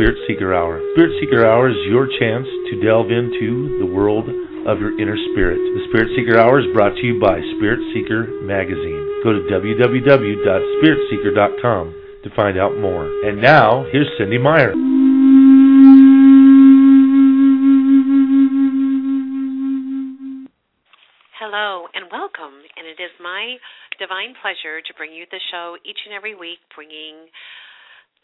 Spirit 0.00 0.16
Seeker 0.26 0.56
Hour. 0.56 0.80
Spirit 0.96 1.12
Seeker 1.20 1.44
Hour 1.44 1.68
is 1.68 1.76
your 1.84 2.08
chance 2.08 2.48
to 2.72 2.80
delve 2.80 3.12
into 3.12 3.76
the 3.84 3.86
world 3.92 4.24
of 4.64 4.80
your 4.80 4.96
inner 4.98 5.20
spirit. 5.28 5.60
The 5.60 5.84
Spirit 5.92 6.08
Seeker 6.16 6.40
Hour 6.40 6.64
is 6.64 6.72
brought 6.72 6.96
to 6.96 7.04
you 7.04 7.20
by 7.20 7.36
Spirit 7.60 7.84
Seeker 7.92 8.24
Magazine. 8.40 8.96
Go 9.20 9.36
to 9.36 9.44
www.spiritseeker.com 9.52 11.84
to 12.24 12.28
find 12.34 12.56
out 12.56 12.80
more. 12.80 13.04
And 13.28 13.42
now, 13.42 13.84
here's 13.92 14.08
Cindy 14.16 14.38
Meyer. 14.38 14.72
Hello 21.36 21.92
and 21.92 22.08
welcome, 22.08 22.56
and 22.80 22.88
it 22.88 22.96
is 22.96 23.12
my 23.20 23.60
divine 23.98 24.32
pleasure 24.40 24.80
to 24.80 24.94
bring 24.96 25.12
you 25.12 25.26
the 25.30 25.40
show 25.52 25.76
each 25.84 26.00
and 26.08 26.16
every 26.16 26.34
week, 26.34 26.60
bringing 26.74 27.28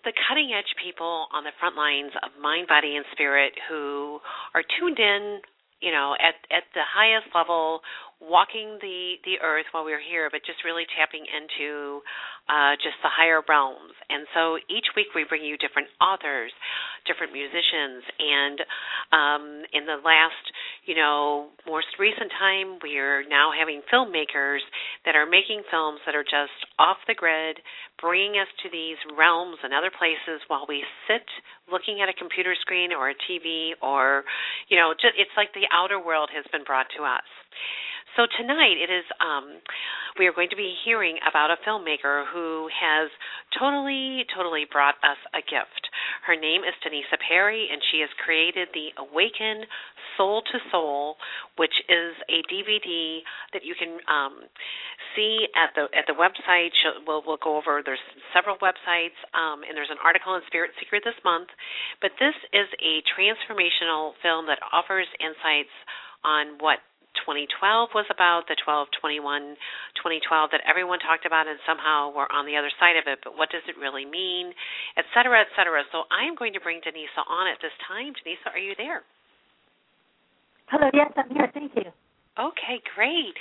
the 0.06 0.15
cutting 0.30 0.55
edge 0.55 0.70
people 0.78 1.27
on 1.34 1.42
the 1.42 1.51
front 1.59 1.74
lines 1.74 2.14
of 2.23 2.30
mind, 2.41 2.70
body, 2.70 2.95
and 2.95 3.05
spirit 3.10 3.52
who 3.69 4.23
are 4.55 4.62
tuned 4.78 5.02
in, 5.02 5.42
you 5.83 5.91
know, 5.91 6.14
at 6.23 6.38
at 6.55 6.64
the 6.73 6.87
highest 6.87 7.27
level, 7.34 7.83
walking 8.23 8.78
the 8.80 9.19
the 9.27 9.42
earth 9.42 9.66
while 9.74 9.84
we're 9.84 10.00
here, 10.00 10.30
but 10.30 10.47
just 10.47 10.62
really 10.64 10.87
tapping 10.95 11.27
into 11.27 12.00
uh, 12.48 12.78
just 12.78 12.98
the 13.02 13.10
higher 13.10 13.42
realms. 13.48 13.95
And 14.06 14.27
so 14.34 14.56
each 14.70 14.86
week 14.95 15.10
we 15.14 15.27
bring 15.27 15.42
you 15.42 15.59
different 15.59 15.91
authors, 15.98 16.55
different 17.06 17.34
musicians, 17.34 18.06
and 18.22 18.59
um, 19.10 19.45
in 19.74 19.82
the 19.82 19.98
last, 19.98 20.45
you 20.86 20.95
know, 20.95 21.50
most 21.66 21.91
recent 21.98 22.30
time, 22.38 22.78
we 22.86 23.02
are 23.02 23.27
now 23.27 23.50
having 23.50 23.82
filmmakers 23.91 24.62
that 25.05 25.19
are 25.19 25.27
making 25.27 25.66
films 25.70 25.98
that 26.06 26.14
are 26.14 26.22
just 26.27 26.55
off 26.78 27.03
the 27.11 27.19
grid, 27.19 27.58
bringing 27.98 28.38
us 28.38 28.50
to 28.62 28.70
these 28.70 28.98
realms 29.19 29.58
and 29.66 29.75
other 29.75 29.91
places 29.91 30.38
while 30.47 30.66
we 30.69 30.86
sit 31.10 31.27
looking 31.70 31.98
at 31.98 32.08
a 32.08 32.14
computer 32.14 32.55
screen 32.60 32.94
or 32.94 33.10
a 33.10 33.16
TV 33.27 33.75
or, 33.83 34.22
you 34.69 34.78
know, 34.78 34.94
just, 34.94 35.19
it's 35.19 35.34
like 35.36 35.50
the 35.55 35.66
outer 35.75 35.98
world 35.98 36.31
has 36.31 36.47
been 36.53 36.62
brought 36.62 36.86
to 36.97 37.03
us. 37.03 37.27
So 38.17 38.25
tonight 38.41 38.81
it 38.81 38.89
is 38.89 39.05
um, 39.20 39.61
we 40.17 40.25
are 40.25 40.33
going 40.33 40.48
to 40.48 40.56
be 40.56 40.72
hearing 40.89 41.20
about 41.28 41.53
a 41.53 41.61
filmmaker 41.69 42.25
who 42.33 42.64
has 42.72 43.12
totally, 43.61 44.25
totally 44.33 44.64
brought 44.64 44.97
us 45.05 45.20
a 45.36 45.45
gift. 45.45 45.84
Her 46.25 46.33
name 46.33 46.64
is 46.64 46.72
Danisa 46.81 47.20
Perry, 47.20 47.69
and 47.69 47.77
she 47.92 48.00
has 48.00 48.09
created 48.25 48.72
the 48.72 48.97
Awaken 48.97 49.69
Soul 50.17 50.41
to 50.48 50.56
Soul, 50.72 51.20
which 51.61 51.77
is 51.92 52.17
a 52.33 52.41
DVD 52.48 53.20
that 53.53 53.69
you 53.69 53.77
can 53.77 54.00
um, 54.09 54.48
see 55.12 55.44
at 55.53 55.77
the 55.77 55.92
at 55.92 56.09
the 56.09 56.17
website. 56.17 56.72
We'll, 57.05 57.20
we'll 57.20 57.42
go 57.44 57.61
over. 57.61 57.84
There's 57.84 58.00
several 58.33 58.56
websites, 58.64 59.20
um, 59.37 59.61
and 59.61 59.77
there's 59.77 59.92
an 59.92 60.00
article 60.00 60.33
in 60.37 60.42
Spirit 60.48 60.72
Seeker 60.81 61.05
this 61.05 61.20
month. 61.20 61.53
But 62.00 62.17
this 62.17 62.37
is 62.56 62.69
a 62.81 63.05
transformational 63.12 64.17
film 64.25 64.48
that 64.48 64.64
offers 64.72 65.06
insights 65.20 65.77
on 66.25 66.56
what 66.64 66.81
2012 67.25 67.91
was 67.97 68.06
about, 68.12 68.48
the 68.48 68.56
12 68.61 68.89
21 69.00 69.56
2012 69.97 70.53
that 70.53 70.62
everyone 70.69 71.00
talked 71.00 71.25
about, 71.25 71.48
and 71.48 71.59
somehow 71.64 72.12
we're 72.12 72.31
on 72.31 72.45
the 72.45 72.56
other 72.56 72.70
side 72.77 73.00
of 73.00 73.09
it. 73.09 73.20
But 73.25 73.36
what 73.36 73.48
does 73.50 73.64
it 73.64 73.81
really 73.81 74.05
mean, 74.05 74.53
et 74.97 75.05
cetera, 75.17 75.41
et 75.41 75.50
cetera. 75.56 75.83
So 75.92 76.05
I'm 76.12 76.37
going 76.37 76.53
to 76.55 76.62
bring 76.62 76.84
Danisa 76.84 77.25
on 77.25 77.48
at 77.48 77.59
this 77.64 77.75
time. 77.89 78.12
Danisa, 78.20 78.53
are 78.53 78.62
you 78.62 78.77
there? 78.77 79.03
Hello, 80.69 80.91
yes, 80.92 81.12
I'm 81.17 81.31
here. 81.31 81.50
Thank 81.55 81.72
you. 81.77 81.91
Okay, 82.37 82.83
great. 82.94 83.34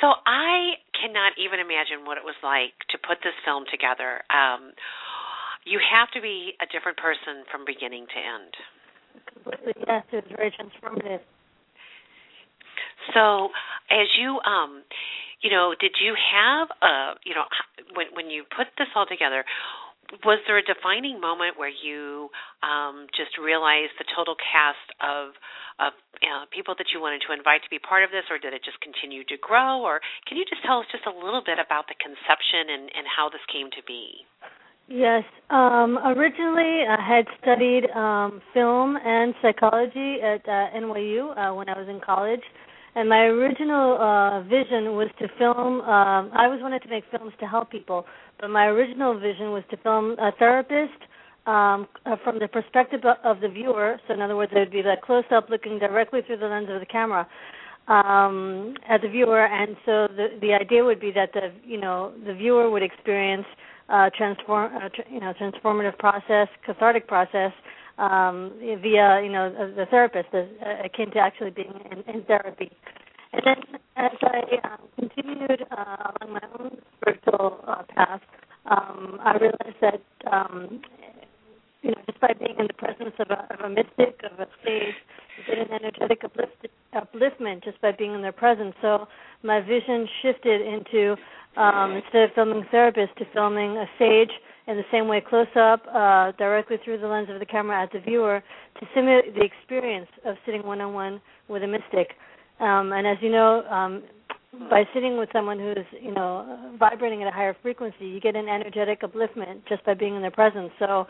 So 0.00 0.14
I 0.26 0.80
cannot 0.96 1.38
even 1.38 1.60
imagine 1.60 2.04
what 2.04 2.18
it 2.18 2.24
was 2.24 2.36
like 2.42 2.74
to 2.90 2.96
put 2.98 3.18
this 3.22 3.34
film 3.44 3.64
together. 3.70 4.22
Um, 4.30 4.72
you 5.64 5.78
have 5.78 6.10
to 6.16 6.20
be 6.20 6.56
a 6.60 6.66
different 6.72 6.98
person 6.98 7.44
from 7.50 7.64
beginning 7.68 8.06
to 8.08 8.18
end. 8.18 8.52
Completely, 9.32 9.74
yes. 9.86 10.04
It 10.12 10.24
was 10.24 10.32
very 10.36 10.50
transformative. 10.54 11.20
So, 13.14 13.48
as 13.90 14.08
you 14.18 14.40
um, 14.44 14.82
you 15.40 15.50
know, 15.50 15.74
did 15.78 15.94
you 16.02 16.14
have 16.18 16.68
a, 16.82 17.14
you 17.24 17.34
know, 17.34 17.46
when 17.94 18.06
when 18.14 18.30
you 18.30 18.44
put 18.44 18.66
this 18.76 18.88
all 18.94 19.06
together, 19.06 19.44
was 20.24 20.40
there 20.46 20.58
a 20.58 20.64
defining 20.64 21.20
moment 21.20 21.58
where 21.60 21.70
you 21.70 22.28
um, 22.62 23.06
just 23.14 23.36
realized 23.38 23.92
the 23.98 24.08
total 24.16 24.34
cast 24.34 24.88
of 24.98 25.36
of 25.78 25.92
know, 26.28 26.44
people 26.50 26.74
that 26.78 26.90
you 26.92 27.00
wanted 27.00 27.22
to 27.26 27.32
invite 27.32 27.62
to 27.62 27.70
be 27.70 27.78
part 27.78 28.02
of 28.02 28.10
this, 28.10 28.26
or 28.30 28.38
did 28.38 28.52
it 28.52 28.62
just 28.64 28.80
continue 28.80 29.22
to 29.24 29.36
grow? 29.38 29.82
Or 29.82 30.00
can 30.26 30.36
you 30.36 30.44
just 30.48 30.62
tell 30.66 30.80
us 30.80 30.86
just 30.90 31.06
a 31.06 31.14
little 31.14 31.42
bit 31.44 31.58
about 31.62 31.86
the 31.86 31.94
conception 32.02 32.74
and, 32.74 32.84
and 32.94 33.04
how 33.06 33.30
this 33.30 33.42
came 33.46 33.70
to 33.78 33.82
be? 33.86 34.26
Yes. 34.88 35.22
Um, 35.50 36.00
originally, 36.02 36.82
I 36.88 36.96
had 36.96 37.26
studied 37.42 37.86
um, 37.94 38.40
film 38.54 38.96
and 38.96 39.34
psychology 39.42 40.18
at 40.24 40.42
uh, 40.48 40.72
NYU 40.74 41.36
uh, 41.36 41.54
when 41.54 41.68
I 41.68 41.78
was 41.78 41.88
in 41.88 42.00
college. 42.00 42.42
And 42.98 43.08
my 43.08 43.26
original 43.26 43.96
uh, 43.96 44.42
vision 44.42 44.96
was 44.96 45.06
to 45.20 45.28
film. 45.38 45.82
Um, 45.82 46.32
I 46.34 46.46
always 46.46 46.60
wanted 46.60 46.82
to 46.82 46.88
make 46.88 47.04
films 47.12 47.32
to 47.38 47.46
help 47.46 47.70
people, 47.70 48.04
but 48.40 48.50
my 48.50 48.64
original 48.64 49.16
vision 49.16 49.52
was 49.52 49.62
to 49.70 49.76
film 49.76 50.16
a 50.18 50.32
therapist 50.36 50.98
um, 51.46 51.86
uh, 52.04 52.16
from 52.24 52.40
the 52.40 52.48
perspective 52.48 53.02
of 53.22 53.38
the 53.38 53.48
viewer. 53.48 54.00
So, 54.08 54.14
in 54.14 54.20
other 54.20 54.34
words, 54.34 54.50
it 54.52 54.58
would 54.58 54.72
be 54.72 54.82
that 54.82 55.02
close 55.02 55.22
up, 55.30 55.48
looking 55.48 55.78
directly 55.78 56.22
through 56.26 56.38
the 56.38 56.48
lens 56.48 56.66
of 56.72 56.80
the 56.80 56.86
camera 56.86 57.24
um, 57.86 58.74
at 58.88 59.00
the 59.00 59.08
viewer. 59.08 59.46
And 59.46 59.76
so, 59.86 60.08
the 60.16 60.36
the 60.40 60.52
idea 60.54 60.82
would 60.82 60.98
be 60.98 61.12
that 61.12 61.32
the 61.32 61.52
you 61.64 61.78
know 61.80 62.12
the 62.26 62.34
viewer 62.34 62.68
would 62.68 62.82
experience 62.82 63.46
uh, 63.90 64.10
transform 64.18 64.74
uh, 64.74 64.88
tr- 64.88 65.08
you 65.08 65.20
know 65.20 65.32
transformative 65.40 65.96
process, 65.98 66.48
cathartic 66.66 67.06
process 67.06 67.52
um, 67.98 68.52
via 68.60 69.20
you 69.22 69.30
know 69.30 69.52
the 69.76 69.86
therapist, 69.90 70.28
uh, 70.32 70.44
akin 70.84 71.10
to 71.12 71.18
actually 71.18 71.50
being 71.50 71.74
in, 71.90 72.14
in 72.14 72.22
therapy. 72.24 72.70
And 73.32 73.42
then 73.44 73.80
as 73.96 74.16
I 74.22 74.68
um, 74.68 74.88
continued 74.98 75.66
uh, 75.70 76.12
along 76.20 76.32
my 76.32 76.48
own 76.58 76.78
spiritual 77.00 77.60
uh, 77.66 77.82
path, 77.94 78.20
um, 78.70 79.18
I 79.22 79.36
realized 79.36 79.80
that 79.82 80.02
um, 80.32 80.80
you 81.82 81.90
know 81.90 82.00
just 82.06 82.20
by 82.20 82.32
being 82.38 82.56
in 82.58 82.66
the 82.66 82.74
presence 82.74 83.14
of 83.18 83.30
a, 83.30 83.54
of 83.54 83.60
a 83.64 83.68
mystic, 83.68 84.20
of 84.24 84.38
a 84.38 84.46
sage, 84.64 84.94
you 85.36 85.54
get 85.54 85.58
an 85.58 85.72
energetic 85.72 86.24
uplift, 86.24 86.66
upliftment 86.94 87.64
just 87.64 87.80
by 87.80 87.92
being 87.92 88.14
in 88.14 88.22
their 88.22 88.32
presence. 88.32 88.74
So 88.80 89.08
my 89.42 89.60
vision 89.60 90.08
shifted 90.22 90.60
into 90.62 91.16
um, 91.56 91.92
instead 91.92 92.22
of 92.22 92.30
filming 92.34 92.64
therapists 92.72 93.14
to 93.16 93.24
filming 93.34 93.76
a 93.76 93.86
sage 93.98 94.30
in 94.68 94.76
the 94.76 94.84
same 94.92 95.08
way 95.08 95.22
close 95.26 95.48
up, 95.56 95.82
uh, 95.88 96.32
directly 96.32 96.76
through 96.84 96.98
the 96.98 97.06
lens 97.06 97.28
of 97.30 97.40
the 97.40 97.46
camera 97.46 97.82
at 97.82 97.90
the 97.90 98.00
viewer, 98.00 98.42
to 98.78 98.86
simulate 98.94 99.34
the 99.34 99.42
experience 99.42 100.08
of 100.26 100.36
sitting 100.44 100.62
one 100.62 100.80
on 100.82 100.92
one 100.92 101.20
with 101.48 101.62
a 101.62 101.66
mystic. 101.66 102.10
Um, 102.60 102.92
and 102.92 103.06
as 103.06 103.16
you 103.22 103.30
know, 103.30 103.62
um, 103.64 104.02
by 104.70 104.84
sitting 104.92 105.16
with 105.16 105.30
someone 105.32 105.58
who's 105.58 105.86
you 106.00 106.12
know 106.12 106.74
vibrating 106.78 107.22
at 107.22 107.28
a 107.28 107.30
higher 107.30 107.56
frequency, 107.62 108.06
you 108.06 108.20
get 108.20 108.36
an 108.36 108.48
energetic 108.48 109.00
upliftment 109.00 109.62
just 109.68 109.84
by 109.84 109.94
being 109.94 110.14
in 110.14 110.22
their 110.22 110.30
presence. 110.30 110.70
So, 110.78 111.06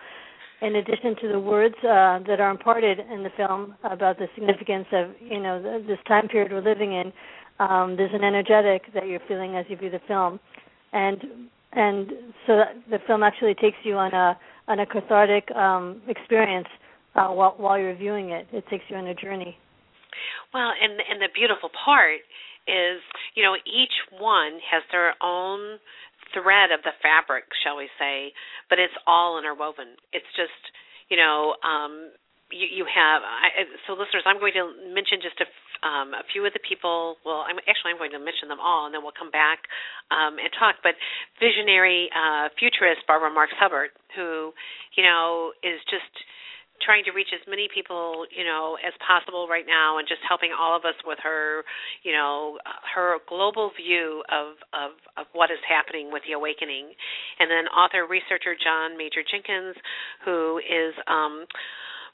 in 0.60 0.76
addition 0.76 1.16
to 1.22 1.28
the 1.28 1.40
words 1.40 1.75
uh, 1.78 2.20
that 2.26 2.38
are 2.40 2.50
imparted 2.50 2.98
in 2.98 3.22
the 3.22 3.30
film 3.36 3.75
about 3.84 4.19
the 4.19 4.26
significance 4.34 4.86
of 4.92 5.10
you 5.20 5.40
know 5.40 5.60
the, 5.60 5.84
this 5.86 5.98
time 6.06 6.28
period 6.28 6.52
we're 6.52 6.60
living 6.60 6.92
in, 6.92 7.12
um, 7.58 7.96
there's 7.96 8.14
an 8.14 8.25
energetic 8.25 8.82
that 8.94 9.06
you're 9.06 9.20
feeling 9.26 9.56
as 9.56 9.64
you 9.69 9.76
view 9.76 9.90
the 9.90 10.00
film, 10.06 10.38
and 10.92 11.48
and 11.73 12.11
so 12.47 12.62
the 12.91 12.99
film 13.06 13.23
actually 13.23 13.55
takes 13.55 13.77
you 13.84 13.95
on 13.95 14.12
a 14.12 14.39
on 14.69 14.81
a 14.81 14.87
cathartic 14.87 15.51
um, 15.55 16.03
experience 16.09 16.69
uh, 17.15 17.29
while 17.29 17.55
while 17.59 17.79
you're 17.79 17.97
viewing 17.97 18.31
it. 18.31 18.47
It 18.53 18.65
takes 18.71 18.84
you 18.89 18.97
on 18.97 19.06
a 19.06 19.15
journey. 19.15 19.56
Well, 20.53 20.71
and 20.71 20.93
and 20.93 21.21
the 21.21 21.29
beautiful 21.34 21.70
part 21.85 22.20
is, 22.69 23.00
you 23.35 23.43
know, 23.43 23.56
each 23.65 23.97
one 24.20 24.61
has 24.70 24.85
their 24.93 25.17
own 25.25 25.81
thread 26.37 26.69
of 26.70 26.85
the 26.85 26.93
fabric, 27.00 27.49
shall 27.65 27.81
we 27.81 27.88
say, 27.97 28.32
but 28.69 28.79
it's 28.79 28.94
all 29.09 29.41
interwoven. 29.41 29.97
It's 30.12 30.29
just, 30.37 30.61
you 31.09 31.17
know, 31.17 31.56
um, 31.64 32.12
you, 32.53 32.69
you 32.69 32.85
have. 32.85 33.25
I, 33.25 33.64
so, 33.88 33.97
listeners, 33.97 34.29
I'm 34.29 34.37
going 34.37 34.53
to 34.56 34.69
mention 34.93 35.25
just 35.25 35.41
a 35.41 35.49
um, 35.82 36.14
a 36.14 36.25
few 36.32 36.44
of 36.46 36.52
the 36.52 36.62
people. 36.62 37.16
Well, 37.25 37.44
I'm 37.46 37.58
actually 37.69 37.94
I'm 37.94 38.00
going 38.00 38.14
to 38.14 38.22
mention 38.22 38.48
them 38.48 38.60
all, 38.60 38.86
and 38.86 38.94
then 38.94 39.02
we'll 39.02 39.16
come 39.16 39.30
back 39.30 39.66
um, 40.10 40.38
and 40.38 40.50
talk. 40.58 40.80
But 40.82 40.94
visionary 41.38 42.10
uh, 42.12 42.48
futurist 42.58 43.06
Barbara 43.06 43.30
Marx 43.30 43.52
Hubbard, 43.58 43.90
who 44.16 44.52
you 44.96 45.02
know 45.04 45.52
is 45.62 45.78
just 45.90 46.10
trying 46.82 47.04
to 47.04 47.12
reach 47.12 47.30
as 47.34 47.42
many 47.50 47.69
people 47.72 48.26
you 48.30 48.44
know 48.44 48.78
as 48.86 48.94
possible 49.02 49.46
right 49.50 49.66
now 49.66 49.98
and 49.98 50.06
just 50.06 50.22
helping 50.26 50.50
all 50.54 50.76
of 50.76 50.84
us 50.84 50.94
with 51.04 51.19
her 51.22 51.64
you 52.02 52.12
know 52.12 52.58
her 52.94 53.19
global 53.28 53.70
view 53.75 54.22
of 54.30 54.54
of 54.72 54.94
of 55.19 55.26
what 55.32 55.50
is 55.50 55.58
happening 55.66 56.10
with 56.12 56.22
the 56.26 56.34
awakening 56.34 56.90
and 57.38 57.50
then 57.50 57.66
author 57.75 58.06
researcher 58.06 58.54
John 58.54 58.96
Major 58.96 59.26
Jenkins 59.26 59.75
who 60.25 60.58
is 60.62 60.94
um 61.06 61.46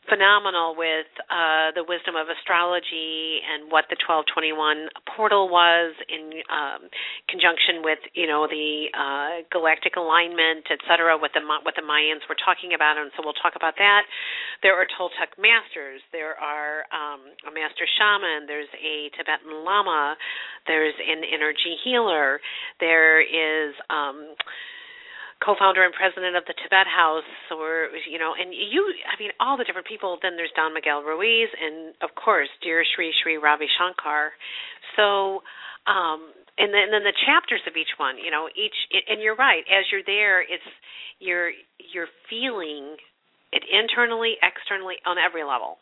phenomenal 0.09 0.77
with 0.77 1.09
uh, 1.29 1.73
the 1.75 1.85
wisdom 1.85 2.17
of 2.17 2.29
astrology 2.29 3.41
and 3.45 3.71
what 3.73 3.89
the 3.89 3.99
1221 4.01 4.89
portal 5.17 5.49
was 5.49 5.97
in 6.09 6.45
um, 6.53 6.89
conjunction 7.29 7.81
with 7.85 8.01
you 8.12 8.27
know 8.27 8.47
the 8.47 8.89
uh, 8.93 9.45
galactic 9.49 9.97
alignment, 9.97 10.69
etc. 10.69 11.17
what 11.17 11.33
the 11.33 11.43
what 11.65 11.75
the 11.77 11.85
Mayans 11.85 12.25
were 12.29 12.39
talking 12.39 12.77
about, 12.77 13.01
and 13.01 13.11
so 13.17 13.23
we'll 13.25 13.37
talk 13.41 13.56
about 13.56 13.75
that. 13.81 14.05
There 14.62 14.77
are 14.77 14.87
Toltec 14.97 15.37
masters. 15.41 16.01
There 16.12 16.37
are 16.37 16.85
um, 16.93 17.25
a 17.49 17.53
master 17.53 17.85
shaman. 17.85 18.47
There's 18.47 18.71
a 18.77 19.11
Tibetan 19.17 19.65
Lama. 19.65 20.17
There's 20.67 20.97
an 21.00 21.25
energy 21.25 21.77
healer. 21.85 22.41
There 22.81 23.21
is 23.21 23.75
um, 23.91 24.37
co-founder 25.43 25.83
and 25.83 25.95
president 25.95 26.37
of 26.37 26.45
the 26.47 26.55
Tibet 26.55 26.87
House, 26.87 27.27
or 27.51 27.91
you 28.07 28.19
know, 28.19 28.35
and 28.39 28.55
you, 28.55 28.87
I 29.09 29.19
mean, 29.19 29.31
all 29.41 29.57
the 29.57 29.65
different 29.65 29.87
people. 29.87 30.19
Then 30.23 30.37
there's 30.37 30.53
Don 30.55 30.75
Miguel 30.75 31.03
Ruiz, 31.03 31.51
and 31.55 31.95
of 32.03 32.15
course, 32.15 32.49
dear 32.63 32.85
Sri 32.85 33.13
Sri 33.23 33.37
Ravi 33.37 33.67
Shankar. 33.79 34.33
So, 34.97 35.43
um, 35.91 36.31
and 36.59 36.71
then, 36.71 36.89
and 36.89 36.93
then 36.95 37.05
the 37.05 37.17
chapters 37.27 37.61
of 37.67 37.75
each 37.75 37.99
one, 37.99 38.17
you 38.21 38.31
know, 38.31 38.47
each, 38.55 38.77
and 39.09 39.19
you're 39.21 39.37
right. 39.37 39.65
As 39.67 39.85
you're 39.91 40.07
there, 40.07 40.43
it's 40.43 40.69
you're 41.19 41.51
you're 41.81 42.13
feeling 42.31 42.97
it 43.53 43.63
internally, 43.67 44.37
externally, 44.43 44.97
on 45.07 45.17
every 45.19 45.43
level. 45.43 45.79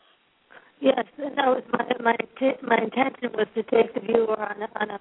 Yes, 0.81 1.05
and 1.17 1.37
that 1.37 1.47
was 1.47 1.63
my 1.71 1.85
my 2.01 2.17
my 2.63 2.79
intention 2.81 3.31
was 3.37 3.47
to 3.55 3.63
take 3.69 3.93
the 3.93 4.01
viewer 4.01 4.39
on 4.39 4.63
a, 4.63 4.69
on 4.79 4.87
a, 4.91 4.99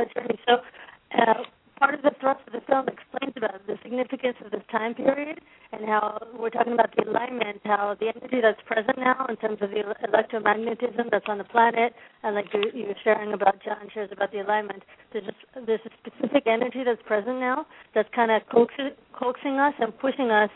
a 0.00 0.04
journey. 0.14 0.38
So. 0.46 0.64
Uh, 1.16 1.44
part 1.78 1.94
of 1.94 2.02
the 2.02 2.12
thrust 2.20 2.40
of 2.46 2.52
the 2.52 2.60
film 2.66 2.86
explains 2.88 3.34
about 3.36 3.66
the 3.66 3.76
significance 3.82 4.36
of 4.44 4.50
this 4.50 4.62
time 4.70 4.94
period 4.94 5.40
and 5.72 5.84
how 5.84 6.18
we're 6.38 6.50
talking 6.50 6.72
about 6.72 6.94
the 6.96 7.08
alignment, 7.08 7.60
how 7.64 7.96
the 8.00 8.08
energy 8.08 8.40
that's 8.40 8.60
present 8.66 8.98
now 8.98 9.26
in 9.28 9.36
terms 9.36 9.58
of 9.60 9.70
the 9.70 9.82
electromagnetism 10.08 11.10
that's 11.10 11.26
on 11.28 11.38
the 11.38 11.44
planet, 11.44 11.92
and 12.22 12.34
like 12.34 12.46
you, 12.52 12.64
you 12.74 12.86
were 12.86 12.96
sharing 13.04 13.32
about 13.32 13.62
John 13.62 13.88
shares 13.92 14.10
about 14.12 14.32
the 14.32 14.40
alignment. 14.40 14.82
There's 15.12 15.24
just 15.24 15.38
there's 15.66 15.80
a 15.84 15.90
specific 16.00 16.44
energy 16.46 16.82
that's 16.84 17.02
present 17.06 17.40
now 17.40 17.66
that's 17.94 18.08
kind 18.14 18.30
of 18.30 18.42
coaxing, 18.50 18.90
coaxing 19.12 19.58
us 19.58 19.74
and 19.78 19.96
pushing 19.98 20.30
us 20.30 20.50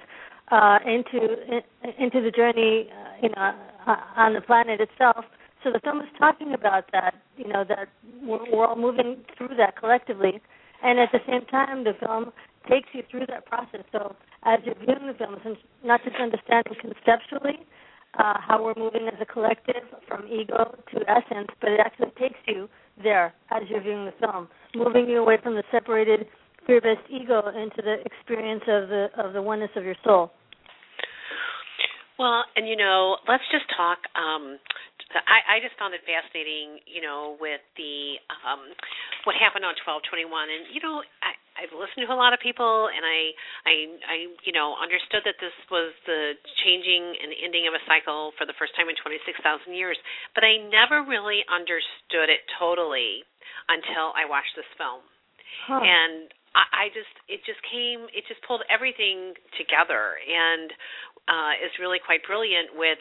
uh, 0.50 0.78
into 0.86 1.36
in, 1.48 1.62
into 1.98 2.20
the 2.22 2.30
journey, 2.30 2.88
uh, 2.90 3.22
you 3.22 3.28
know, 3.30 3.54
uh, 3.86 3.96
on 4.16 4.34
the 4.34 4.40
planet 4.40 4.80
itself. 4.80 5.24
So 5.62 5.70
the 5.70 5.80
film 5.80 6.00
is 6.00 6.08
talking 6.18 6.54
about 6.54 6.90
that, 6.92 7.14
you 7.36 7.46
know, 7.46 7.64
that 7.68 7.88
we're, 8.22 8.50
we're 8.50 8.66
all 8.66 8.76
moving 8.76 9.18
through 9.36 9.56
that 9.58 9.76
collectively 9.76 10.40
and 10.82 10.98
at 10.98 11.10
the 11.12 11.20
same 11.26 11.44
time, 11.46 11.84
the 11.84 11.94
film 12.00 12.32
takes 12.68 12.88
you 12.92 13.02
through 13.10 13.26
that 13.28 13.46
process. 13.46 13.84
So 13.92 14.16
as 14.44 14.60
you're 14.64 14.74
viewing 14.74 15.06
the 15.06 15.14
film, 15.14 15.36
it's 15.44 15.60
not 15.84 16.02
just 16.04 16.16
understanding 16.16 16.74
conceptually 16.80 17.66
uh, 18.18 18.34
how 18.40 18.62
we're 18.62 18.74
moving 18.76 19.08
as 19.08 19.18
a 19.20 19.26
collective 19.26 19.82
from 20.08 20.26
ego 20.26 20.76
to 20.92 21.00
essence, 21.08 21.48
but 21.60 21.70
it 21.70 21.80
actually 21.80 22.12
takes 22.18 22.38
you 22.46 22.68
there 23.02 23.32
as 23.50 23.62
you're 23.68 23.82
viewing 23.82 24.06
the 24.06 24.14
film, 24.20 24.48
moving 24.74 25.08
you 25.08 25.18
away 25.18 25.38
from 25.42 25.54
the 25.54 25.62
separated 25.70 26.26
fear-based 26.66 27.08
ego 27.08 27.48
into 27.48 27.82
the 27.82 27.96
experience 28.04 28.62
of 28.68 28.88
the 28.88 29.08
of 29.16 29.32
the 29.32 29.42
oneness 29.42 29.70
of 29.76 29.84
your 29.84 29.96
soul. 30.04 30.32
Well, 32.20 32.44
and 32.52 32.68
you 32.68 32.76
know, 32.76 33.16
let's 33.24 33.44
just 33.48 33.64
talk 33.72 34.04
um, 34.12 34.60
I, 35.10 35.58
I 35.58 35.64
just 35.64 35.74
found 35.74 35.90
it 35.90 36.06
fascinating, 36.06 36.78
you 36.86 37.02
know, 37.02 37.34
with 37.42 37.62
the 37.74 38.22
um, 38.46 38.62
what 39.26 39.34
happened 39.34 39.66
on 39.66 39.74
1221, 39.82 40.30
and 40.30 40.70
you 40.70 40.78
know, 40.78 41.02
I, 41.02 41.34
I've 41.58 41.74
listened 41.74 42.06
to 42.06 42.10
a 42.14 42.18
lot 42.18 42.30
of 42.30 42.38
people, 42.38 42.86
and 42.86 43.02
I, 43.02 43.34
I, 43.66 43.74
I, 44.06 44.16
you 44.46 44.54
know, 44.54 44.78
understood 44.78 45.26
that 45.26 45.42
this 45.42 45.54
was 45.66 45.90
the 46.06 46.38
changing 46.62 47.18
and 47.18 47.34
ending 47.42 47.66
of 47.66 47.74
a 47.74 47.82
cycle 47.90 48.30
for 48.38 48.46
the 48.46 48.54
first 48.54 48.78
time 48.78 48.86
in 48.86 48.94
26,000 49.02 49.42
years, 49.74 49.98
but 50.38 50.46
I 50.46 50.62
never 50.70 51.02
really 51.02 51.42
understood 51.50 52.30
it 52.30 52.46
totally 52.62 53.26
until 53.66 54.14
I 54.14 54.30
watched 54.30 54.54
this 54.54 54.68
film, 54.78 55.02
huh. 55.66 55.82
and 55.82 56.30
I, 56.54 56.86
I 56.86 56.94
just, 56.94 57.10
it 57.26 57.42
just 57.42 57.58
came, 57.66 58.06
it 58.14 58.22
just 58.30 58.46
pulled 58.46 58.62
everything 58.70 59.34
together, 59.58 60.22
and 60.22 60.70
uh, 61.28 61.52
is 61.60 61.72
really 61.80 61.98
quite 62.00 62.24
brilliant 62.24 62.72
with 62.76 62.98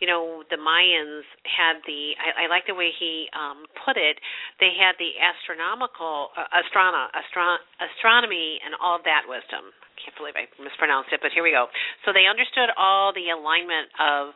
you 0.00 0.06
know 0.10 0.42
the 0.50 0.58
Mayans 0.58 1.24
had 1.46 1.80
the 1.86 2.18
I, 2.18 2.44
I 2.44 2.52
like 2.52 2.66
the 2.66 2.74
way 2.74 2.90
he 2.92 3.30
um, 3.32 3.64
put 3.86 3.96
it. 3.96 4.18
They 4.58 4.74
had 4.74 4.98
the 4.98 5.14
astronomical 5.16 6.34
uh, 6.34 6.50
astrono, 6.50 7.08
astro, 7.14 7.62
astronomy 7.78 8.58
and 8.66 8.74
all 8.82 8.98
of 8.98 9.04
that 9.06 9.24
wisdom. 9.30 9.70
I 9.70 9.94
can't 10.00 10.16
believe 10.18 10.34
I 10.34 10.50
mispronounced 10.58 11.14
it, 11.14 11.22
but 11.22 11.30
here 11.30 11.46
we 11.46 11.54
go. 11.54 11.70
So 12.02 12.10
they 12.10 12.26
understood 12.26 12.74
all 12.74 13.14
the 13.14 13.30
alignment 13.30 13.94
of 14.02 14.34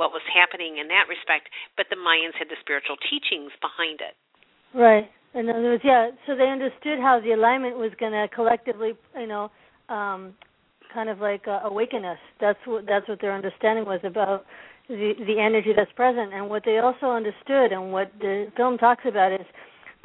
what 0.00 0.10
was 0.10 0.24
happening 0.32 0.80
in 0.80 0.88
that 0.88 1.04
respect, 1.04 1.52
but 1.76 1.84
the 1.92 2.00
Mayans 2.00 2.32
had 2.40 2.48
the 2.48 2.56
spiritual 2.64 2.96
teachings 3.12 3.52
behind 3.60 4.00
it. 4.00 4.16
Right. 4.72 5.12
In 5.34 5.48
other 5.48 5.76
words, 5.76 5.84
yeah. 5.84 6.10
So 6.26 6.36
they 6.36 6.48
understood 6.48 7.00
how 7.00 7.20
the 7.20 7.32
alignment 7.32 7.76
was 7.76 7.92
going 8.00 8.12
to 8.12 8.28
collectively, 8.34 8.92
you 9.16 9.26
know, 9.26 9.50
um, 9.88 10.34
kind 10.92 11.08
of 11.08 11.18
like 11.20 11.46
uh, 11.46 11.60
awaken 11.64 12.04
us. 12.04 12.18
That's 12.40 12.58
what 12.64 12.86
that's 12.86 13.08
what 13.08 13.20
their 13.20 13.34
understanding 13.34 13.84
was 13.84 14.00
about 14.04 14.44
the 14.88 15.12
the 15.26 15.40
energy 15.40 15.72
that's 15.74 15.92
present. 15.92 16.32
And 16.32 16.48
what 16.48 16.64
they 16.64 16.78
also 16.78 17.06
understood, 17.06 17.72
and 17.72 17.92
what 17.92 18.12
the 18.20 18.46
film 18.56 18.78
talks 18.78 19.04
about, 19.06 19.32
is 19.32 19.46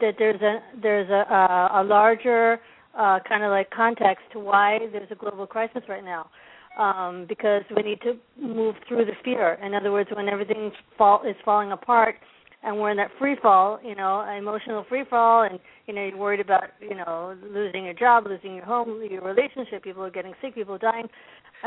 that 0.02 0.16
there's 0.18 0.42
a 0.42 0.60
there's 0.82 1.10
a 1.10 1.34
a, 1.34 1.82
a 1.82 1.84
larger 1.84 2.60
uh, 2.98 3.20
kind 3.28 3.44
of 3.44 3.52
like 3.52 3.70
context 3.70 4.24
to 4.34 4.40
why 4.40 4.80
there's 4.92 5.12
a 5.12 5.16
global 5.16 5.48
crisis 5.48 5.84
right 5.88 6.04
now. 6.04 6.30
Um, 6.78 7.26
because 7.28 7.64
we 7.76 7.82
need 7.82 8.02
to 8.02 8.14
move 8.40 8.76
through 8.88 9.06
the 9.06 9.14
fear. 9.24 9.58
In 9.64 9.74
other 9.74 9.92
words, 9.92 10.12
when 10.14 10.30
everything 10.30 10.72
fall 10.96 11.24
is 11.28 11.36
falling 11.44 11.72
apart, 11.72 12.18
and 12.64 12.78
we're 12.78 12.92
in 12.92 12.98
that 12.98 13.12
free 13.20 13.36
fall, 13.42 13.80
you 13.84 13.96
know, 13.96 14.22
emotional 14.38 14.86
free 14.90 15.04
fall, 15.10 15.44
and 15.44 15.60
you 15.86 15.94
know, 15.94 16.06
you're 16.06 16.18
worried 16.18 16.40
about, 16.40 16.64
you 16.82 16.96
know, 16.96 17.36
losing 17.50 17.86
your 17.86 17.94
job, 17.94 18.26
losing 18.28 18.56
your 18.56 18.66
home, 18.66 19.02
your 19.10 19.22
relationship, 19.22 19.84
people 19.84 20.04
are 20.04 20.10
getting 20.10 20.34
sick, 20.42 20.56
people 20.56 20.76
are 20.76 20.80
dying 20.80 21.08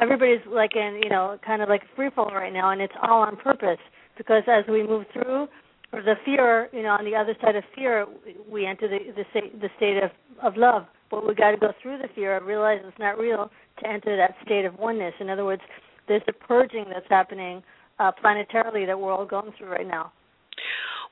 everybody's 0.01 0.41
like 0.47 0.77
in 0.77 1.01
you 1.03 1.11
know 1.11 1.39
kind 1.45 1.63
of 1.63 1.69
like 1.69 1.83
free 1.97 2.11
fall 2.15 2.31
right 2.31 2.53
now, 2.53 2.71
and 2.71 2.81
it's 2.81 2.93
all 3.03 3.23
on 3.23 3.37
purpose 3.37 3.79
because 4.17 4.43
as 4.47 4.65
we 4.69 4.87
move 4.87 5.05
through 5.13 5.49
or 5.93 6.03
the 6.03 6.15
fear, 6.25 6.69
you 6.73 6.83
know, 6.83 6.91
on 6.91 7.05
the 7.05 7.17
other 7.17 7.35
side 7.41 7.57
of 7.57 7.65
fear, 7.75 8.07
we 8.49 8.67
enter 8.67 8.89
the 8.89 8.99
the 9.13 9.25
state, 9.31 9.61
the 9.61 9.71
state 9.77 10.03
of 10.03 10.11
of 10.43 10.57
love. 10.57 10.87
But 11.11 11.27
we 11.27 11.35
got 11.35 11.51
to 11.51 11.57
go 11.57 11.73
through 11.83 11.99
the 11.99 12.09
fear, 12.15 12.43
realize 12.45 12.81
it's 12.85 12.99
not 12.99 13.19
real, 13.19 13.51
to 13.81 13.89
enter 13.89 14.17
that 14.17 14.35
state 14.45 14.65
of 14.65 14.79
oneness. 14.79 15.15
In 15.19 15.29
other 15.29 15.45
words, 15.45 15.63
there's 16.07 16.23
a 16.29 16.33
purging 16.33 16.85
that's 16.89 17.07
happening 17.09 17.65
uh, 17.99 18.13
planetarily 18.25 18.87
that 18.87 18.99
we're 18.99 19.13
all 19.13 19.27
going 19.27 19.53
through 19.59 19.71
right 19.71 19.87
now. 19.87 20.13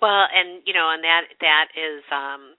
Well, 0.01 0.27
and 0.31 0.63
you 0.65 0.75
know, 0.75 0.91
and 0.91 1.03
that 1.05 1.23
that 1.41 1.67
is 1.75 2.03
um 2.13 2.55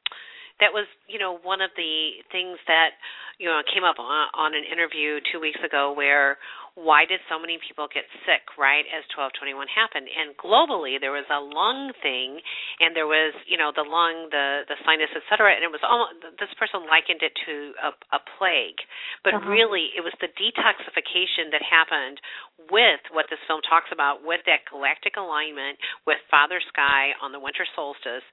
that 0.60 0.72
was 0.74 0.86
you 1.08 1.20
know 1.20 1.40
one 1.44 1.62
of 1.62 1.72
the 1.76 2.20
things 2.32 2.60
that 2.68 3.00
you 3.40 3.48
know 3.48 3.62
came 3.74 3.84
up 3.84 4.00
on, 4.00 4.28
on 4.36 4.52
an 4.54 4.64
interview 4.68 5.20
two 5.32 5.40
weeks 5.40 5.60
ago 5.66 5.94
where 5.96 6.38
why 6.80 7.04
did 7.04 7.20
so 7.28 7.36
many 7.36 7.60
people 7.60 7.92
get 7.92 8.08
sick 8.24 8.56
right 8.56 8.88
as 8.88 9.04
1221 9.12 9.68
happened 9.68 10.08
and 10.08 10.32
globally 10.40 10.96
there 10.96 11.12
was 11.12 11.28
a 11.28 11.36
lung 11.36 11.92
thing 12.00 12.40
and 12.80 12.96
there 12.96 13.08
was 13.10 13.36
you 13.52 13.60
know 13.60 13.76
the 13.76 13.84
lung 13.84 14.32
the 14.32 14.64
the 14.72 14.80
sinus 14.88 15.12
etc 15.12 15.52
and 15.52 15.68
it 15.68 15.72
was 15.72 15.84
almost 15.84 16.16
this 16.40 16.52
person 16.56 16.88
likened 16.88 17.20
it 17.20 17.36
to 17.44 17.76
a, 17.84 17.92
a 18.16 18.20
plague 18.40 18.80
but 19.28 19.36
uh-huh. 19.36 19.52
really 19.52 19.92
it 19.92 20.00
was 20.00 20.16
the 20.24 20.32
detoxification 20.40 21.52
that 21.52 21.60
happened 21.60 22.24
with 22.72 23.04
what 23.12 23.28
this 23.28 23.42
film 23.44 23.60
talks 23.68 23.92
about 23.92 24.24
with 24.24 24.40
that 24.48 24.64
galactic 24.72 25.20
alignment 25.20 25.76
with 26.08 26.24
father 26.32 26.64
sky 26.72 27.12
on 27.20 27.36
the 27.36 27.42
winter 27.42 27.68
solstice 27.76 28.24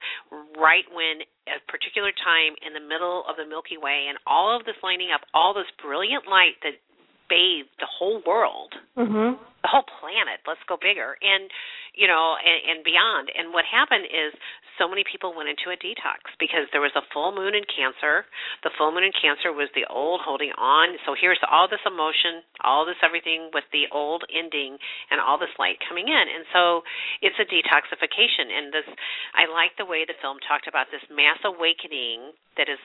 right 0.55 0.87
when 0.95 1.19
a 1.51 1.59
particular 1.67 2.15
time 2.23 2.55
in 2.63 2.71
the 2.71 2.83
middle 2.83 3.27
of 3.27 3.35
the 3.35 3.43
milky 3.43 3.75
way 3.75 4.07
and 4.07 4.15
all 4.23 4.55
of 4.55 4.63
this 4.63 4.79
lining 4.79 5.11
up 5.11 5.27
all 5.35 5.51
this 5.51 5.67
brilliant 5.83 6.23
light 6.31 6.55
that 6.63 6.79
bathed 7.29 7.71
the 7.79 7.87
whole 7.87 8.21
world, 8.25 8.73
mm-hmm. 8.97 9.35
the 9.37 9.69
whole 9.69 9.85
planet. 9.99 10.43
Let's 10.47 10.63
go 10.67 10.77
bigger, 10.79 11.15
and 11.21 11.51
you 11.97 12.07
know, 12.07 12.37
and, 12.37 12.77
and 12.77 12.79
beyond. 12.85 13.33
And 13.33 13.51
what 13.51 13.65
happened 13.65 14.05
is 14.05 14.31
so 14.77 14.85
many 14.85 15.01
people 15.01 15.33
went 15.33 15.49
into 15.49 15.73
a 15.73 15.77
detox 15.77 16.29
because 16.37 16.69
there 16.69 16.85
was 16.85 16.93
a 16.93 17.01
full 17.09 17.33
moon 17.33 17.57
in 17.57 17.65
Cancer. 17.65 18.29
The 18.61 18.69
full 18.77 18.93
moon 18.93 19.09
in 19.09 19.15
Cancer 19.17 19.49
was 19.49 19.73
the 19.73 19.89
old 19.89 20.21
holding 20.21 20.53
on. 20.53 21.01
So 21.03 21.17
here's 21.17 21.41
all 21.49 21.65
this 21.65 21.81
emotion, 21.83 22.45
all 22.61 22.85
this 22.85 23.01
everything 23.01 23.49
with 23.51 23.65
the 23.73 23.89
old 23.89 24.23
ending, 24.29 24.77
and 25.09 25.17
all 25.17 25.41
this 25.41 25.51
light 25.57 25.81
coming 25.89 26.07
in. 26.07 26.25
And 26.29 26.45
so 26.53 26.85
it's 27.25 27.37
a 27.41 27.49
detoxification. 27.49 28.53
And 28.53 28.69
this, 28.69 28.87
I 29.33 29.49
like 29.49 29.73
the 29.81 29.89
way 29.89 30.05
the 30.05 30.17
film 30.21 30.37
talked 30.45 30.69
about 30.69 30.93
this 30.93 31.03
mass 31.09 31.41
awakening 31.41 32.37
that 32.61 32.69
is 32.69 32.79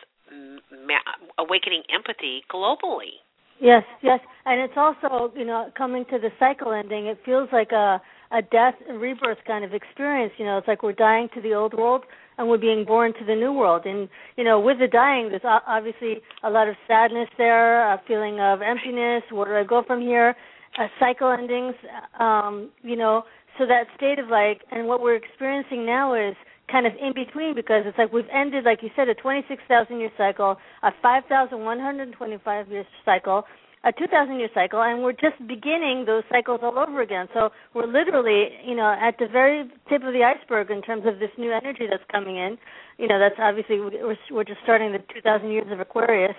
ma- 0.72 1.04
awakening 1.36 1.84
empathy 1.92 2.40
globally 2.48 3.20
Yes, 3.62 3.84
yes, 4.02 4.20
and 4.44 4.60
it's 4.60 4.74
also 4.76 5.32
you 5.36 5.44
know 5.46 5.70
coming 5.78 6.04
to 6.10 6.18
the 6.18 6.30
cycle 6.38 6.72
ending. 6.72 7.06
It 7.06 7.18
feels 7.24 7.48
like 7.52 7.72
a 7.72 8.02
a 8.32 8.42
death 8.42 8.74
and 8.88 9.00
rebirth 9.00 9.38
kind 9.46 9.64
of 9.64 9.74
experience. 9.74 10.32
You 10.38 10.46
know, 10.46 10.58
it's 10.58 10.68
like 10.68 10.82
we're 10.82 10.92
dying 10.92 11.28
to 11.34 11.40
the 11.40 11.54
old 11.54 11.74
world 11.74 12.04
and 12.38 12.48
we're 12.48 12.58
being 12.58 12.84
born 12.84 13.12
to 13.14 13.24
the 13.26 13.34
new 13.36 13.52
world. 13.52 13.86
And 13.86 14.08
you 14.36 14.44
know, 14.44 14.58
with 14.60 14.78
the 14.80 14.88
dying, 14.88 15.28
there's 15.30 15.42
obviously 15.44 16.22
a 16.42 16.50
lot 16.50 16.68
of 16.68 16.76
sadness 16.88 17.28
there, 17.38 17.82
a 17.92 18.02
feeling 18.08 18.40
of 18.40 18.62
emptiness. 18.62 19.22
Where 19.30 19.46
do 19.46 19.54
I 19.56 19.64
go 19.68 19.82
from 19.86 20.00
here? 20.00 20.34
uh, 20.78 20.86
cycle 20.98 21.30
endings. 21.30 21.74
Um, 22.18 22.70
you 22.82 22.96
know, 22.96 23.24
so 23.58 23.66
that 23.66 23.84
state 23.96 24.18
of 24.18 24.28
like, 24.28 24.62
and 24.70 24.86
what 24.86 25.00
we're 25.00 25.16
experiencing 25.16 25.84
now 25.86 26.14
is 26.14 26.34
kind 26.70 26.86
of 26.86 26.92
in 27.00 27.12
between 27.14 27.54
because 27.54 27.84
it's 27.86 27.98
like 27.98 28.12
we've 28.12 28.28
ended, 28.32 28.64
like 28.64 28.82
you 28.82 28.90
said, 28.96 29.08
a 29.08 29.14
26,000 29.14 29.98
year 29.98 30.10
cycle, 30.16 30.56
a 30.82 30.90
5,125 31.02 32.68
year 32.68 32.84
cycle, 33.04 33.44
a 33.84 33.92
2,000 33.92 34.38
year 34.38 34.48
cycle, 34.54 34.80
and 34.82 35.02
we're 35.02 35.12
just 35.12 35.36
beginning 35.48 36.04
those 36.06 36.22
cycles 36.30 36.60
all 36.62 36.78
over 36.78 37.02
again. 37.02 37.26
So 37.34 37.50
we're 37.74 37.86
literally, 37.86 38.48
you 38.64 38.76
know, 38.76 38.94
at 39.00 39.18
the 39.18 39.26
very 39.26 39.68
tip 39.88 40.02
of 40.02 40.12
the 40.12 40.22
iceberg 40.22 40.70
in 40.70 40.82
terms 40.82 41.02
of 41.06 41.18
this 41.18 41.30
new 41.36 41.52
energy 41.52 41.86
that's 41.90 42.04
coming 42.10 42.36
in. 42.36 42.56
You 42.98 43.08
know, 43.08 43.18
that's 43.18 43.34
obviously 43.38 43.80
we're, 43.80 44.16
we're 44.30 44.44
just 44.44 44.60
starting 44.62 44.92
the 44.92 45.02
2,000 45.12 45.50
years 45.50 45.66
of 45.70 45.80
Aquarius. 45.80 46.36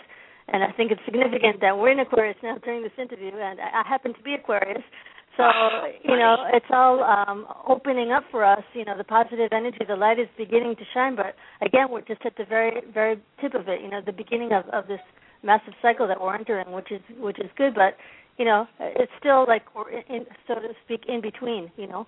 And 0.48 0.64
I 0.64 0.72
think 0.74 0.92
it's 0.92 1.02
significant 1.06 1.62
that 1.62 1.78
we're 1.78 1.92
in 1.92 2.00
Aquarius 2.00 2.36
now 2.44 2.58
during 2.64 2.84
this 2.84 2.92
interview, 2.98 3.32
and 3.32 3.60
I 3.62 3.88
happen 3.88 4.14
to 4.14 4.22
be 4.22 4.34
Aquarius. 4.34 4.84
So 5.38 5.44
you 6.04 6.18
know, 6.18 6.36
it's 6.54 6.66
all 6.72 7.04
um, 7.04 7.48
opening 7.68 8.12
up 8.12 8.24
for 8.32 8.44
us. 8.44 8.64
You 8.74 8.86
know, 8.86 8.98
the 8.98 9.04
positive 9.04 9.50
energy, 9.52 9.80
the 9.88 9.96
light 9.96 10.20
is 10.20 10.28
beginning 10.38 10.76
to 10.78 10.84
shine. 10.94 11.16
But 11.16 11.36
again, 11.66 11.88
we're 11.90 12.02
just 12.02 12.22
at 12.26 12.36
the 12.38 12.46
very, 12.46 12.82
very 12.94 13.18
tip 13.42 13.54
of 13.54 13.68
it. 13.68 13.82
You 13.82 13.90
know, 13.90 14.02
the 14.06 14.14
beginning 14.14 14.52
of 14.54 14.66
of 14.70 14.88
this 14.88 15.02
massive 15.44 15.74
cycle 15.82 16.08
that 16.08 16.22
we're 16.22 16.36
entering, 16.36 16.72
which 16.72 16.92
is 16.92 17.02
which 17.18 17.40
is 17.40 17.50
good. 17.58 17.74
But 17.76 17.98
you 18.38 18.46
know, 18.46 18.66
it's 18.80 19.12
still 19.20 19.46
like 19.48 19.64
we're 19.76 19.92
in, 19.92 20.26
so 20.48 20.56
to 20.56 20.74
speak, 20.86 21.02
in 21.08 21.22
between. 21.22 21.72
You 21.78 21.88
know. 21.88 22.06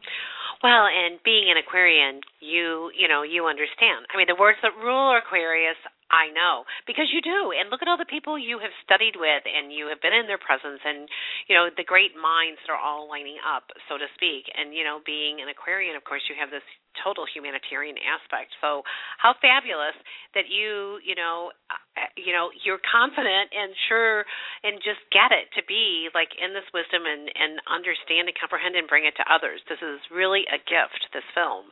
Well, 0.64 0.88
and 0.88 1.20
being 1.24 1.52
an 1.52 1.58
Aquarian, 1.58 2.22
you 2.40 2.90
you 2.98 3.08
know 3.08 3.24
you 3.24 3.46
understand. 3.46 4.06
I 4.14 4.18
mean, 4.18 4.28
the 4.28 4.40
words 4.40 4.58
that 4.64 4.72
rule 4.82 5.18
Aquarius 5.18 5.78
I 6.16 6.32
know 6.32 6.64
because 6.88 7.12
you 7.12 7.20
do. 7.20 7.52
And 7.52 7.68
look 7.68 7.84
at 7.84 7.92
all 7.92 8.00
the 8.00 8.08
people 8.08 8.40
you 8.40 8.64
have 8.64 8.72
studied 8.88 9.20
with 9.20 9.44
and 9.44 9.76
you 9.76 9.92
have 9.92 10.00
been 10.00 10.16
in 10.16 10.32
their 10.32 10.40
presence 10.40 10.80
and 10.88 11.12
you 11.52 11.54
know 11.60 11.68
the 11.68 11.84
great 11.84 12.16
minds 12.16 12.64
that 12.64 12.72
are 12.72 12.80
all 12.80 13.12
lining 13.12 13.36
up, 13.44 13.68
so 13.92 14.00
to 14.00 14.08
speak. 14.16 14.48
And 14.56 14.72
you 14.72 14.88
know, 14.88 15.04
being 15.04 15.44
an 15.44 15.52
Aquarian, 15.52 16.00
of 16.00 16.08
course, 16.08 16.24
you 16.32 16.40
have 16.40 16.56
this 16.56 16.64
total 17.04 17.28
humanitarian 17.28 18.00
aspect. 18.00 18.56
So 18.64 18.88
how 19.20 19.36
fabulous 19.44 19.96
that 20.32 20.48
you, 20.48 21.04
you 21.04 21.12
know, 21.20 21.52
uh, 21.68 22.08
you 22.16 22.32
know, 22.32 22.48
you're 22.64 22.80
confident 22.80 23.52
and 23.52 23.76
sure 23.92 24.24
and 24.64 24.80
just 24.80 25.04
get 25.12 25.36
it 25.36 25.52
to 25.60 25.62
be 25.68 26.08
like 26.16 26.32
in 26.40 26.56
this 26.56 26.68
wisdom 26.72 27.04
and 27.04 27.28
and 27.36 27.60
understand 27.68 28.32
and 28.32 28.36
comprehend 28.40 28.80
and 28.80 28.88
bring 28.88 29.04
it 29.04 29.16
to 29.20 29.26
others. 29.28 29.60
This 29.68 29.84
is 29.84 30.00
really 30.08 30.48
a 30.48 30.60
gift 30.64 31.12
this 31.12 31.28
film. 31.36 31.68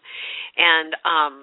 And 0.59 0.91
um 1.07 1.35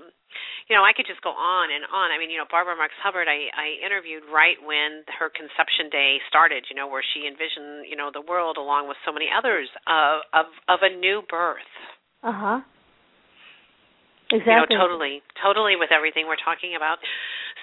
you 0.69 0.75
know, 0.77 0.83
I 0.87 0.93
could 0.95 1.07
just 1.07 1.21
go 1.23 1.31
on 1.31 1.71
and 1.71 1.85
on. 1.89 2.11
I 2.11 2.19
mean, 2.19 2.31
you 2.31 2.39
know, 2.39 2.49
Barbara 2.51 2.77
Marx 2.77 2.95
Hubbard, 3.03 3.27
I, 3.27 3.51
I 3.53 3.79
interviewed 3.85 4.23
right 4.31 4.59
when 4.63 5.03
her 5.19 5.31
conception 5.31 5.91
day 5.91 6.19
started. 6.29 6.67
You 6.71 6.77
know, 6.77 6.87
where 6.87 7.03
she 7.03 7.27
envisioned, 7.27 7.89
you 7.89 7.97
know, 7.97 8.11
the 8.13 8.23
world 8.23 8.57
along 8.57 8.89
with 8.89 8.97
so 9.05 9.13
many 9.13 9.27
others 9.31 9.69
of 9.87 10.23
of, 10.33 10.47
of 10.69 10.79
a 10.83 10.91
new 10.91 11.23
birth. 11.29 11.71
Uh 12.23 12.35
huh. 12.35 12.61
Exactly. 14.31 14.71
You 14.71 14.79
know, 14.79 14.87
totally, 14.87 15.23
totally 15.43 15.75
with 15.75 15.91
everything 15.91 16.31
we're 16.31 16.39
talking 16.39 16.79
about. 16.79 17.03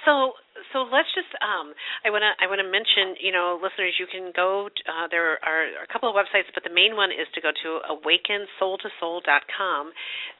So, 0.03 0.35
so 0.73 0.85
let's 0.87 1.09
just. 1.13 1.29
Um, 1.41 1.73
I 2.05 2.09
want 2.09 2.23
to. 2.23 2.31
I 2.39 2.47
want 2.47 2.59
to 2.59 2.69
mention. 2.69 3.15
You 3.21 3.31
know, 3.31 3.59
listeners, 3.61 3.95
you 3.99 4.07
can 4.07 4.31
go. 4.35 4.69
Uh, 4.85 5.07
there 5.09 5.39
are 5.43 5.63
a 5.83 5.87
couple 5.91 6.09
of 6.09 6.15
websites, 6.15 6.49
but 6.53 6.63
the 6.63 6.73
main 6.73 6.95
one 6.95 7.11
is 7.11 7.27
to 7.35 7.41
go 7.41 7.51
to 7.51 7.69
awakensoultosoul.com. 7.89 9.83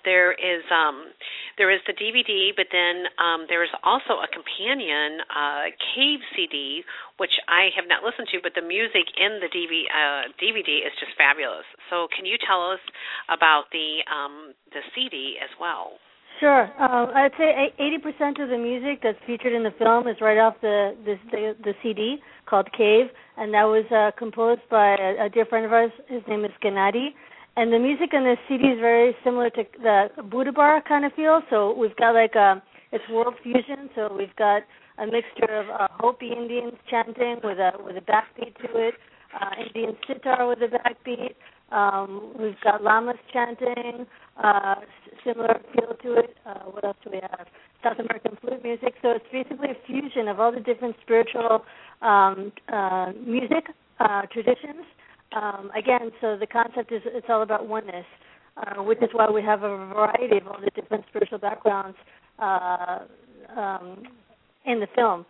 There 0.05 0.31
is. 0.33 0.63
Um, 0.71 1.13
there 1.57 1.73
is 1.73 1.81
the 1.89 1.93
DVD, 1.93 2.53
but 2.55 2.67
then 2.71 3.09
um, 3.17 3.45
there 3.49 3.63
is 3.63 3.73
also 3.81 4.21
a 4.21 4.29
companion 4.29 5.25
uh, 5.29 5.73
cave 5.95 6.21
CD, 6.37 6.85
which 7.17 7.33
I 7.49 7.73
have 7.73 7.89
not 7.89 8.05
listened 8.05 8.29
to, 8.31 8.39
but 8.41 8.53
the 8.53 8.61
music 8.61 9.09
in 9.17 9.41
the 9.41 9.49
DV, 9.49 9.73
uh, 9.89 10.29
DVD 10.37 10.85
is 10.85 10.93
just 11.01 11.17
fabulous. 11.17 11.65
So, 11.89 12.07
can 12.13 12.25
you 12.25 12.37
tell 12.37 12.61
us 12.71 12.81
about 13.29 13.69
the 13.73 14.05
um, 14.05 14.53
the 14.71 14.81
CD 14.93 15.37
as 15.41 15.49
well? 15.59 15.97
Sure. 16.39 16.63
Um, 16.79 17.09
I'd 17.15 17.31
say 17.37 17.73
80% 17.79 18.43
of 18.43 18.49
the 18.49 18.57
music 18.57 18.99
that's 19.01 19.17
featured 19.25 19.53
in 19.53 19.63
the 19.63 19.73
film 19.79 20.07
is 20.07 20.17
right 20.21 20.37
off 20.37 20.55
the 20.61 20.95
the, 21.03 21.15
the, 21.31 21.55
the 21.63 21.73
CD 21.81 22.17
called 22.45 22.71
Cave, 22.77 23.07
and 23.37 23.53
that 23.53 23.63
was 23.63 23.85
uh, 23.91 24.11
composed 24.17 24.61
by 24.69 24.95
a, 24.95 25.25
a 25.25 25.29
dear 25.29 25.45
friend 25.45 25.65
of 25.65 25.73
ours. 25.73 25.91
His 26.07 26.21
name 26.27 26.45
is 26.45 26.51
Gennady. 26.63 27.09
And 27.55 27.73
the 27.73 27.79
music 27.79 28.09
in 28.13 28.23
this 28.23 28.37
CD 28.47 28.65
is 28.65 28.79
very 28.79 29.15
similar 29.23 29.49
to 29.49 29.63
the 29.81 30.09
Buddha 30.29 30.51
Bar 30.51 30.83
kind 30.87 31.05
of 31.05 31.13
feel. 31.13 31.41
So 31.49 31.73
we've 31.73 31.95
got 31.95 32.13
like 32.13 32.35
a 32.35 32.61
it's 32.91 33.03
world 33.09 33.33
fusion. 33.41 33.89
So 33.95 34.13
we've 34.15 34.35
got 34.35 34.61
a 34.99 35.07
mixture 35.07 35.51
of 35.51 35.69
uh, 35.69 35.87
Hopi 35.99 36.31
Indians 36.31 36.73
chanting 36.89 37.37
with 37.43 37.57
a 37.57 37.71
with 37.83 37.97
a 37.97 38.01
backbeat 38.01 38.55
to 38.61 38.77
it, 38.77 38.93
uh, 39.33 39.49
Indian 39.65 39.97
sitar 40.07 40.47
with 40.47 40.59
a 40.59 40.67
backbeat. 40.67 41.33
Um, 41.71 42.33
we've 42.39 42.59
got 42.63 42.83
lamas 42.83 43.17
chanting, 43.31 44.05
uh, 44.41 44.75
similar 45.25 45.59
feel 45.73 45.95
to 46.01 46.19
it. 46.19 46.37
Uh, 46.45 46.63
what 46.71 46.85
else 46.85 46.97
do 47.03 47.11
we 47.11 47.19
have? 47.21 47.47
South 47.83 47.99
American 47.99 48.37
flute 48.41 48.63
music. 48.63 48.95
So 49.01 49.11
it's 49.11 49.25
basically 49.31 49.69
a 49.71 49.85
fusion 49.85 50.27
of 50.27 50.39
all 50.39 50.51
the 50.51 50.61
different 50.61 50.95
spiritual 51.01 51.65
um, 52.01 52.51
uh, 52.71 53.11
music 53.25 53.67
uh, 53.99 54.23
traditions. 54.31 54.85
Um, 55.35 55.71
again, 55.77 56.11
so 56.21 56.37
the 56.39 56.47
concept 56.47 56.91
is 56.91 57.01
it's 57.05 57.27
all 57.29 57.41
about 57.41 57.67
oneness, 57.67 58.05
uh, 58.55 58.81
which 58.81 58.99
is 59.01 59.09
why 59.11 59.29
we 59.29 59.41
have 59.41 59.63
a 59.63 59.87
variety 59.87 60.37
of 60.37 60.47
all 60.47 60.59
the 60.63 60.71
different 60.71 61.03
spiritual 61.09 61.37
backgrounds 61.37 61.97
uh, 62.39 62.99
um, 63.55 64.03
in 64.65 64.79
the 64.79 64.87
film. 64.95 65.25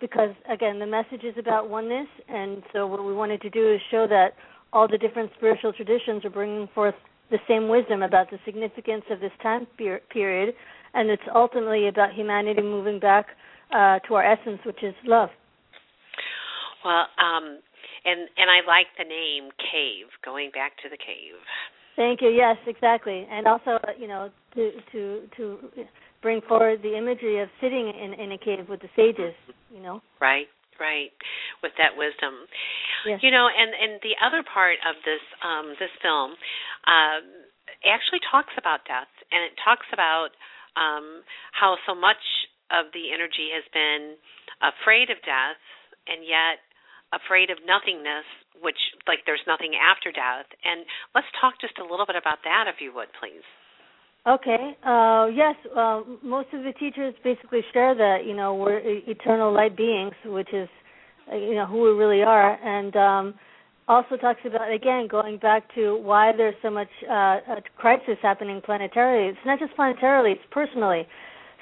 Because 0.00 0.30
again, 0.50 0.78
the 0.78 0.86
message 0.86 1.24
is 1.24 1.34
about 1.38 1.68
oneness, 1.68 2.06
and 2.28 2.62
so 2.72 2.86
what 2.86 3.04
we 3.04 3.12
wanted 3.12 3.42
to 3.42 3.50
do 3.50 3.74
is 3.74 3.80
show 3.90 4.06
that 4.06 4.32
all 4.74 4.88
the 4.88 4.98
different 4.98 5.30
spiritual 5.36 5.72
traditions 5.72 6.24
are 6.24 6.30
bringing 6.30 6.68
forth 6.74 6.96
the 7.30 7.38
same 7.48 7.68
wisdom 7.68 8.02
about 8.02 8.28
the 8.30 8.38
significance 8.44 9.04
of 9.10 9.20
this 9.20 9.32
time 9.42 9.66
per- 9.78 10.00
period, 10.10 10.54
and 10.92 11.08
it's 11.08 11.22
ultimately 11.34 11.88
about 11.88 12.12
humanity 12.12 12.60
moving 12.60 13.00
back 13.00 13.26
uh, 13.72 14.00
to 14.00 14.14
our 14.14 14.24
essence, 14.24 14.58
which 14.66 14.82
is 14.82 14.94
love. 15.06 15.30
Well, 16.84 17.06
um, 17.16 17.60
and 18.04 18.28
and 18.36 18.50
I 18.50 18.60
like 18.66 18.86
the 18.98 19.04
name 19.04 19.50
Cave, 19.56 20.10
going 20.22 20.50
back 20.50 20.76
to 20.82 20.90
the 20.90 20.98
cave. 20.98 21.40
Thank 21.96 22.20
you. 22.20 22.28
Yes, 22.28 22.56
exactly, 22.66 23.26
and 23.30 23.46
also 23.46 23.78
you 23.98 24.08
know 24.08 24.28
to 24.54 24.70
to 24.92 25.20
to 25.36 25.58
bring 26.20 26.42
forward 26.46 26.80
the 26.82 26.98
imagery 26.98 27.40
of 27.40 27.48
sitting 27.62 27.88
in 27.88 28.12
in 28.20 28.32
a 28.32 28.38
cave 28.38 28.68
with 28.68 28.80
the 28.80 28.88
sages. 28.96 29.34
You 29.72 29.82
know. 29.82 30.02
Right 30.20 30.46
right 30.80 31.14
with 31.62 31.72
that 31.78 31.96
wisdom. 31.96 32.46
Yes. 33.06 33.20
you 33.22 33.30
know 33.30 33.48
and 33.48 33.70
and 33.74 34.00
the 34.00 34.16
other 34.20 34.42
part 34.42 34.80
of 34.84 34.96
this 35.04 35.22
um 35.44 35.76
this 35.78 35.92
film 36.00 36.36
um 36.88 37.24
actually 37.84 38.20
talks 38.30 38.52
about 38.56 38.84
death 38.88 39.10
and 39.28 39.44
it 39.44 39.54
talks 39.60 39.86
about 39.92 40.32
um 40.76 41.22
how 41.52 41.76
so 41.84 41.92
much 41.94 42.22
of 42.72 42.88
the 42.96 43.12
energy 43.12 43.52
has 43.52 43.64
been 43.76 44.16
afraid 44.64 45.12
of 45.12 45.20
death 45.22 45.60
and 46.08 46.24
yet 46.24 46.64
afraid 47.12 47.52
of 47.52 47.60
nothingness 47.62 48.24
which 48.62 48.78
like 49.06 49.26
there's 49.26 49.42
nothing 49.46 49.74
after 49.74 50.12
death. 50.14 50.46
And 50.64 50.86
let's 51.14 51.28
talk 51.40 51.58
just 51.60 51.76
a 51.78 51.86
little 51.86 52.06
bit 52.06 52.16
about 52.16 52.40
that 52.46 52.70
if 52.70 52.78
you 52.80 52.94
would 52.94 53.10
please 53.18 53.44
Okay. 54.26 54.76
Uh, 54.84 55.26
yes. 55.34 55.54
Uh, 55.76 56.00
most 56.22 56.48
of 56.54 56.64
the 56.64 56.72
teachers 56.78 57.14
basically 57.22 57.60
share 57.72 57.94
that 57.94 58.24
you 58.26 58.34
know 58.34 58.54
we're 58.54 58.80
eternal 58.82 59.52
light 59.52 59.76
beings, 59.76 60.14
which 60.24 60.48
is 60.52 60.68
uh, 61.30 61.36
you 61.36 61.54
know 61.54 61.66
who 61.66 61.82
we 61.82 61.90
really 61.90 62.22
are, 62.22 62.54
and 62.54 62.96
um, 62.96 63.34
also 63.86 64.16
talks 64.16 64.40
about 64.46 64.72
again 64.72 65.08
going 65.10 65.36
back 65.36 65.62
to 65.74 65.96
why 65.98 66.32
there's 66.34 66.54
so 66.62 66.70
much 66.70 66.88
uh, 67.10 67.40
crisis 67.76 68.16
happening 68.22 68.62
planetarily. 68.66 69.28
It's 69.28 69.38
not 69.44 69.58
just 69.58 69.76
planetarily; 69.76 70.32
it's 70.32 70.42
personally. 70.50 71.06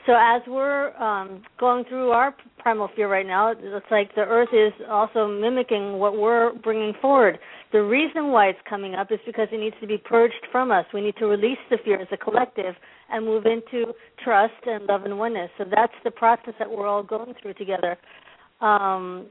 So 0.07 0.15
as 0.17 0.43
we're 0.47 0.97
um, 0.97 1.43
going 1.59 1.85
through 1.85 2.11
our 2.11 2.35
primal 2.59 2.89
fear 2.95 3.09
right 3.09 3.27
now, 3.27 3.53
it's 3.53 3.87
like 3.91 4.15
the 4.15 4.23
Earth 4.23 4.49
is 4.53 4.73
also 4.89 5.29
mimicking 5.29 5.99
what 5.99 6.17
we're 6.17 6.53
bringing 6.55 6.93
forward. 7.01 7.39
The 7.73 7.83
reason 7.83 8.33
why 8.33 8.49
it's 8.49 8.59
coming 8.69 8.95
up 8.95 9.11
is 9.11 9.19
because 9.25 9.49
it 9.51 9.59
needs 9.59 9.77
to 9.81 9.87
be 9.87 9.97
purged 9.97 10.47
from 10.53 10.71
us. 10.71 10.85
We 10.93 11.01
need 11.01 11.17
to 11.17 11.27
release 11.27 11.59
the 11.71 11.79
fear 11.85 12.01
as 12.01 12.09
a 12.13 12.19
collective 12.19 12.75
and 13.11 13.25
move 13.25 13.47
into 13.47 13.95
trust 14.23 14.53
and 14.67 14.85
love 14.85 15.05
and 15.05 15.19
oneness. 15.19 15.51
So 15.57 15.65
that's 15.65 15.95
the 16.05 16.11
process 16.11 16.55
that 16.59 16.71
we're 16.71 16.87
all 16.87 17.03
going 17.03 17.35
through 17.41 17.55
together. 17.55 17.97
Um, 18.61 19.27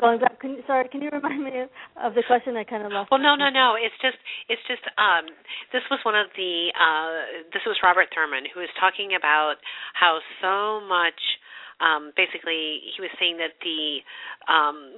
going 0.00 0.18
back 0.18 0.40
can, 0.40 0.56
sorry 0.66 0.88
can 0.88 1.02
you 1.02 1.10
remind 1.12 1.44
me 1.44 1.68
of 2.02 2.14
the 2.14 2.22
question 2.26 2.56
i 2.56 2.64
kind 2.64 2.84
of 2.84 2.92
lost 2.92 3.10
well 3.10 3.20
no 3.20 3.36
no 3.36 3.50
no 3.50 3.76
it's 3.76 3.94
just 4.00 4.16
it's 4.48 4.62
just 4.66 4.80
um 4.96 5.28
this 5.72 5.82
was 5.90 6.00
one 6.04 6.16
of 6.16 6.26
the 6.36 6.72
uh 6.72 7.44
this 7.52 7.60
was 7.66 7.76
robert 7.82 8.08
thurman 8.14 8.44
who 8.54 8.60
was 8.60 8.72
talking 8.80 9.12
about 9.12 9.60
how 9.92 10.18
so 10.40 10.80
much 10.88 11.20
um 11.84 12.12
basically 12.16 12.80
he 12.96 13.00
was 13.04 13.12
saying 13.20 13.36
that 13.36 13.52
the 13.60 14.00
um 14.48 14.96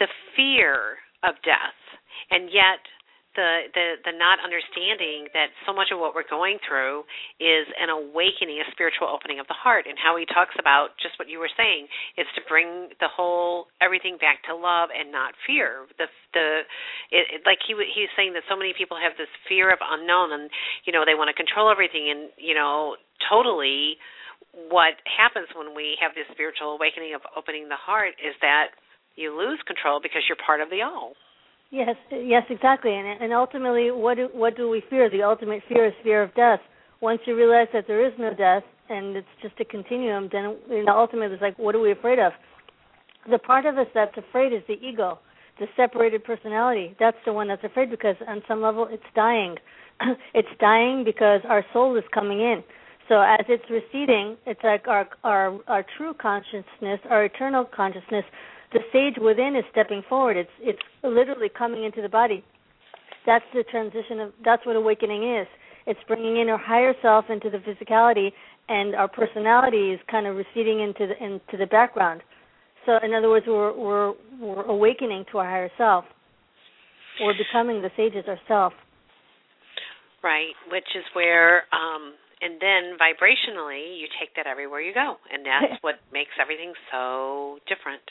the 0.00 0.08
fear 0.34 0.96
of 1.22 1.36
death 1.44 1.76
and 2.30 2.50
yet 2.52 2.82
the 3.34 3.70
the 3.74 3.86
the 4.06 4.14
not 4.14 4.38
understanding 4.38 5.26
that 5.34 5.50
so 5.66 5.74
much 5.74 5.90
of 5.90 5.98
what 5.98 6.14
we're 6.14 6.26
going 6.26 6.58
through 6.62 7.02
is 7.42 7.66
an 7.78 7.90
awakening 7.90 8.62
a 8.62 8.66
spiritual 8.70 9.10
opening 9.10 9.38
of 9.42 9.46
the 9.50 9.58
heart. 9.58 9.86
And 9.86 9.98
how 9.98 10.14
he 10.16 10.26
talks 10.26 10.54
about 10.58 10.94
just 11.02 11.18
what 11.18 11.28
you 11.28 11.38
were 11.42 11.50
saying 11.58 11.90
is 12.16 12.26
to 12.38 12.40
bring 12.46 12.94
the 13.02 13.10
whole 13.10 13.70
everything 13.82 14.16
back 14.18 14.42
to 14.46 14.54
love 14.54 14.88
and 14.94 15.10
not 15.10 15.34
fear. 15.46 15.86
The 15.98 16.06
the 16.32 16.46
it, 17.10 17.24
it, 17.30 17.40
like 17.44 17.58
he 17.66 17.74
he's 17.74 18.10
saying 18.14 18.32
that 18.38 18.46
so 18.46 18.56
many 18.56 18.72
people 18.74 18.96
have 18.98 19.18
this 19.18 19.30
fear 19.50 19.70
of 19.74 19.82
unknown 19.82 20.32
and 20.32 20.46
you 20.86 20.94
know 20.94 21.02
they 21.02 21.18
want 21.18 21.28
to 21.28 21.36
control 21.36 21.70
everything 21.70 22.10
and 22.10 22.30
you 22.38 22.54
know 22.54 22.96
totally 23.26 23.98
what 24.70 24.94
happens 25.02 25.50
when 25.58 25.74
we 25.74 25.98
have 25.98 26.14
this 26.14 26.30
spiritual 26.30 26.78
awakening 26.78 27.10
of 27.10 27.22
opening 27.34 27.66
the 27.66 27.78
heart 27.78 28.14
is 28.22 28.38
that 28.38 28.70
you 29.18 29.34
lose 29.34 29.58
control 29.66 29.98
because 29.98 30.22
you're 30.30 30.38
part 30.38 30.62
of 30.62 30.70
the 30.70 30.82
all 30.82 31.18
Yes, 31.74 31.96
yes, 32.12 32.44
exactly. 32.50 32.94
And 32.94 33.20
and 33.20 33.32
ultimately, 33.32 33.90
what 33.90 34.16
do, 34.16 34.28
what 34.32 34.56
do 34.56 34.70
we 34.70 34.80
fear? 34.88 35.10
The 35.10 35.24
ultimate 35.24 35.60
fear 35.68 35.86
is 35.86 35.92
fear 36.04 36.22
of 36.22 36.32
death. 36.36 36.60
Once 37.00 37.20
you 37.26 37.34
realize 37.36 37.66
that 37.72 37.86
there 37.88 38.06
is 38.06 38.12
no 38.16 38.32
death 38.32 38.62
and 38.88 39.16
it's 39.16 39.34
just 39.42 39.54
a 39.58 39.64
continuum, 39.64 40.28
then 40.30 40.56
you 40.70 40.84
know, 40.84 40.96
ultimately 40.96 41.34
it's 41.34 41.42
like, 41.42 41.58
what 41.58 41.74
are 41.74 41.80
we 41.80 41.90
afraid 41.90 42.20
of? 42.20 42.32
The 43.28 43.38
part 43.38 43.66
of 43.66 43.76
us 43.76 43.88
that's 43.92 44.16
afraid 44.16 44.52
is 44.52 44.62
the 44.68 44.74
ego, 44.74 45.18
the 45.58 45.66
separated 45.74 46.22
personality. 46.22 46.94
That's 47.00 47.16
the 47.26 47.32
one 47.32 47.48
that's 47.48 47.64
afraid 47.64 47.90
because 47.90 48.14
on 48.28 48.40
some 48.46 48.62
level 48.62 48.86
it's 48.88 49.10
dying. 49.16 49.56
it's 50.32 50.54
dying 50.60 51.02
because 51.02 51.40
our 51.48 51.64
soul 51.72 51.96
is 51.96 52.04
coming 52.12 52.38
in. 52.38 52.62
So 53.08 53.20
as 53.20 53.44
it's 53.48 53.64
receding, 53.68 54.36
it's 54.46 54.62
like 54.62 54.86
our 54.86 55.08
our 55.24 55.58
our 55.66 55.84
true 55.96 56.14
consciousness, 56.14 57.00
our 57.10 57.24
eternal 57.24 57.64
consciousness 57.64 58.24
the 58.74 58.80
sage 58.92 59.14
within 59.22 59.56
is 59.56 59.64
stepping 59.70 60.02
forward. 60.08 60.36
It's 60.36 60.50
it's 60.60 60.82
literally 61.02 61.48
coming 61.48 61.84
into 61.84 62.02
the 62.02 62.08
body. 62.08 62.44
That's 63.24 63.44
the 63.54 63.62
transition 63.70 64.20
of 64.20 64.32
that's 64.44 64.66
what 64.66 64.76
awakening 64.76 65.36
is. 65.38 65.46
It's 65.86 66.00
bringing 66.08 66.38
in 66.40 66.48
our 66.48 66.58
higher 66.58 66.92
self 67.00 67.26
into 67.30 67.50
the 67.50 67.58
physicality, 67.58 68.32
and 68.68 68.94
our 68.94 69.08
personality 69.08 69.92
is 69.92 70.00
kind 70.10 70.26
of 70.26 70.36
receding 70.36 70.80
into 70.80 71.06
the 71.06 71.24
into 71.24 71.56
the 71.56 71.66
background. 71.66 72.22
So, 72.84 72.98
in 73.02 73.14
other 73.14 73.30
words, 73.30 73.46
we're 73.46 73.72
we're 73.72 74.14
we're 74.40 74.64
awakening 74.64 75.24
to 75.32 75.38
our 75.38 75.48
higher 75.48 75.70
self. 75.78 76.04
We're 77.20 77.38
becoming 77.38 77.80
the 77.80 77.90
sages 77.96 78.24
ourselves. 78.26 78.74
Right, 80.22 80.56
which 80.72 80.88
is 80.96 81.04
where, 81.12 81.68
um, 81.70 82.14
and 82.40 82.54
then 82.58 82.96
vibrationally, 82.96 84.00
you 84.00 84.08
take 84.18 84.34
that 84.36 84.46
everywhere 84.46 84.80
you 84.80 84.94
go, 84.94 85.16
and 85.30 85.44
that's 85.44 85.78
what 85.82 85.96
makes 86.12 86.32
everything 86.40 86.72
so 86.90 87.58
different. 87.68 88.02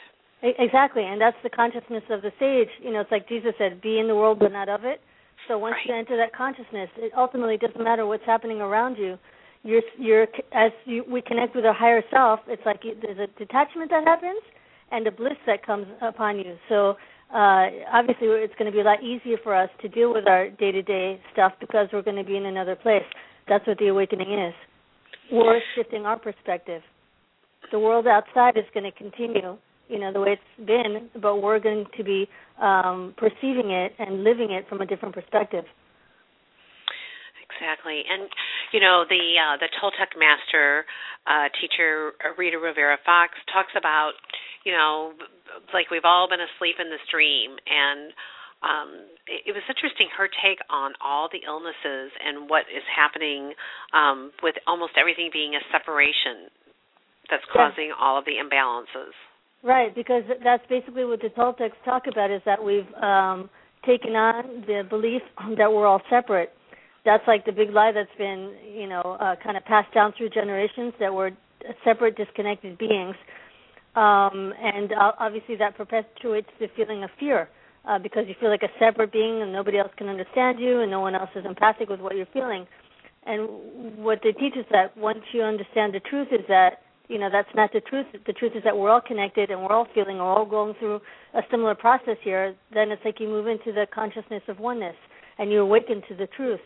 Exactly, 0.44 1.04
and 1.06 1.22
that's 1.22 1.38
the 1.42 1.50
consciousness 1.50 2.04
of 2.10 2.22
the 2.22 2.32
sage. 2.38 2.68
You 2.82 2.92
know, 2.92 3.00
it's 3.00 3.12
like 3.12 3.30
Jesus 3.30 3.54
said, 3.58 3.80
"Be 3.82 4.00
in 4.00 4.08
the 4.08 4.16
world, 4.16 4.40
but 4.40 4.52
not 4.52 4.68
of 4.68 4.84
it." 4.84 5.00
So 5.48 5.58
once 5.58 5.76
right. 5.76 5.88
you 5.88 5.96
enter 5.96 6.18
that 6.18 6.36
consciousness, 6.36 6.90
it 6.98 7.14
ultimately 7.18 7.58
doesn't 7.58 7.82
matter 7.82 8.06
what's 8.06 8.26
happening 8.26 8.60
around 8.60 8.98
you. 8.98 9.18
You're, 9.64 9.82
you're 9.98 10.28
as 10.52 10.72
you, 10.84 11.06
we 11.10 11.22
connect 11.22 11.56
with 11.56 11.66
our 11.66 11.74
higher 11.74 12.04
self. 12.12 12.42
It's 12.48 12.62
like 12.66 12.84
it, 12.84 13.00
there's 13.02 13.18
a 13.18 13.28
detachment 13.40 13.90
that 13.92 14.04
happens, 14.04 14.42
and 14.92 15.08
a 15.08 15.12
bliss 15.12 15.38
that 15.48 15.66
comes 15.66 15.88
upon 16.02 16.40
you. 16.40 16.58
So 16.68 16.98
uh, 17.34 17.68
obviously, 17.92 18.28
it's 18.28 18.54
going 18.60 18.70
to 18.70 18.76
be 18.76 18.82
a 18.82 18.84
lot 18.84 19.02
easier 19.02 19.38
for 19.42 19.56
us 19.56 19.70
to 19.82 19.88
deal 19.88 20.14
with 20.14 20.28
our 20.28 20.50
day-to-day 20.50 21.22
stuff 21.32 21.54
because 21.62 21.88
we're 21.94 22.02
going 22.02 22.18
to 22.18 22.24
be 22.24 22.36
in 22.36 22.48
another 22.48 22.76
place. 22.76 23.04
That's 23.48 23.66
what 23.66 23.78
the 23.78 23.88
awakening 23.88 24.32
is. 24.32 24.54
We're 25.32 25.62
shifting 25.76 26.06
our 26.06 26.20
perspective. 26.20 26.82
The 27.72 27.80
world 27.80 28.08
outside 28.08 28.58
is 28.58 28.66
going 28.74 28.84
to 28.84 28.92
continue 28.92 29.58
you 29.88 30.00
know 30.00 30.12
the 30.14 30.20
way 30.20 30.38
it's 30.38 30.68
been, 30.68 31.10
but 31.22 31.38
we're 31.38 31.60
going 31.60 31.86
to 31.98 32.04
be 32.04 32.28
um, 32.62 33.14
perceiving 33.18 33.72
it 33.72 33.94
and 34.00 34.24
living 34.24 34.52
it 34.52 34.68
from 34.70 34.82
a 34.82 34.86
different 34.86 35.14
perspective. 35.14 35.66
Exactly, 37.44 38.02
and 38.10 38.30
you 38.72 38.80
know 38.80 39.06
the 39.08 39.38
uh, 39.38 39.58
the 39.58 39.70
Toltec 39.78 40.18
master 40.18 40.86
uh, 41.28 41.50
teacher 41.62 42.12
Rita 42.38 42.58
Rivera 42.58 42.98
Fox 43.06 43.34
talks 43.54 43.72
about 43.78 44.14
you 44.66 44.72
know 44.72 45.14
like 45.74 45.92
we've 45.92 46.06
all 46.06 46.28
been 46.28 46.42
asleep 46.42 46.78
in 46.80 46.90
this 46.90 47.04
dream 47.12 47.56
and 47.68 48.14
um, 48.64 48.90
it, 49.28 49.52
it 49.52 49.54
was 49.54 49.64
interesting 49.68 50.08
her 50.16 50.32
take 50.42 50.60
on 50.72 50.96
all 51.04 51.28
the 51.30 51.44
illnesses 51.46 52.10
and 52.24 52.50
what 52.50 52.64
is 52.72 52.84
happening 52.88 53.54
um, 53.92 54.32
with 54.42 54.56
almost 54.66 54.96
everything 54.98 55.30
being 55.32 55.54
a 55.54 55.64
separation 55.70 56.48
that's 57.30 57.46
causing 57.52 57.92
yeah. 57.92 58.00
all 58.00 58.18
of 58.18 58.26
the 58.26 58.40
imbalances. 58.40 59.16
Right, 59.64 59.96
because 59.96 60.24
that's 60.44 60.64
basically 60.68 61.06
what 61.06 61.22
the 61.22 61.30
Toltecs 61.30 61.72
talk 61.86 62.04
about 62.12 62.30
is 62.32 62.42
that 62.46 62.62
we've 62.62 62.92
um, 63.02 63.50
taken 63.86 64.12
on 64.12 64.66
the 64.68 64.84
belief 64.90 65.22
that 65.58 65.72
we're 65.72 65.88
all 65.88 66.02
separate. 66.10 66.52
That's 67.06 67.24
like 67.28 67.46
the 67.46 67.54
big 67.54 67.72
lie 67.72 67.94
that's 67.94 68.10
been, 68.18 68.54
you 68.76 68.88
know, 68.88 69.18
uh, 69.22 69.36
kind 69.42 69.56
of 69.56 69.64
passed 69.64 69.94
down 69.94 70.14
through 70.18 70.30
generations 70.30 70.94
that 71.00 71.14
we're 71.14 71.32
separate, 71.86 72.18
disconnected 72.18 72.78
beings. 72.78 73.16
Um, 73.96 74.54
and 74.62 74.92
obviously 75.20 75.56
that 75.58 75.78
perpetuates 75.78 76.50
the 76.60 76.68
feeling 76.76 77.04
of 77.04 77.10
fear 77.18 77.48
uh, 77.88 78.00
because 78.00 78.26
you 78.28 78.36
feel 78.40 78.50
like 78.50 78.64
a 78.64 78.72
separate 78.80 79.14
being 79.14 79.42
and 79.42 79.54
nobody 79.54 79.78
else 79.78 79.92
can 79.98 80.10
understand 80.10 80.60
you 80.60 80.82
and 80.82 80.92
no 80.92 81.00
one 81.00 81.16
else 81.16 81.30
is 81.36 81.46
empathic 81.46 81.90
with 81.90 82.02
what 82.02 82.18
you're 82.18 82.28
feeling. 82.34 82.66
And 83.26 83.48
what 83.98 84.20
they 84.24 84.34
teach 84.34 84.54
us 84.60 84.66
that 84.72 84.98
once 84.98 85.22
you 85.32 85.42
understand 85.42 85.94
the 85.94 86.02
truth 86.02 86.28
is 86.32 86.46
that 86.50 86.83
you 87.08 87.20
know 87.20 87.30
that's 87.32 87.50
not 87.56 87.72
the 87.74 87.82
truth. 87.82 88.06
The 88.26 88.34
truth 88.34 88.54
is 88.56 88.64
that 88.64 88.76
we're 88.76 88.90
all 88.90 89.02
connected 89.02 89.52
and 89.52 89.62
we're 89.62 89.72
all 89.72 89.88
feeling, 89.94 90.18
we're 90.18 90.24
all 90.24 90.46
going 90.46 90.74
through 90.80 91.02
a 91.34 91.42
similar 91.52 91.76
process 91.76 92.18
here. 92.24 92.56
Then 92.74 92.92
it's 92.92 93.02
like 93.04 93.20
you 93.20 93.28
move 93.28 93.48
into 93.48 93.72
the 93.72 93.86
consciousness 93.94 94.44
of 94.48 94.60
oneness 94.60 94.96
and 95.38 95.52
you 95.52 95.62
awaken 95.62 96.02
to 96.10 96.16
the 96.16 96.28
truth. 96.28 96.62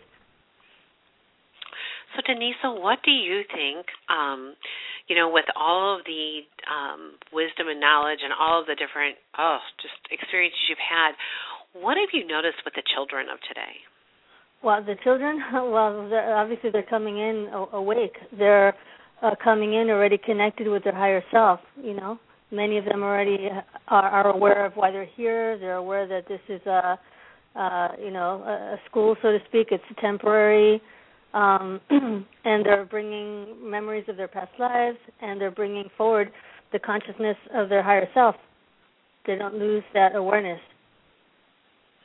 So, 2.15 2.21
Danisa, 2.21 2.81
what 2.81 2.99
do 3.03 3.11
you 3.11 3.41
think? 3.53 3.85
Um, 4.09 4.55
you 5.07 5.15
know, 5.15 5.29
with 5.29 5.45
all 5.55 5.97
of 5.97 6.05
the 6.05 6.41
um, 6.65 7.13
wisdom 7.31 7.67
and 7.69 7.79
knowledge 7.79 8.19
and 8.23 8.33
all 8.33 8.61
of 8.61 8.67
the 8.67 8.75
different 8.75 9.15
oh, 9.37 9.59
just 9.81 9.93
experiences 10.11 10.59
you've 10.69 10.81
had, 10.81 11.13
what 11.73 11.97
have 11.97 12.09
you 12.13 12.25
noticed 12.25 12.63
with 12.65 12.73
the 12.73 12.83
children 12.95 13.27
of 13.29 13.39
today? 13.47 13.77
Well, 14.63 14.83
the 14.83 14.95
children, 15.03 15.41
well, 15.53 16.09
they're, 16.09 16.35
obviously 16.35 16.71
they're 16.71 16.83
coming 16.83 17.17
in 17.17 17.49
awake. 17.73 18.17
They're 18.37 18.73
uh, 19.21 19.31
coming 19.43 19.73
in 19.73 19.89
already 19.89 20.17
connected 20.17 20.67
with 20.67 20.83
their 20.83 20.95
higher 20.95 21.23
self. 21.31 21.59
You 21.81 21.95
know, 21.95 22.19
many 22.51 22.77
of 22.77 22.85
them 22.85 23.03
already 23.03 23.49
are, 23.87 24.03
are 24.03 24.27
aware 24.29 24.65
of 24.65 24.73
why 24.73 24.91
they're 24.91 25.09
here. 25.15 25.57
They're 25.57 25.75
aware 25.75 26.07
that 26.07 26.27
this 26.27 26.41
is 26.49 26.61
a, 26.65 26.99
uh, 27.55 27.89
you 28.01 28.11
know, 28.11 28.43
a 28.43 28.77
school, 28.89 29.15
so 29.21 29.31
to 29.31 29.39
speak. 29.47 29.67
It's 29.71 29.83
temporary, 29.99 30.81
um, 31.33 31.81
and 31.89 32.65
they're 32.65 32.85
bringing 32.85 33.69
memories 33.69 34.05
of 34.07 34.17
their 34.17 34.27
past 34.27 34.51
lives, 34.59 34.97
and 35.21 35.39
they're 35.41 35.51
bringing 35.51 35.89
forward 35.97 36.31
the 36.71 36.79
consciousness 36.79 37.37
of 37.53 37.69
their 37.69 37.83
higher 37.83 38.07
self. 38.13 38.35
They 39.25 39.35
don't 39.35 39.55
lose 39.55 39.83
that 39.93 40.15
awareness. 40.15 40.59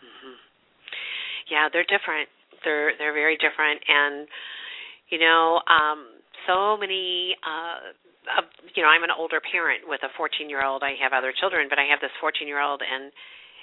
Mm-hmm. 0.03 0.35
Yeah, 1.51 1.69
they're 1.73 1.85
different. 1.85 2.29
They're 2.65 2.93
they're 2.99 3.13
very 3.13 3.37
different, 3.37 3.81
and 3.89 4.29
you 5.11 5.19
know, 5.19 5.61
um, 5.69 6.07
so 6.47 6.77
many 6.77 7.37
uh 7.43 7.93
uh, 8.23 8.47
you 8.75 8.83
know, 8.83 8.91
I'm 8.91 9.03
an 9.03 9.11
older 9.11 9.43
parent 9.43 9.83
with 9.87 10.03
a 10.07 10.11
14 10.15 10.47
year 10.47 10.63
old. 10.63 10.83
I 10.87 10.95
have 11.03 11.11
other 11.11 11.35
children, 11.35 11.67
but 11.67 11.79
I 11.79 11.91
have 11.91 11.99
this 11.99 12.15
14 12.23 12.47
year 12.47 12.63
old, 12.63 12.79
and 12.79 13.11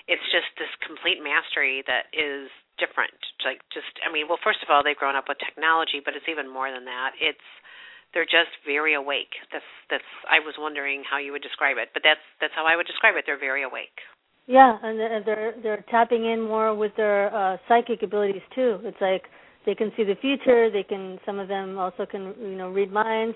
it's 0.07 0.25
just 0.35 0.51
this 0.59 0.71
complete 0.83 1.23
mastery 1.23 1.79
that 1.87 2.11
is 2.11 2.51
different. 2.75 3.15
Like, 3.45 3.63
just, 3.71 3.91
I 4.03 4.11
mean, 4.11 4.27
well, 4.27 4.41
first 4.43 4.59
of 4.59 4.67
all, 4.67 4.83
they've 4.83 4.99
grown 4.99 5.15
up 5.15 5.31
with 5.31 5.39
technology, 5.39 6.03
but 6.03 6.15
it's 6.15 6.27
even 6.27 6.51
more 6.51 6.71
than 6.71 6.83
that. 6.91 7.15
It's 7.19 7.47
they're 8.13 8.27
just 8.27 8.51
very 8.65 8.95
awake. 8.97 9.37
That's 9.53 9.69
that's. 9.89 10.09
I 10.25 10.41
was 10.41 10.55
wondering 10.57 11.03
how 11.05 11.21
you 11.21 11.31
would 11.31 11.45
describe 11.45 11.77
it, 11.77 11.93
but 11.93 12.01
that's 12.03 12.23
that's 12.41 12.53
how 12.57 12.65
I 12.65 12.75
would 12.75 12.87
describe 12.87 13.13
it. 13.15 13.23
They're 13.27 13.39
very 13.39 13.61
awake. 13.61 14.01
Yeah, 14.49 14.81
and 14.81 14.97
they're 14.97 15.53
they're 15.61 15.85
tapping 15.91 16.25
in 16.25 16.41
more 16.41 16.73
with 16.73 16.91
their 16.97 17.29
uh, 17.29 17.57
psychic 17.67 18.01
abilities 18.01 18.41
too. 18.55 18.81
It's 18.81 18.97
like 18.99 19.29
they 19.65 19.75
can 19.75 19.91
see 19.97 20.03
the 20.03 20.15
future. 20.15 20.69
They 20.69 20.83
can. 20.83 21.19
Some 21.25 21.39
of 21.39 21.47
them 21.47 21.77
also 21.77 22.05
can, 22.05 22.33
you 22.41 22.55
know, 22.55 22.69
read 22.69 22.91
minds. 22.91 23.35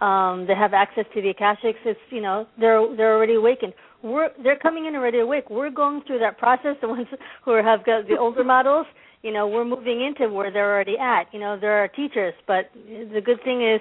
Um, 0.00 0.44
they 0.46 0.54
have 0.54 0.74
access 0.74 1.06
to 1.14 1.22
the 1.22 1.32
akashics. 1.32 1.80
It's, 1.84 1.98
you 2.10 2.20
know, 2.20 2.46
they're 2.58 2.86
they're 2.96 3.16
already 3.16 3.34
awakened. 3.34 3.72
We're 4.02 4.30
they're 4.42 4.58
coming 4.58 4.86
in 4.86 4.94
already 4.94 5.20
awake. 5.20 5.50
We're 5.50 5.70
going 5.70 6.02
through 6.06 6.18
that 6.20 6.38
process. 6.38 6.76
The 6.80 6.88
ones 6.88 7.06
who 7.44 7.52
have 7.54 7.84
got 7.84 8.06
the 8.06 8.16
older 8.18 8.44
models, 8.44 8.86
you 9.22 9.32
know, 9.32 9.48
we're 9.48 9.64
moving 9.64 10.04
into 10.04 10.32
where 10.32 10.50
they're 10.52 10.72
already 10.72 10.98
at. 10.98 11.24
You 11.32 11.40
know, 11.40 11.58
there 11.58 11.76
are 11.76 11.80
our 11.80 11.88
teachers, 11.88 12.34
but 12.46 12.70
the 12.74 13.20
good 13.24 13.42
thing 13.42 13.66
is, 13.66 13.80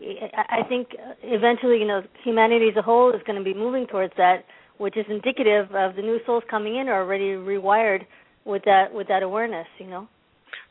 I 0.00 0.62
think 0.68 0.88
eventually, 1.22 1.78
you 1.78 1.86
know, 1.86 2.02
humanity 2.22 2.68
as 2.70 2.76
a 2.76 2.82
whole 2.82 3.12
is 3.12 3.20
going 3.26 3.38
to 3.38 3.44
be 3.44 3.54
moving 3.54 3.86
towards 3.86 4.12
that, 4.16 4.44
which 4.78 4.96
is 4.96 5.04
indicative 5.08 5.74
of 5.74 5.96
the 5.96 6.02
new 6.02 6.20
souls 6.26 6.44
coming 6.48 6.76
in 6.76 6.88
are 6.88 7.02
already 7.02 7.30
rewired 7.30 8.06
with 8.44 8.62
that 8.64 8.94
with 8.94 9.08
that 9.08 9.22
awareness. 9.22 9.66
You 9.78 9.88
know. 9.88 10.08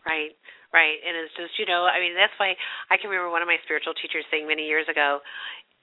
Right. 0.05 0.31
Right. 0.71 0.97
And 1.01 1.17
it's 1.17 1.33
just, 1.33 1.57
you 1.57 1.65
know, 1.65 1.89
I 1.89 1.99
mean, 1.99 2.13
that's 2.13 2.35
why 2.37 2.53
I 2.91 2.97
can 3.01 3.09
remember 3.09 3.31
one 3.31 3.41
of 3.41 3.49
my 3.49 3.57
spiritual 3.65 3.97
teachers 3.97 4.23
saying 4.29 4.45
many 4.45 4.69
years 4.69 4.85
ago, 4.85 5.19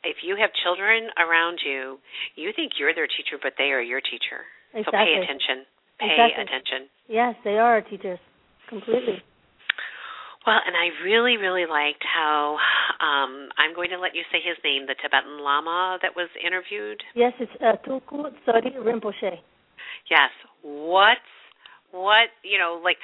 if 0.04 0.22
you 0.22 0.36
have 0.38 0.50
children 0.62 1.10
around 1.18 1.62
you, 1.62 1.98
you 2.34 2.50
think 2.54 2.78
you're 2.78 2.94
their 2.94 3.08
teacher, 3.08 3.38
but 3.38 3.54
they 3.58 3.70
are 3.70 3.82
your 3.82 4.02
teacher. 4.02 4.46
Exactly. 4.74 4.90
So 4.90 4.98
pay 4.98 5.12
attention. 5.22 5.56
pay 5.98 6.14
exactly. 6.14 6.44
attention. 6.44 6.80
Yes, 7.08 7.34
they 7.44 7.56
are 7.56 7.78
our 7.78 7.84
teachers 7.84 8.18
completely. 8.68 9.22
Well, 10.46 10.58
and 10.58 10.74
I 10.74 10.90
really, 11.06 11.38
really 11.38 11.70
liked 11.70 12.02
how 12.02 12.58
um, 12.98 13.46
I'm 13.54 13.74
going 13.74 13.90
to 13.90 13.98
let 13.98 14.14
you 14.18 14.26
say 14.32 14.42
his 14.42 14.58
name, 14.64 14.90
the 14.90 14.98
Tibetan 14.98 15.38
Lama 15.38 15.98
that 16.02 16.18
was 16.18 16.26
interviewed. 16.34 16.98
Yes, 17.14 17.32
it's 17.38 17.52
uh, 17.62 17.78
Tulku 17.86 18.26
Tsori 18.42 18.74
Rinpoche. 18.74 19.38
Yes. 20.10 20.34
What? 20.62 21.22
What? 21.92 22.34
You 22.42 22.58
know, 22.58 22.80
like 22.82 22.98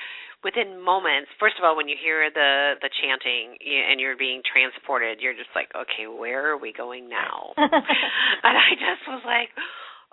within 0.45 0.79
moments. 0.79 1.31
First 1.39 1.57
of 1.59 1.65
all, 1.65 1.77
when 1.77 1.89
you 1.89 1.97
hear 1.99 2.31
the 2.31 2.79
the 2.81 2.91
chanting 3.03 3.59
and 3.61 4.01
you're 4.01 4.17
being 4.17 4.43
transported, 4.47 5.19
you're 5.21 5.37
just 5.37 5.51
like, 5.55 5.69
okay, 5.75 6.07
where 6.07 6.51
are 6.51 6.59
we 6.59 6.73
going 6.73 7.09
now? 7.09 7.53
and 7.57 8.55
I 8.55 8.71
just 8.79 9.05
was 9.09 9.23
like. 9.25 9.51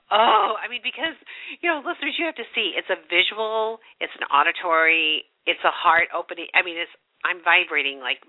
Oh, 0.06 0.54
I 0.62 0.70
mean, 0.70 0.86
because 0.86 1.18
you 1.62 1.68
know, 1.68 1.82
listeners, 1.82 2.14
you 2.22 2.30
have 2.30 2.38
to 2.38 2.46
see. 2.54 2.78
It's 2.78 2.94
a 2.94 3.02
visual, 3.10 3.82
it's 3.98 4.14
an 4.22 4.30
auditory, 4.30 5.26
it's 5.50 5.66
a 5.66 5.74
heart 5.74 6.14
opening. 6.14 6.46
I 6.54 6.62
mean, 6.62 6.78
it's 6.78 6.94
I'm 7.26 7.42
vibrating 7.42 8.06
like 8.06 8.22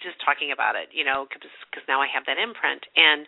just 0.00 0.16
talking 0.24 0.52
about 0.52 0.76
it, 0.76 0.88
you 0.92 1.04
know, 1.04 1.26
because 1.28 1.84
now 1.88 2.00
I 2.00 2.08
have 2.08 2.24
that 2.26 2.38
imprint. 2.38 2.86
And 2.96 3.26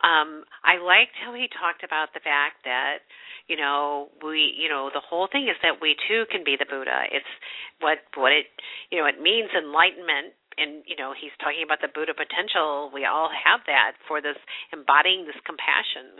um, 0.00 0.30
I 0.64 0.80
liked 0.80 1.18
how 1.18 1.34
he 1.34 1.48
talked 1.52 1.84
about 1.84 2.14
the 2.14 2.22
fact 2.24 2.64
that, 2.64 3.04
you 3.48 3.56
know, 3.56 4.08
we, 4.24 4.54
you 4.56 4.68
know, 4.68 4.90
the 4.92 5.02
whole 5.04 5.28
thing 5.30 5.48
is 5.48 5.56
that 5.62 5.80
we 5.80 5.96
too 6.08 6.24
can 6.30 6.44
be 6.44 6.56
the 6.56 6.68
Buddha. 6.68 7.08
It's 7.12 7.32
what 7.80 7.98
what 8.14 8.32
it, 8.32 8.46
you 8.90 9.00
know, 9.00 9.06
it 9.06 9.20
means 9.20 9.50
enlightenment. 9.52 10.36
And 10.58 10.82
you 10.90 10.96
know, 10.98 11.14
he's 11.14 11.32
talking 11.38 11.62
about 11.62 11.78
the 11.80 11.88
Buddha 11.88 12.12
potential. 12.12 12.90
We 12.92 13.06
all 13.06 13.30
have 13.30 13.60
that 13.66 13.92
for 14.06 14.20
this 14.20 14.36
embodying 14.72 15.24
this 15.24 15.38
compassion. 15.46 16.18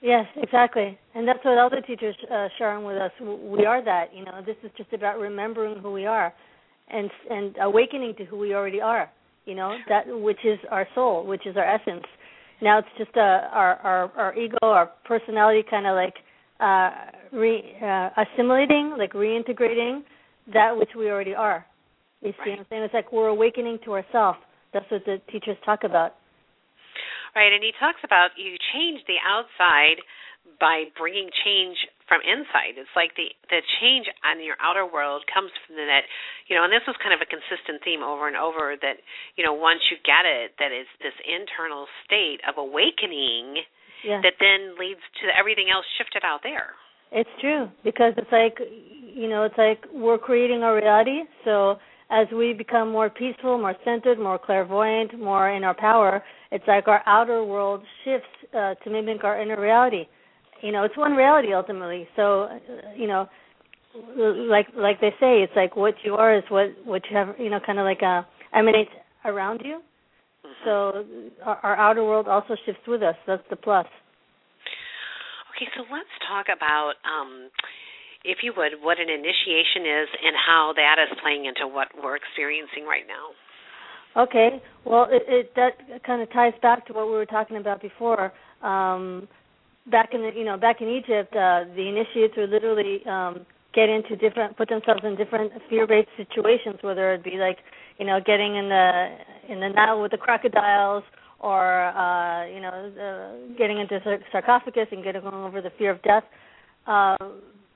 Yes, 0.00 0.26
exactly, 0.36 0.98
and 1.14 1.28
that's 1.28 1.44
what 1.44 1.56
all 1.56 1.70
the 1.70 1.80
teachers 1.80 2.16
uh, 2.32 2.48
sharing 2.58 2.84
with 2.84 2.96
us. 2.96 3.12
We 3.20 3.64
are 3.64 3.84
that. 3.84 4.14
You 4.14 4.24
know, 4.24 4.40
this 4.44 4.56
is 4.64 4.70
just 4.76 4.92
about 4.92 5.18
remembering 5.18 5.80
who 5.80 5.92
we 5.92 6.06
are 6.06 6.32
and 6.88 7.10
and 7.30 7.56
awakening 7.60 8.14
to 8.18 8.24
who 8.24 8.38
we 8.38 8.54
already 8.54 8.80
are 8.80 9.10
you 9.46 9.54
know 9.54 9.76
that 9.88 10.04
which 10.06 10.44
is 10.44 10.58
our 10.70 10.86
soul 10.94 11.24
which 11.26 11.46
is 11.46 11.56
our 11.56 11.64
essence. 11.64 12.04
Now 12.60 12.78
it's 12.78 12.88
just 12.98 13.16
uh, 13.16 13.20
our 13.20 13.74
our 13.82 14.12
our 14.16 14.36
ego 14.36 14.58
our 14.62 14.90
personality 15.04 15.64
kind 15.68 15.86
of 15.86 15.94
like 15.94 16.14
uh 16.60 16.90
re 17.32 17.62
uh, 17.82 18.10
assimilating 18.22 18.94
like 18.98 19.12
reintegrating 19.12 20.02
that 20.52 20.76
which 20.76 20.90
we 20.96 21.10
already 21.10 21.34
are. 21.34 21.64
You 22.22 22.32
see 22.32 22.36
right. 22.38 22.50
what 22.50 22.58
i'm 22.60 22.66
saying? 22.70 22.82
It's 22.84 22.94
like 22.94 23.12
we're 23.12 23.28
awakening 23.28 23.78
to 23.84 23.92
ourselves 23.92 24.38
that's 24.72 24.90
what 24.90 25.04
the 25.06 25.20
teachers 25.32 25.56
talk 25.64 25.84
about. 25.84 26.14
Right 27.34 27.52
and 27.52 27.62
he 27.62 27.72
talks 27.78 28.00
about 28.04 28.30
you 28.36 28.56
change 28.74 29.00
the 29.06 29.16
outside 29.24 30.02
by 30.60 30.84
bringing 30.98 31.28
change 31.44 31.76
from 32.08 32.22
inside. 32.22 32.78
It's 32.78 32.90
like 32.94 33.14
the 33.18 33.30
the 33.50 33.60
change 33.78 34.06
on 34.22 34.42
your 34.42 34.56
outer 34.62 34.86
world 34.86 35.26
comes 35.26 35.50
from 35.66 35.76
the 35.76 35.86
net, 35.86 36.06
you 36.46 36.54
know, 36.54 36.64
and 36.64 36.72
this 36.72 36.86
was 36.86 36.94
kind 37.02 37.12
of 37.12 37.20
a 37.20 37.28
consistent 37.28 37.82
theme 37.82 38.02
over 38.02 38.26
and 38.30 38.38
over 38.38 38.78
that, 38.78 39.02
you 39.34 39.42
know, 39.42 39.52
once 39.52 39.82
you 39.90 39.98
get 40.06 40.22
it, 40.26 40.54
that 40.58 40.70
it's 40.70 40.90
this 41.02 41.14
internal 41.26 41.90
state 42.06 42.40
of 42.46 42.58
awakening 42.58 43.66
yeah. 44.06 44.22
that 44.22 44.38
then 44.38 44.78
leads 44.78 45.02
to 45.22 45.30
everything 45.34 45.66
else 45.70 45.84
shifted 45.98 46.22
out 46.22 46.40
there. 46.46 46.78
It's 47.10 47.30
true 47.42 47.70
because 47.82 48.14
it's 48.16 48.32
like 48.32 48.58
you 48.58 49.28
know, 49.28 49.44
it's 49.44 49.58
like 49.58 49.82
we're 49.92 50.18
creating 50.18 50.62
our 50.62 50.78
reality. 50.78 51.26
So 51.44 51.76
as 52.10 52.30
we 52.30 52.54
become 52.54 52.90
more 52.90 53.10
peaceful, 53.10 53.58
more 53.58 53.74
centered, 53.84 54.18
more 54.18 54.38
clairvoyant, 54.38 55.18
more 55.18 55.50
in 55.50 55.64
our 55.64 55.74
power, 55.74 56.22
it's 56.52 56.66
like 56.68 56.86
our 56.86 57.02
outer 57.06 57.42
world 57.42 57.82
shifts 58.04 58.30
uh, 58.54 58.74
to 58.74 58.90
mimic 58.90 59.24
our 59.24 59.42
inner 59.42 59.60
reality 59.60 60.06
you 60.62 60.72
know 60.72 60.84
it's 60.84 60.96
one 60.96 61.12
reality 61.12 61.52
ultimately. 61.54 62.08
So 62.16 62.48
you 62.96 63.06
know 63.06 63.28
like 64.48 64.66
like 64.76 65.00
they 65.00 65.10
say 65.20 65.42
it's 65.42 65.52
like 65.56 65.76
what 65.76 65.94
you 66.04 66.14
are 66.14 66.36
is 66.36 66.44
what 66.48 66.66
what 66.84 67.02
you 67.10 67.16
have 67.16 67.34
you 67.38 67.50
know 67.50 67.60
kind 67.64 67.78
of 67.78 67.84
like 67.84 68.02
uh 68.02 68.22
emanates 68.54 68.90
around 69.24 69.62
you. 69.64 69.80
Mm-hmm. 70.44 70.64
so 70.64 71.04
our, 71.44 71.56
our 71.62 71.76
outer 71.76 72.04
world 72.04 72.28
also 72.28 72.54
shifts 72.64 72.82
with 72.86 73.02
us. 73.02 73.16
That's 73.26 73.42
the 73.50 73.56
plus. 73.56 73.86
Okay 75.56 75.68
so 75.76 75.82
let's 75.90 76.12
talk 76.28 76.46
about 76.54 76.94
um 77.04 77.50
if 78.24 78.38
you 78.42 78.52
would 78.56 78.72
what 78.82 78.98
an 79.00 79.08
initiation 79.08 79.82
is 80.02 80.08
and 80.24 80.36
how 80.46 80.72
that 80.76 80.96
is 81.00 81.18
playing 81.22 81.46
into 81.46 81.66
what 81.66 81.88
we're 82.02 82.16
experiencing 82.16 82.84
right 82.84 83.04
now. 83.08 84.22
Okay 84.22 84.62
well 84.84 85.06
it, 85.10 85.22
it 85.28 85.52
that 85.56 86.04
kind 86.04 86.22
of 86.22 86.30
ties 86.32 86.54
back 86.60 86.86
to 86.86 86.92
what 86.92 87.06
we 87.06 87.12
were 87.12 87.26
talking 87.26 87.56
about 87.56 87.80
before. 87.80 88.32
Um 88.62 89.28
back 89.90 90.10
in 90.12 90.22
the 90.22 90.30
you 90.34 90.44
know 90.44 90.56
back 90.56 90.80
in 90.80 90.88
Egypt, 90.88 91.34
uh, 91.34 91.64
the 91.74 91.88
initiates 91.88 92.34
would 92.36 92.50
literally 92.50 93.04
um, 93.06 93.46
get 93.74 93.88
into 93.88 94.16
different, 94.16 94.56
put 94.56 94.68
themselves 94.68 95.02
in 95.04 95.16
different 95.16 95.52
fear-based 95.68 96.08
situations, 96.16 96.76
whether 96.80 97.12
it 97.14 97.22
be 97.22 97.36
like 97.38 97.58
you 97.98 98.06
know 98.06 98.18
getting 98.24 98.56
in 98.56 98.68
the 98.68 99.16
in 99.48 99.60
the 99.60 99.68
Nile 99.68 100.00
with 100.00 100.10
the 100.10 100.18
crocodiles, 100.18 101.04
or 101.40 101.84
uh, 101.86 102.46
you 102.46 102.60
know 102.60 102.70
uh, 102.70 103.56
getting 103.56 103.78
into 103.78 104.00
sarcophagus 104.32 104.88
and 104.90 105.04
getting 105.04 105.22
over 105.22 105.60
the 105.60 105.70
fear 105.78 105.90
of 105.90 106.02
death. 106.02 106.24
Uh, 106.86 107.16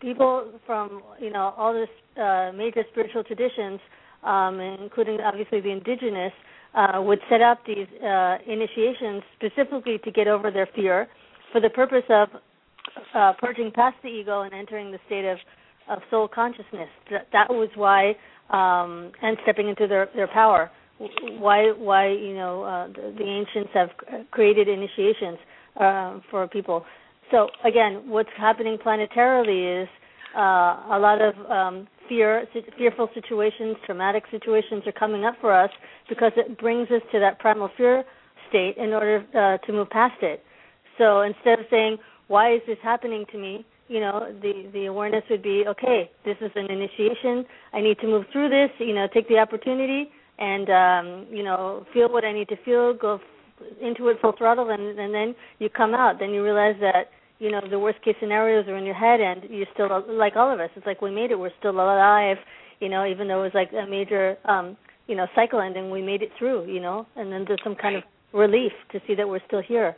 people 0.00 0.50
from 0.66 1.02
you 1.20 1.30
know 1.30 1.54
all 1.56 1.72
this 1.72 1.88
uh, 2.20 2.50
major 2.54 2.82
spiritual 2.90 3.22
traditions, 3.22 3.80
um, 4.24 4.58
including 4.58 5.20
obviously 5.20 5.60
the 5.60 5.70
indigenous, 5.70 6.32
uh, 6.74 7.00
would 7.00 7.20
set 7.28 7.42
up 7.42 7.58
these 7.66 7.86
uh, 8.02 8.38
initiations 8.46 9.22
specifically 9.36 9.98
to 9.98 10.10
get 10.10 10.26
over 10.26 10.50
their 10.50 10.68
fear 10.74 11.08
for 11.52 11.60
the 11.60 11.70
purpose 11.70 12.04
of 12.08 12.28
uh, 13.14 13.32
purging 13.38 13.70
past 13.70 13.96
the 14.02 14.08
ego 14.08 14.42
and 14.42 14.54
entering 14.54 14.90
the 14.90 14.98
state 15.06 15.24
of, 15.24 15.38
of 15.88 15.98
soul 16.10 16.28
consciousness. 16.28 16.88
That, 17.10 17.28
that 17.32 17.50
was 17.50 17.68
why, 17.74 18.10
um, 18.50 19.12
and 19.22 19.36
stepping 19.42 19.68
into 19.68 19.86
their, 19.86 20.08
their 20.14 20.28
power. 20.28 20.70
Why, 21.38 21.72
why 21.76 22.08
you 22.08 22.34
know, 22.34 22.62
uh, 22.62 22.88
the, 22.88 23.14
the 23.16 23.24
ancients 23.24 23.70
have 23.74 23.88
created 24.30 24.68
initiations 24.68 25.38
uh, 25.80 26.20
for 26.30 26.46
people. 26.48 26.84
So 27.30 27.48
again, 27.64 28.02
what's 28.06 28.28
happening 28.36 28.76
planetarily 28.84 29.82
is 29.82 29.88
uh, 30.36 30.40
a 30.40 30.98
lot 31.00 31.20
of 31.22 31.34
um, 31.50 31.88
fear, 32.08 32.44
fearful 32.76 33.08
situations, 33.14 33.76
traumatic 33.86 34.24
situations 34.30 34.82
are 34.86 34.92
coming 34.92 35.24
up 35.24 35.34
for 35.40 35.52
us 35.52 35.70
because 36.08 36.32
it 36.36 36.58
brings 36.58 36.90
us 36.90 37.02
to 37.12 37.20
that 37.20 37.38
primal 37.38 37.70
fear 37.76 38.04
state 38.48 38.76
in 38.76 38.92
order 38.92 39.24
uh, 39.34 39.64
to 39.66 39.72
move 39.72 39.88
past 39.90 40.20
it. 40.22 40.44
So 41.00 41.22
instead 41.22 41.58
of 41.60 41.66
saying, 41.70 41.96
"Why 42.28 42.52
is 42.52 42.62
this 42.66 42.78
happening 42.82 43.24
to 43.32 43.38
me?" 43.38 43.64
you 43.88 43.98
know, 43.98 44.32
the 44.40 44.52
the 44.72 44.84
awareness 44.86 45.24
would 45.30 45.42
be, 45.42 45.64
"Okay, 45.66 46.10
this 46.24 46.36
is 46.40 46.52
an 46.54 46.70
initiation. 46.70 47.44
I 47.72 47.80
need 47.80 47.98
to 48.00 48.06
move 48.06 48.24
through 48.30 48.50
this. 48.50 48.70
You 48.78 48.94
know, 48.94 49.08
take 49.12 49.26
the 49.28 49.38
opportunity 49.38 50.12
and 50.38 50.70
um, 50.70 51.26
you 51.30 51.42
know, 51.42 51.84
feel 51.92 52.08
what 52.08 52.24
I 52.24 52.32
need 52.32 52.48
to 52.48 52.56
feel. 52.64 52.94
Go 52.94 53.20
into 53.80 54.08
it 54.08 54.18
full 54.20 54.32
throttle, 54.38 54.70
and 54.70 54.98
and 54.98 55.12
then 55.12 55.34
you 55.58 55.68
come 55.68 55.94
out. 55.94 56.20
Then 56.20 56.30
you 56.30 56.44
realize 56.44 56.76
that 56.80 57.10
you 57.40 57.50
know 57.50 57.60
the 57.68 57.80
worst 57.80 58.00
case 58.02 58.14
scenarios 58.20 58.68
are 58.68 58.76
in 58.76 58.84
your 58.84 58.94
head, 58.94 59.20
and 59.20 59.42
you're 59.50 59.72
still 59.74 59.88
like 60.08 60.36
all 60.36 60.52
of 60.52 60.60
us. 60.60 60.70
It's 60.76 60.86
like 60.86 61.02
we 61.02 61.10
made 61.10 61.32
it. 61.32 61.38
We're 61.38 61.58
still 61.58 61.72
alive. 61.72 62.38
You 62.78 62.90
know, 62.90 63.04
even 63.04 63.26
though 63.26 63.40
it 63.40 63.52
was 63.52 63.54
like 63.54 63.72
a 63.72 63.90
major 63.90 64.36
um, 64.44 64.76
you 65.08 65.16
know 65.16 65.26
cycle 65.34 65.60
ending, 65.60 65.90
we 65.90 66.00
made 66.00 66.22
it 66.22 66.30
through. 66.38 66.72
You 66.72 66.80
know, 66.80 67.06
and 67.16 67.32
then 67.32 67.44
there's 67.48 67.64
some 67.64 67.74
kind 67.74 67.96
of 67.96 68.04
relief 68.32 68.72
to 68.92 69.00
see 69.08 69.16
that 69.16 69.28
we're 69.28 69.44
still 69.48 69.62
here. 69.62 69.96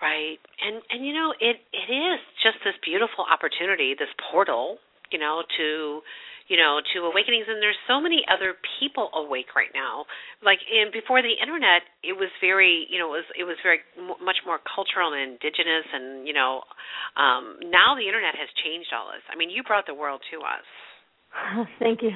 Right. 0.00 0.36
And 0.60 0.82
and 0.90 1.06
you 1.06 1.14
know, 1.14 1.32
it 1.40 1.56
it 1.72 1.88
is 1.92 2.20
just 2.42 2.60
this 2.64 2.76
beautiful 2.84 3.24
opportunity, 3.24 3.94
this 3.96 4.12
portal, 4.30 4.76
you 5.10 5.18
know, 5.18 5.42
to 5.56 6.02
you 6.48 6.56
know, 6.56 6.78
to 6.94 7.02
awakenings 7.02 7.46
and 7.50 7.58
there's 7.58 7.78
so 7.90 7.98
many 7.98 8.22
other 8.30 8.54
people 8.78 9.10
awake 9.18 9.58
right 9.58 9.72
now. 9.74 10.06
Like 10.46 10.62
in 10.70 10.92
before 10.94 11.18
the 11.22 11.34
internet, 11.34 11.82
it 12.06 12.14
was 12.14 12.30
very, 12.38 12.86
you 12.86 13.00
know, 13.00 13.10
it 13.14 13.24
was 13.24 13.28
it 13.40 13.44
was 13.48 13.56
very 13.64 13.80
m- 13.98 14.20
much 14.22 14.38
more 14.46 14.60
cultural 14.62 15.10
and 15.16 15.34
indigenous 15.34 15.86
and, 15.90 16.28
you 16.28 16.34
know, 16.34 16.62
um 17.16 17.58
now 17.66 17.96
the 17.98 18.06
internet 18.06 18.36
has 18.38 18.46
changed 18.62 18.92
all 18.94 19.10
this. 19.10 19.24
I 19.32 19.34
mean, 19.34 19.50
you 19.50 19.64
brought 19.64 19.86
the 19.88 19.96
world 19.96 20.20
to 20.30 20.44
us. 20.44 20.66
Thank 21.80 22.02
you. 22.02 22.14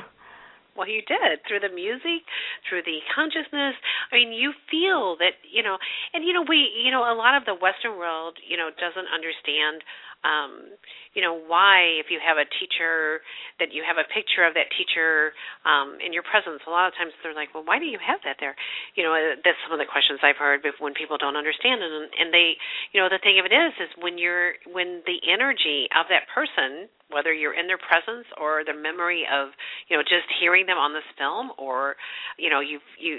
Well, 0.81 0.89
you 0.89 1.05
did 1.05 1.45
through 1.45 1.61
the 1.61 1.69
music, 1.69 2.25
through 2.65 2.89
the 2.89 3.05
consciousness. 3.13 3.77
I 4.09 4.17
mean, 4.17 4.33
you 4.33 4.57
feel 4.73 5.13
that 5.21 5.37
you 5.45 5.61
know, 5.61 5.77
and 6.17 6.25
you 6.25 6.33
know, 6.33 6.41
we, 6.41 6.73
you 6.73 6.89
know, 6.89 7.05
a 7.05 7.13
lot 7.13 7.37
of 7.37 7.45
the 7.45 7.53
Western 7.53 8.01
world, 8.01 8.41
you 8.41 8.57
know, 8.57 8.73
doesn't 8.81 9.05
understand 9.13 9.85
um, 10.23 10.77
you 11.17 11.23
know, 11.25 11.35
why 11.35 11.99
if 11.99 12.13
you 12.13 12.21
have 12.23 12.39
a 12.39 12.47
teacher 12.61 13.25
that 13.59 13.73
you 13.75 13.83
have 13.83 13.99
a 13.99 14.07
picture 14.13 14.47
of 14.47 14.55
that 14.55 14.71
teacher 14.77 15.35
um, 15.67 15.99
in 15.99 16.13
your 16.13 16.23
presence, 16.23 16.63
a 16.67 16.71
lot 16.71 16.87
of 16.87 16.95
times 16.95 17.11
they're 17.25 17.35
like, 17.35 17.51
well, 17.51 17.67
why 17.67 17.81
do 17.81 17.89
you 17.89 17.99
have 17.99 18.23
that 18.23 18.39
there? 18.39 18.55
You 18.95 19.03
know, 19.09 19.13
uh, 19.17 19.41
that's 19.43 19.59
some 19.65 19.75
of 19.75 19.81
the 19.81 19.89
questions 19.89 20.21
I've 20.23 20.39
heard 20.39 20.63
when 20.79 20.95
people 20.95 21.19
don't 21.19 21.41
understand, 21.41 21.83
and 21.83 22.13
and 22.15 22.29
they, 22.31 22.55
you 22.93 23.01
know, 23.01 23.09
the 23.09 23.19
thing 23.23 23.41
of 23.41 23.49
it 23.49 23.55
is, 23.55 23.73
is 23.81 23.91
when 23.99 24.21
you're 24.21 24.55
when 24.69 25.03
the 25.09 25.19
energy 25.27 25.89
of 25.97 26.07
that 26.13 26.29
person, 26.31 26.87
whether 27.11 27.33
you're 27.33 27.57
in 27.57 27.67
their 27.67 27.81
presence 27.81 28.29
or 28.39 28.63
the 28.63 28.77
memory 28.77 29.27
of, 29.27 29.51
you 29.91 29.97
know, 29.97 30.03
just 30.05 30.29
hearing 30.39 30.67
them 30.67 30.79
on 30.79 30.95
this 30.95 31.07
film, 31.19 31.51
or, 31.59 31.97
you 32.39 32.53
know, 32.53 32.61
you 32.61 32.79
you 33.01 33.19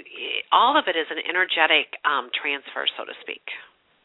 all 0.50 0.78
of 0.78 0.88
it 0.88 0.96
is 0.96 1.06
an 1.10 1.20
energetic 1.28 1.98
um, 2.06 2.30
transfer, 2.32 2.86
so 2.96 3.04
to 3.04 3.12
speak. 3.20 3.42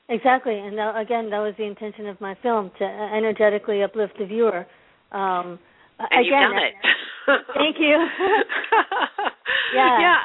Exactly, 0.09 0.57
and 0.57 0.77
that, 0.77 0.95
again, 0.95 1.29
that 1.31 1.39
was 1.39 1.53
the 1.57 1.65
intention 1.65 2.07
of 2.07 2.19
my 2.21 2.35
film 2.41 2.71
to 2.79 2.85
energetically 2.85 3.83
uplift 3.83 4.13
the 4.17 4.25
viewer. 4.25 4.65
Um, 5.11 5.59
and 5.99 6.07
again, 6.11 6.23
you've 6.23 6.31
done 6.31 6.63
it. 6.63 6.75
thank 7.55 7.75
you. 7.79 7.97
yeah. 9.75 9.99
Yeah. 9.99 10.17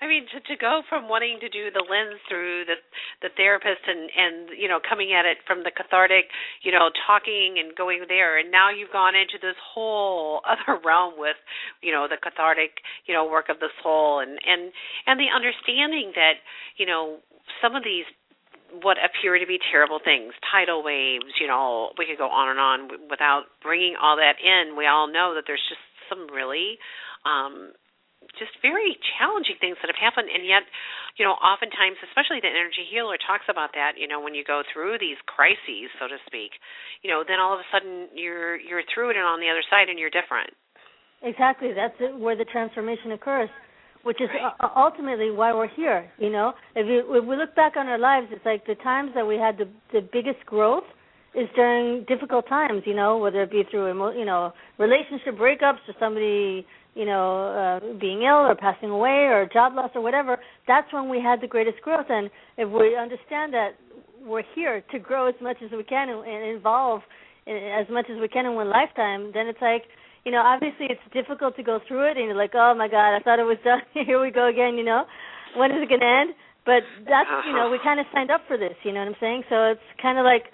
I 0.00 0.06
mean, 0.06 0.26
to 0.34 0.38
to 0.52 0.56
go 0.60 0.82
from 0.88 1.08
wanting 1.08 1.40
to 1.40 1.48
do 1.48 1.70
the 1.72 1.80
lens 1.80 2.20
through 2.28 2.64
the 2.66 2.76
the 3.22 3.30
therapist 3.36 3.80
and 3.86 4.10
and 4.12 4.50
you 4.52 4.68
know 4.68 4.78
coming 4.78 5.14
at 5.14 5.24
it 5.24 5.38
from 5.46 5.64
the 5.64 5.72
cathartic, 5.72 6.28
you 6.62 6.72
know, 6.72 6.90
talking 7.06 7.56
and 7.58 7.74
going 7.74 8.04
there, 8.08 8.38
and 8.38 8.50
now 8.50 8.70
you've 8.70 8.92
gone 8.92 9.14
into 9.16 9.38
this 9.40 9.56
whole 9.56 10.42
other 10.48 10.78
realm 10.84 11.14
with, 11.16 11.40
you 11.80 11.92
know, 11.92 12.06
the 12.08 12.20
cathartic, 12.20 12.84
you 13.06 13.14
know, 13.14 13.24
work 13.24 13.48
of 13.48 13.58
the 13.60 13.72
soul 13.82 14.20
and 14.20 14.38
and 14.44 14.72
and 15.06 15.18
the 15.18 15.32
understanding 15.32 16.12
that 16.14 16.44
you 16.76 16.84
know 16.86 17.18
some 17.62 17.74
of 17.74 17.82
these 17.84 18.04
what 18.82 18.96
appear 18.98 19.38
to 19.38 19.46
be 19.46 19.58
terrible 19.70 20.00
things, 20.02 20.32
tidal 20.50 20.82
waves, 20.82 21.36
you 21.40 21.46
know, 21.46 21.92
we 21.98 22.06
could 22.06 22.18
go 22.18 22.28
on 22.28 22.48
and 22.48 22.58
on. 22.58 22.78
Without 23.10 23.46
bringing 23.62 23.94
all 24.00 24.16
that 24.16 24.40
in. 24.42 24.76
We 24.76 24.86
all 24.86 25.06
know 25.06 25.34
that 25.34 25.44
there's 25.46 25.62
just 25.68 25.82
some 26.08 26.26
really 26.32 26.78
um 27.24 27.72
just 28.40 28.56
very 28.64 28.96
challenging 29.14 29.60
things 29.60 29.76
that 29.84 29.92
have 29.92 30.00
happened. 30.00 30.32
And 30.32 30.44
yet 30.44 30.64
you 31.16 31.24
know 31.24 31.38
oftentimes 31.38 32.00
especially 32.02 32.42
the 32.42 32.50
energy 32.50 32.82
healer 32.88 33.20
talks 33.20 33.46
about 33.46 33.76
that 33.78 33.94
you 33.94 34.08
know 34.08 34.18
when 34.18 34.34
you 34.34 34.42
go 34.42 34.66
through 34.72 34.98
these 34.98 35.20
crises 35.30 35.92
so 36.02 36.10
to 36.10 36.18
speak 36.26 36.58
you 37.06 37.10
know 37.10 37.22
then 37.22 37.38
all 37.38 37.54
of 37.54 37.62
a 37.62 37.68
sudden 37.70 38.10
you're 38.10 38.58
you're 38.58 38.82
through 38.90 39.14
it 39.14 39.16
and 39.16 39.24
on 39.24 39.38
the 39.38 39.46
other 39.46 39.62
side 39.70 39.88
and 39.88 39.98
you're 39.98 40.12
different. 40.12 40.50
Exactly. 41.22 41.72
That's 41.72 41.96
where 42.20 42.36
the 42.36 42.44
transformation 42.44 43.12
occurs 43.12 43.48
which 44.04 44.20
is 44.20 44.28
right. 44.32 44.70
ultimately 44.76 45.30
why 45.30 45.52
we're 45.52 45.68
here. 45.68 46.10
You 46.18 46.30
know, 46.30 46.52
if, 46.76 46.86
you, 46.86 47.14
if 47.14 47.24
we 47.24 47.36
look 47.36 47.54
back 47.56 47.76
on 47.76 47.86
our 47.88 47.98
lives, 47.98 48.28
it's 48.30 48.44
like 48.44 48.66
the 48.66 48.76
times 48.76 49.10
that 49.14 49.26
we 49.26 49.36
had 49.36 49.58
the 49.58 49.68
the 49.92 50.06
biggest 50.12 50.44
growth 50.46 50.84
is 51.34 51.48
during 51.56 52.04
difficult 52.04 52.48
times. 52.48 52.82
You 52.86 52.94
know, 52.94 53.18
whether 53.18 53.42
it 53.42 53.50
be 53.50 53.64
through 53.70 53.88
you 54.16 54.24
know 54.24 54.52
relationship 54.78 55.36
breakups 55.36 55.82
or 55.88 55.94
somebody 55.98 56.66
you 56.94 57.04
know 57.04 57.80
uh, 57.82 57.98
being 57.98 58.22
ill 58.22 58.46
or 58.46 58.54
passing 58.54 58.90
away 58.90 59.28
or 59.32 59.48
job 59.52 59.74
loss 59.74 59.90
or 59.94 60.02
whatever. 60.02 60.38
That's 60.68 60.92
when 60.92 61.08
we 61.08 61.20
had 61.20 61.40
the 61.40 61.48
greatest 61.48 61.80
growth. 61.82 62.06
And 62.08 62.30
if 62.56 62.70
we 62.70 62.96
understand 62.96 63.52
that 63.54 63.70
we're 64.24 64.44
here 64.54 64.82
to 64.92 64.98
grow 64.98 65.28
as 65.28 65.34
much 65.42 65.56
as 65.64 65.70
we 65.70 65.84
can 65.84 66.08
and, 66.08 66.26
and 66.26 66.56
evolve 66.56 67.02
eh, 67.46 67.52
as 67.52 67.86
much 67.90 68.06
as 68.10 68.20
we 68.20 68.28
can 68.28 68.46
in 68.46 68.54
one 68.54 68.70
lifetime, 68.70 69.30
then 69.34 69.46
it's 69.46 69.60
like 69.60 69.84
you 70.24 70.32
know, 70.32 70.40
obviously 70.40 70.86
it's 70.88 71.04
difficult 71.12 71.56
to 71.56 71.62
go 71.62 71.80
through 71.86 72.10
it, 72.10 72.16
and 72.16 72.26
you're 72.26 72.36
like, 72.36 72.52
oh 72.54 72.74
my 72.74 72.88
god, 72.88 73.14
I 73.14 73.20
thought 73.20 73.38
it 73.38 73.44
was 73.44 73.58
done. 73.64 73.82
Here 74.06 74.20
we 74.20 74.30
go 74.30 74.48
again. 74.48 74.76
You 74.76 74.84
know, 74.84 75.04
when 75.56 75.70
is 75.70 75.78
it 75.82 75.88
going 75.88 76.00
to 76.00 76.06
end? 76.06 76.34
But 76.64 76.80
that's 77.04 77.28
you 77.46 77.52
know, 77.52 77.68
we 77.70 77.78
kind 77.84 78.00
of 78.00 78.06
signed 78.12 78.30
up 78.30 78.40
for 78.48 78.56
this. 78.56 78.74
You 78.84 78.92
know 78.92 79.00
what 79.00 79.08
I'm 79.08 79.20
saying? 79.20 79.42
So 79.50 79.64
it's 79.76 79.88
kind 80.00 80.18
of 80.18 80.24
like 80.24 80.44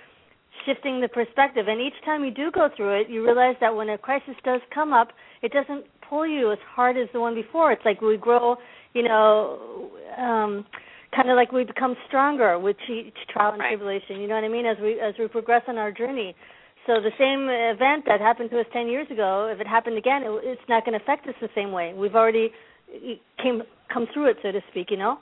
shifting 0.66 1.00
the 1.00 1.09
perspective. 1.09 1.66
And 1.68 1.80
each 1.80 1.94
time 2.04 2.24
you 2.24 2.30
do 2.30 2.50
go 2.50 2.68
through 2.76 3.00
it, 3.00 3.09
you 3.09 3.24
realize 3.24 3.54
that 3.61 3.74
when 3.74 3.88
a 3.88 3.98
crisis 3.98 4.35
does 4.44 4.61
come 4.74 4.92
up, 4.92 5.09
it 5.42 5.52
doesn't 5.52 5.87
pull 6.09 6.26
you 6.26 6.50
as 6.52 6.59
hard 6.74 6.96
as 6.96 7.09
the 7.12 7.20
one 7.20 7.35
before. 7.35 7.70
It's 7.72 7.85
like 7.85 8.00
we 8.00 8.16
grow, 8.16 8.56
you 8.92 9.02
know, 9.02 9.90
um 10.18 10.66
kind 11.14 11.28
of 11.30 11.37
like 11.37 11.50
we 11.52 11.64
become 11.64 11.96
stronger 12.06 12.59
with 12.59 12.76
each 12.88 13.14
trial 13.33 13.52
and 13.52 13.61
right. 13.61 13.70
tribulation. 13.70 14.20
You 14.20 14.28
know 14.28 14.35
what 14.35 14.44
I 14.44 14.48
mean? 14.48 14.66
As 14.66 14.76
we 14.83 15.00
as 15.00 15.14
we 15.18 15.28
progress 15.28 15.62
on 15.68 15.78
our 15.78 15.92
journey. 15.92 16.35
So 16.90 17.00
the 17.00 17.14
same 17.22 17.46
event 17.46 18.03
that 18.09 18.18
happened 18.18 18.50
to 18.50 18.59
us 18.59 18.66
10 18.72 18.88
years 18.88 19.07
ago, 19.12 19.48
if 19.55 19.61
it 19.61 19.66
happened 19.68 19.96
again, 19.96 20.22
it, 20.24 20.31
it's 20.42 20.68
not 20.68 20.85
going 20.85 20.98
to 20.98 21.05
affect 21.05 21.24
us 21.29 21.35
the 21.40 21.48
same 21.55 21.70
way. 21.70 21.94
We've 21.94 22.16
already 22.16 22.50
came 23.40 23.62
come 23.92 24.09
through 24.12 24.31
it, 24.31 24.38
so 24.42 24.50
to 24.50 24.61
speak, 24.72 24.90
you 24.90 24.96
know, 24.96 25.18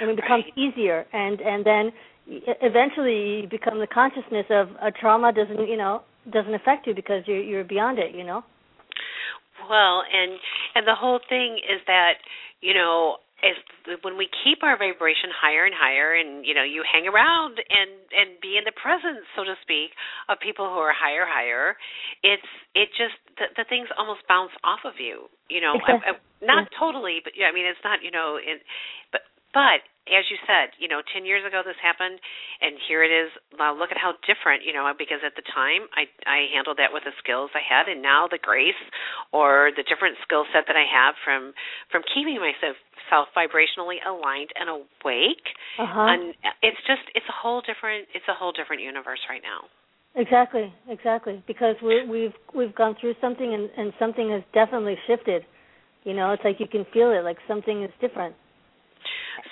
and 0.00 0.10
it 0.10 0.16
becomes 0.16 0.44
right. 0.48 0.58
easier. 0.58 1.04
And 1.12 1.40
and 1.42 1.66
then 1.66 1.92
eventually 2.62 3.42
you 3.42 3.48
become 3.50 3.80
the 3.80 3.86
consciousness 3.86 4.46
of 4.48 4.68
a 4.80 4.90
trauma 4.90 5.30
doesn't 5.30 5.68
you 5.68 5.76
know 5.76 6.00
doesn't 6.32 6.54
affect 6.54 6.86
you 6.86 6.94
because 6.94 7.22
you're 7.26 7.42
you're 7.42 7.64
beyond 7.64 7.98
it, 7.98 8.14
you 8.14 8.24
know. 8.24 8.42
Well, 9.68 10.04
and 10.10 10.38
and 10.74 10.86
the 10.86 10.94
whole 10.94 11.20
thing 11.28 11.58
is 11.58 11.82
that 11.86 12.14
you 12.62 12.72
know 12.72 13.18
is 13.44 13.60
when 14.00 14.16
we 14.16 14.26
keep 14.42 14.64
our 14.64 14.80
vibration 14.80 15.28
higher 15.28 15.68
and 15.68 15.76
higher 15.76 16.16
and 16.16 16.48
you 16.48 16.56
know 16.56 16.64
you 16.64 16.80
hang 16.80 17.04
around 17.04 17.60
and 17.60 17.92
and 18.16 18.40
be 18.40 18.56
in 18.56 18.64
the 18.64 18.72
presence 18.72 19.28
so 19.36 19.44
to 19.44 19.52
speak 19.60 19.92
of 20.32 20.40
people 20.40 20.64
who 20.64 20.80
are 20.80 20.96
higher 20.96 21.28
higher 21.28 21.76
it's 22.24 22.48
it 22.72 22.88
just 22.96 23.16
the, 23.36 23.52
the 23.60 23.68
things 23.68 23.92
almost 24.00 24.24
bounce 24.24 24.54
off 24.64 24.80
of 24.88 24.96
you 24.96 25.28
you 25.52 25.60
know 25.60 25.76
exactly. 25.76 26.08
I, 26.08 26.16
I, 26.16 26.48
not 26.48 26.72
totally 26.72 27.20
but 27.20 27.36
yeah 27.36 27.46
i 27.46 27.52
mean 27.52 27.68
it's 27.68 27.84
not 27.84 28.00
you 28.00 28.10
know 28.10 28.40
in 28.40 28.64
but 29.12 29.28
but 29.52 29.84
as 30.04 30.28
you 30.28 30.36
said, 30.44 30.76
you 30.76 30.84
know, 30.84 31.00
10 31.00 31.24
years 31.24 31.40
ago 31.48 31.64
this 31.64 31.80
happened, 31.80 32.20
and 32.60 32.76
here 32.88 33.00
it 33.00 33.08
is. 33.08 33.32
Now 33.56 33.72
look 33.72 33.88
at 33.88 33.96
how 33.96 34.12
different, 34.28 34.60
you 34.60 34.76
know, 34.76 34.84
because 34.92 35.24
at 35.24 35.32
the 35.32 35.46
time 35.48 35.88
I 35.96 36.04
I 36.28 36.52
handled 36.52 36.76
that 36.76 36.92
with 36.92 37.08
the 37.08 37.16
skills 37.24 37.48
I 37.56 37.64
had, 37.64 37.88
and 37.88 38.04
now 38.04 38.28
the 38.28 38.40
grace 38.40 38.78
or 39.32 39.72
the 39.72 39.84
different 39.84 40.20
skill 40.20 40.44
set 40.52 40.68
that 40.68 40.76
I 40.76 40.84
have 40.84 41.16
from 41.24 41.56
from 41.88 42.04
keeping 42.12 42.36
myself 42.36 42.76
self 43.08 43.32
vibrationally 43.32 44.04
aligned 44.04 44.52
and 44.60 44.68
awake, 44.68 45.46
uh-huh. 45.80 46.12
and 46.12 46.36
it's 46.60 46.80
just 46.84 47.08
it's 47.16 47.28
a 47.28 47.36
whole 47.36 47.64
different 47.64 48.04
it's 48.12 48.28
a 48.28 48.36
whole 48.36 48.52
different 48.52 48.84
universe 48.84 49.24
right 49.32 49.42
now. 49.42 49.64
Exactly, 50.20 50.72
exactly, 50.88 51.42
because 51.48 51.80
we 51.80 52.04
we've 52.04 52.36
we've 52.52 52.74
gone 52.76 52.94
through 53.00 53.16
something 53.24 53.56
and 53.56 53.72
and 53.76 53.92
something 53.98 54.30
has 54.30 54.44
definitely 54.52 55.00
shifted. 55.08 55.42
You 56.04 56.12
know, 56.12 56.32
it's 56.32 56.44
like 56.44 56.60
you 56.60 56.68
can 56.68 56.84
feel 56.92 57.10
it, 57.16 57.24
like 57.24 57.38
something 57.48 57.82
is 57.82 57.90
different. 58.00 58.36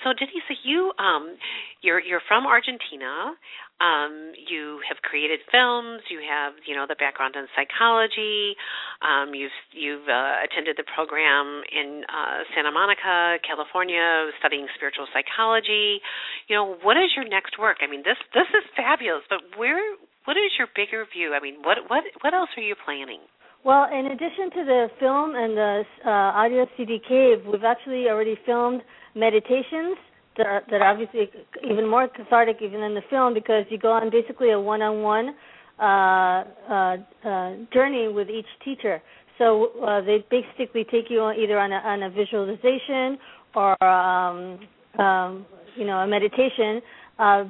So 0.03 0.13
Denise, 0.13 0.59
you 0.63 0.91
um 0.99 1.37
you're 1.81 1.99
you're 1.99 2.21
from 2.27 2.45
Argentina. 2.45 3.35
Um, 3.81 4.31
you 4.37 4.79
have 4.87 5.01
created 5.03 5.43
films. 5.51 6.07
You 6.07 6.23
have 6.23 6.53
you 6.65 6.75
know 6.75 6.85
the 6.87 6.95
background 6.95 7.35
in 7.35 7.47
psychology. 7.51 8.55
Um, 9.03 9.35
you've 9.35 9.55
you've 9.73 10.07
uh, 10.07 10.39
attended 10.45 10.77
the 10.77 10.87
program 10.95 11.63
in 11.67 12.07
uh, 12.07 12.47
Santa 12.55 12.71
Monica, 12.71 13.43
California, 13.43 14.31
studying 14.39 14.67
spiritual 14.75 15.07
psychology. 15.11 15.99
You 16.47 16.55
know 16.55 16.77
what 16.81 16.95
is 16.95 17.11
your 17.15 17.27
next 17.27 17.59
work? 17.59 17.83
I 17.83 17.87
mean 17.89 18.03
this 18.05 18.19
this 18.31 18.47
is 18.55 18.63
fabulous. 18.77 19.23
But 19.27 19.59
where 19.59 19.81
what 20.23 20.37
is 20.37 20.55
your 20.55 20.71
bigger 20.71 21.03
view? 21.11 21.33
I 21.35 21.43
mean 21.43 21.59
what 21.65 21.83
what 21.89 22.03
what 22.21 22.33
else 22.33 22.49
are 22.55 22.63
you 22.63 22.75
planning? 22.79 23.19
Well, 23.65 23.87
in 23.97 24.07
addition 24.07 24.51
to 24.51 24.65
the 24.65 24.87
film 24.99 25.35
and 25.35 25.55
the 25.55 25.83
uh, 26.05 26.09
audio 26.09 26.67
CD 26.75 26.99
cave, 27.07 27.45
we've 27.49 27.63
actually 27.63 28.07
already 28.09 28.37
filmed 28.45 28.81
meditations 29.15 29.95
that 30.35 30.45
are, 30.45 30.63
that 30.69 30.81
are 30.81 30.91
obviously 30.91 31.29
even 31.63 31.87
more 31.89 32.09
cathartic 32.09 32.57
even 32.61 32.81
than 32.81 32.93
the 32.93 33.03
film 33.09 33.33
because 33.33 33.63
you 33.69 33.77
go 33.77 33.93
on 33.93 34.09
basically 34.09 34.51
a 34.51 34.59
one-on-one 34.59 35.35
uh, 35.79 35.83
uh, 35.83 36.97
uh, 37.25 37.55
journey 37.73 38.09
with 38.09 38.29
each 38.29 38.45
teacher. 38.65 39.01
So 39.37 39.71
they 40.05 40.25
basically 40.29 40.83
take 40.83 41.09
you 41.09 41.21
on 41.21 41.39
either 41.39 41.57
on 41.57 41.71
a, 41.71 41.77
on 41.77 42.03
a 42.03 42.09
visualization 42.09 43.17
or 43.55 43.81
um, 43.83 44.59
um, 44.99 45.45
you 45.75 45.85
know 45.85 45.99
a 45.99 46.07
meditation 46.07 46.81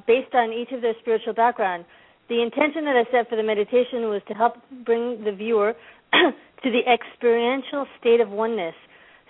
based 0.07 0.33
on 0.33 0.53
each 0.53 0.71
of 0.71 0.81
their 0.81 0.93
spiritual 1.01 1.33
background. 1.33 1.85
The 2.29 2.41
intention 2.41 2.85
that 2.85 2.95
I 2.95 3.03
set 3.11 3.29
for 3.29 3.35
the 3.35 3.43
meditation 3.43 4.07
was 4.07 4.21
to 4.29 4.33
help 4.33 4.55
bring 4.85 5.23
the 5.25 5.33
viewer 5.33 5.73
to 6.63 6.71
the 6.71 6.81
experiential 6.91 7.85
state 7.99 8.21
of 8.21 8.29
oneness. 8.29 8.75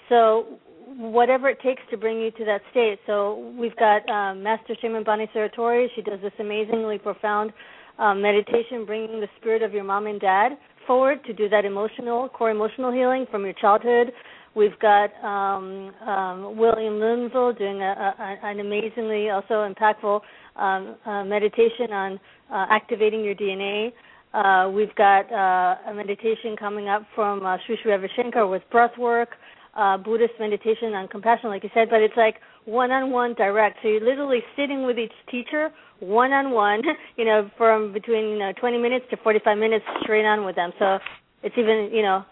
So 0.10 0.60
whatever 0.98 1.50
it 1.50 1.60
takes 1.62 1.82
to 1.91 1.98
bring 1.98 2.19
you 2.19 2.32
to 2.32 2.46
that 2.46 2.62
state. 2.72 3.00
So 3.08 3.54
we've 3.58 3.76
got 3.78 4.08
um, 4.10 4.43
Master 4.43 4.76
Shaman 4.82 5.04
Bonnie 5.04 5.30
Saratori. 5.36 5.88
She 5.96 6.02
does 6.02 6.19
this 6.22 6.34
amazingly 6.39 6.98
profound 6.98 7.52
um, 8.00 8.22
meditation, 8.22 8.86
bringing 8.86 9.19
the 9.19 9.28
spirit 9.39 9.62
of 9.62 9.74
your 9.74 9.84
mom 9.84 10.08
and 10.08 10.19
dad 10.19 10.58
forward 10.86 11.24
to 11.26 11.34
do 11.34 11.48
that 11.50 11.65
emotional, 11.65 12.30
core 12.30 12.52
emotional 12.52 12.91
healing 12.91 13.26
from 13.32 13.43
your 13.43 13.54
childhood. 13.54 14.12
We've 14.56 14.78
got 14.80 15.10
um, 15.24 15.91
um, 16.08 16.58
William 16.58 17.00
Linville 17.00 17.54
doing 17.54 17.82
a, 17.82 18.13
a, 18.19 18.48
an 18.48 18.60
amazingly 18.60 19.30
also 19.30 19.67
impactful 19.67 20.22
um, 20.56 20.96
uh, 21.06 21.24
meditation 21.24 21.91
on 21.91 22.19
uh, 22.52 22.67
activating 22.69 23.24
your 23.24 23.34
DNA. 23.34 23.91
Uh, 24.34 24.72
we've 24.74 24.93
got 24.96 25.32
uh, 25.32 25.91
a 25.91 25.93
meditation 25.93 26.56
coming 26.58 26.89
up 26.89 27.04
from 27.15 27.46
uh, 27.46 27.58
Sri 27.65 27.78
Sri 27.82 27.91
Ravi 27.91 28.08
Shankar 28.15 28.48
with 28.48 28.63
breath 28.72 28.98
work 28.98 29.30
uh, 29.76 29.98
Buddhist 29.98 30.34
meditation 30.39 30.93
on 30.93 31.08
compassion, 31.08 31.50
like 31.50 31.63
you 31.63 31.69
said, 31.74 31.89
but 31.89 32.02
it's 32.02 32.15
like 32.15 32.36
one-on-one 32.65 33.34
direct. 33.36 33.78
So 33.82 33.88
you're 33.88 34.06
literally 34.06 34.41
sitting 34.56 34.86
with 34.86 34.98
each 34.98 35.13
teacher 35.30 35.69
one-on-one, 36.00 36.82
you 37.17 37.26
know, 37.26 37.50
from 37.58 37.93
between 37.93 38.26
you 38.26 38.39
know 38.39 38.52
20 38.60 38.78
minutes 38.78 39.06
to 39.10 39.17
45 39.17 39.58
minutes 39.58 39.86
straight 40.02 40.26
on 40.26 40.46
with 40.46 40.56
them. 40.56 40.72
So 40.78 41.00
it's 41.41 41.56
even, 41.58 41.89
you 41.91 42.04
know, 42.04 42.24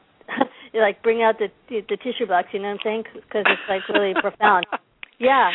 you 0.73 0.81
like 0.81 1.01
bring 1.01 1.23
out 1.23 1.35
the 1.39 1.47
the 1.69 1.97
tissue 1.97 2.27
box, 2.27 2.49
you 2.53 2.59
know 2.59 2.69
what 2.69 2.73
I'm 2.73 2.79
saying? 2.83 3.03
Because 3.13 3.45
it's 3.47 3.67
like 3.69 3.81
really 3.89 4.13
profound. 4.21 4.65
Yeah. 5.19 5.49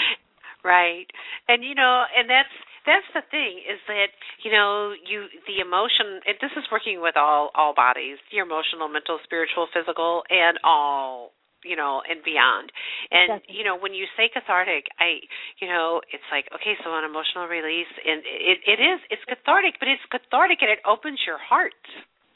Right. 0.64 1.06
And 1.48 1.62
you 1.62 1.74
know, 1.74 2.02
and 2.18 2.28
that's 2.28 2.48
that's 2.86 3.06
the 3.12 3.22
thing 3.30 3.60
is 3.66 3.82
that 3.90 4.14
you 4.42 4.50
know 4.50 4.94
you 4.94 5.26
the 5.46 5.60
emotion 5.60 6.22
and 6.24 6.38
this 6.40 6.54
is 6.56 6.64
working 6.70 7.02
with 7.02 7.16
all 7.16 7.50
all 7.54 7.74
bodies 7.74 8.18
your 8.30 8.46
emotional 8.46 8.88
mental 8.88 9.18
spiritual 9.24 9.66
physical 9.74 10.22
and 10.30 10.58
all 10.64 11.32
you 11.66 11.74
know, 11.74 12.00
and 12.08 12.22
beyond. 12.22 12.70
And 13.10 13.42
you 13.50 13.64
know, 13.66 13.76
when 13.76 13.92
you 13.92 14.06
say 14.16 14.30
cathartic, 14.30 14.86
I, 15.02 15.18
you 15.58 15.66
know, 15.66 16.00
it's 16.14 16.24
like 16.30 16.46
okay, 16.54 16.78
so 16.84 16.94
an 16.94 17.02
emotional 17.02 17.50
release, 17.50 17.90
and 18.06 18.22
it 18.24 18.62
it 18.62 18.78
is 18.78 19.02
it's 19.10 19.26
cathartic, 19.26 19.82
but 19.82 19.90
it's 19.90 20.06
cathartic 20.06 20.62
and 20.62 20.70
it 20.70 20.78
opens 20.86 21.18
your 21.26 21.38
heart. 21.42 21.74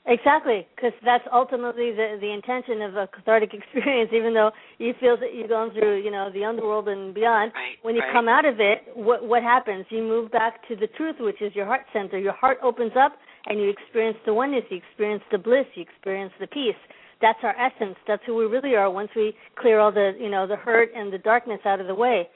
Exactly, 0.06 0.66
because 0.74 0.92
that's 1.04 1.24
ultimately 1.30 1.92
the 1.92 2.16
the 2.20 2.32
intention 2.32 2.80
of 2.80 2.96
a 2.96 3.06
cathartic 3.08 3.52
experience. 3.60 4.10
Even 4.14 4.32
though 4.32 4.50
you 4.78 4.94
feel 4.98 5.16
that 5.18 5.34
you're 5.34 5.46
going 5.48 5.70
through, 5.72 6.02
you 6.02 6.10
know, 6.10 6.30
the 6.32 6.42
underworld 6.44 6.88
and 6.88 7.12
beyond, 7.14 7.52
Right. 7.54 7.76
when 7.82 7.94
you 7.94 8.00
right. 8.00 8.12
come 8.12 8.26
out 8.28 8.46
of 8.46 8.60
it, 8.60 8.78
what 8.94 9.22
what 9.26 9.42
happens? 9.42 9.84
You 9.90 10.02
move 10.02 10.30
back 10.32 10.66
to 10.68 10.76
the 10.76 10.86
truth, 10.96 11.16
which 11.20 11.42
is 11.42 11.54
your 11.54 11.66
heart 11.66 11.82
center. 11.92 12.18
Your 12.18 12.32
heart 12.32 12.58
opens 12.62 12.92
up, 12.98 13.12
and 13.46 13.60
you 13.60 13.68
experience 13.68 14.16
the 14.24 14.32
oneness. 14.32 14.64
You 14.70 14.78
experience 14.78 15.22
the 15.30 15.38
bliss. 15.38 15.66
You 15.74 15.82
experience 15.82 16.32
the 16.40 16.46
peace. 16.46 16.80
That's 17.20 17.38
our 17.42 17.54
essence. 17.60 17.96
That's 18.08 18.22
who 18.24 18.34
we 18.34 18.46
really 18.46 18.74
are. 18.76 18.90
Once 18.90 19.10
we 19.14 19.34
clear 19.60 19.78
all 19.78 19.92
the, 19.92 20.12
you 20.18 20.30
know, 20.30 20.46
the 20.46 20.56
hurt 20.56 20.88
and 20.96 21.12
the 21.12 21.18
darkness 21.18 21.60
out 21.66 21.78
of 21.78 21.86
the 21.86 21.94
way. 21.94 22.26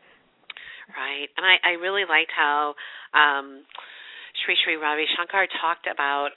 Right. 0.95 1.29
And 1.39 1.47
I, 1.47 1.71
I 1.71 1.73
really 1.81 2.05
liked 2.07 2.31
how 2.37 2.75
um 3.15 3.65
Sri 4.45 4.55
Sri 4.65 4.77
Ravi 4.77 5.05
Shankar 5.17 5.47
talked 5.63 5.87
about 5.91 6.31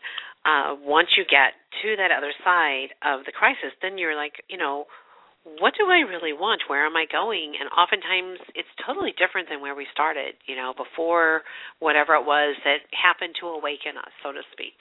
uh 0.48 0.76
once 0.82 1.10
you 1.20 1.24
get 1.28 1.54
to 1.84 1.96
that 2.00 2.10
other 2.16 2.32
side 2.44 2.96
of 3.04 3.26
the 3.26 3.36
crisis, 3.36 3.76
then 3.82 3.98
you're 3.98 4.16
like, 4.16 4.42
you 4.50 4.58
know, 4.58 4.86
what 5.60 5.74
do 5.80 5.88
I 5.88 6.04
really 6.04 6.34
want? 6.34 6.64
Where 6.68 6.86
am 6.86 6.96
I 6.96 7.06
going? 7.10 7.56
And 7.60 7.70
oftentimes 7.72 8.40
it's 8.56 8.68
totally 8.86 9.14
different 9.16 9.48
than 9.50 9.62
where 9.62 9.76
we 9.76 9.88
started, 9.94 10.36
you 10.48 10.56
know, 10.56 10.74
before 10.76 11.44
whatever 11.80 12.16
it 12.16 12.26
was 12.26 12.56
that 12.66 12.84
happened 12.92 13.36
to 13.40 13.48
awaken 13.48 13.96
us, 13.96 14.12
so 14.24 14.32
to 14.32 14.42
speak. 14.52 14.76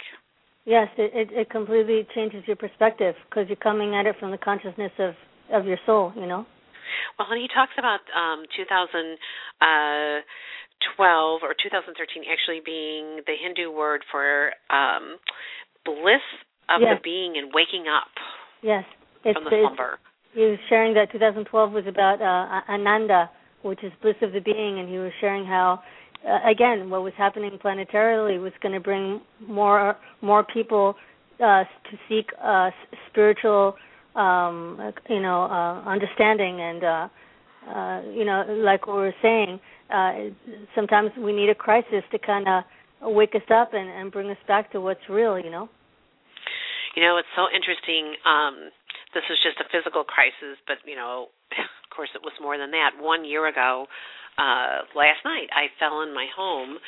Yes, 0.64 0.88
it 0.98 1.10
it, 1.14 1.28
it 1.32 1.50
completely 1.50 2.06
changes 2.14 2.42
your 2.46 2.56
perspective 2.56 3.14
because 3.30 3.46
you're 3.48 3.62
coming 3.62 3.94
at 3.94 4.06
it 4.06 4.16
from 4.18 4.30
the 4.30 4.38
consciousness 4.38 4.92
of 4.98 5.14
of 5.52 5.66
your 5.66 5.78
soul. 5.86 6.12
You 6.16 6.26
know. 6.26 6.46
Well, 7.18 7.28
and 7.30 7.40
he 7.40 7.48
talks 7.48 7.74
about 7.78 8.02
um 8.14 8.42
2012 8.56 10.22
or 10.98 11.54
2013 11.62 12.24
actually 12.30 12.60
being 12.64 13.20
the 13.26 13.34
Hindu 13.40 13.70
word 13.70 14.02
for 14.10 14.52
um 14.70 15.16
bliss 15.84 16.24
of 16.68 16.80
Yes. 16.80 16.96
the 16.98 17.00
being 17.04 17.34
and 17.36 17.52
waking 17.54 17.86
up 17.88 18.08
Yes, 18.62 18.84
it's, 19.24 19.36
from 19.36 19.44
the 19.44 19.50
slumber. 19.50 19.98
he 20.34 20.40
was 20.40 20.58
sharing 20.68 20.94
that 20.94 21.12
2012 21.12 21.72
was 21.72 21.84
about 21.86 22.20
uh, 22.20 22.72
Ananda, 22.72 23.30
which 23.62 23.84
is 23.84 23.92
bliss 24.02 24.16
of 24.22 24.32
the 24.32 24.40
being, 24.40 24.80
and 24.80 24.88
he 24.88 24.98
was 24.98 25.12
sharing 25.20 25.44
how, 25.44 25.80
uh, 26.26 26.38
again, 26.50 26.90
what 26.90 27.02
was 27.02 27.12
happening 27.16 27.52
planetarily 27.62 28.40
was 28.40 28.52
going 28.62 28.72
to 28.74 28.80
bring 28.80 29.20
more 29.46 29.96
more 30.22 30.42
people 30.42 30.94
uh, 31.38 31.62
to 31.90 31.96
seek 32.08 32.30
uh, 32.42 32.70
spiritual, 33.10 33.76
um, 34.16 34.92
you 35.08 35.20
know, 35.20 35.44
uh, 35.44 35.88
understanding, 35.88 36.60
and 36.60 36.82
uh, 36.82 37.08
uh, 37.68 38.02
you 38.12 38.24
know, 38.24 38.44
like 38.48 38.86
we 38.86 38.92
were 38.92 39.14
saying, 39.22 39.60
uh, 39.92 40.12
sometimes 40.74 41.10
we 41.18 41.32
need 41.32 41.48
a 41.48 41.54
crisis 41.54 42.02
to 42.12 42.18
kind 42.18 42.46
of 42.48 42.64
wake 43.14 43.34
us 43.34 43.46
up 43.52 43.70
and, 43.72 43.88
and 43.88 44.12
bring 44.12 44.30
us 44.30 44.38
back 44.48 44.72
to 44.72 44.80
what's 44.80 45.00
real, 45.08 45.38
you 45.38 45.50
know. 45.50 45.68
You 46.94 47.02
know, 47.02 47.18
it's 47.18 47.28
so 47.36 47.46
interesting. 47.52 48.16
Um, 48.24 48.72
this 49.14 49.22
was 49.28 49.38
just 49.44 49.60
a 49.60 49.68
physical 49.68 50.04
crisis, 50.04 50.56
but 50.66 50.78
you 50.86 50.96
know, 50.96 51.28
of 51.52 51.88
course, 51.94 52.10
it 52.14 52.22
was 52.22 52.32
more 52.40 52.56
than 52.56 52.70
that. 52.72 52.96
One 52.98 53.24
year 53.24 53.46
ago, 53.46 53.86
uh, 54.38 54.88
last 54.96 55.20
night, 55.24 55.48
I 55.52 55.68
fell 55.78 56.02
in 56.02 56.14
my 56.14 56.26
home. 56.34 56.78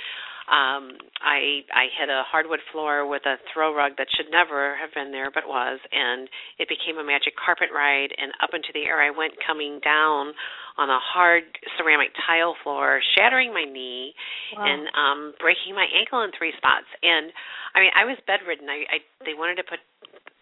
Um, 0.49 0.97
I 1.21 1.61
I 1.69 1.93
hit 1.93 2.09
a 2.09 2.25
hardwood 2.25 2.65
floor 2.73 3.05
with 3.05 3.21
a 3.29 3.37
throw 3.53 3.77
rug 3.77 3.93
that 3.99 4.09
should 4.17 4.33
never 4.33 4.77
have 4.81 4.89
been 4.97 5.13
there, 5.13 5.31
but 5.31 5.45
was, 5.45 5.79
and 5.93 6.29
it 6.57 6.73
became 6.73 6.97
a 6.97 7.05
magic 7.05 7.37
carpet 7.37 7.69
ride. 7.69 8.17
And 8.17 8.33
up 8.41 8.57
into 8.57 8.73
the 8.73 8.89
air 8.89 9.05
I 9.05 9.13
went, 9.13 9.37
coming 9.45 9.77
down 9.85 10.33
on 10.79 10.89
a 10.89 10.99
hard 11.03 11.43
ceramic 11.77 12.09
tile 12.27 12.55
floor, 12.63 13.01
shattering 13.19 13.53
my 13.53 13.65
knee 13.65 14.15
Wow. 14.57 14.65
and 14.65 14.89
um 14.97 15.35
breaking 15.41 15.75
my 15.75 15.87
ankle 15.93 16.23
in 16.23 16.31
three 16.37 16.53
spots 16.57 16.87
and 17.03 17.33
i 17.75 17.81
mean 17.81 17.91
i 17.95 18.05
was 18.05 18.17
bedridden 18.27 18.69
i 18.71 18.85
i 18.89 18.99
they 19.27 19.35
wanted 19.35 19.57
to 19.57 19.65
put 19.65 19.81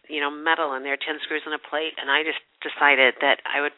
you 0.08 0.20
know 0.20 0.30
metal 0.30 0.72
and 0.74 0.84
there 0.84 0.94
are 0.94 1.00
ten 1.06 1.18
screws 1.24 1.42
in 1.46 1.52
a 1.52 1.62
plate 1.70 1.94
and 1.98 2.10
i 2.10 2.22
just 2.22 2.40
decided 2.64 3.14
that 3.20 3.38
i 3.46 3.60
would 3.60 3.74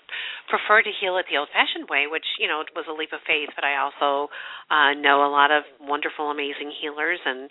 prefer 0.49 0.81
to 0.81 0.93
heal 1.01 1.19
it 1.19 1.27
the 1.29 1.37
old 1.37 1.51
fashioned 1.53 1.89
way 1.91 2.07
which 2.09 2.25
you 2.39 2.47
know 2.49 2.63
was 2.77 2.87
a 2.89 2.95
leap 2.95 3.13
of 3.13 3.21
faith 3.27 3.51
but 3.57 3.65
i 3.67 3.77
also 3.77 4.31
uh 4.71 4.95
know 4.97 5.27
a 5.27 5.31
lot 5.31 5.51
of 5.51 5.65
wonderful 5.83 6.31
amazing 6.31 6.71
healers 6.81 7.19
and 7.27 7.51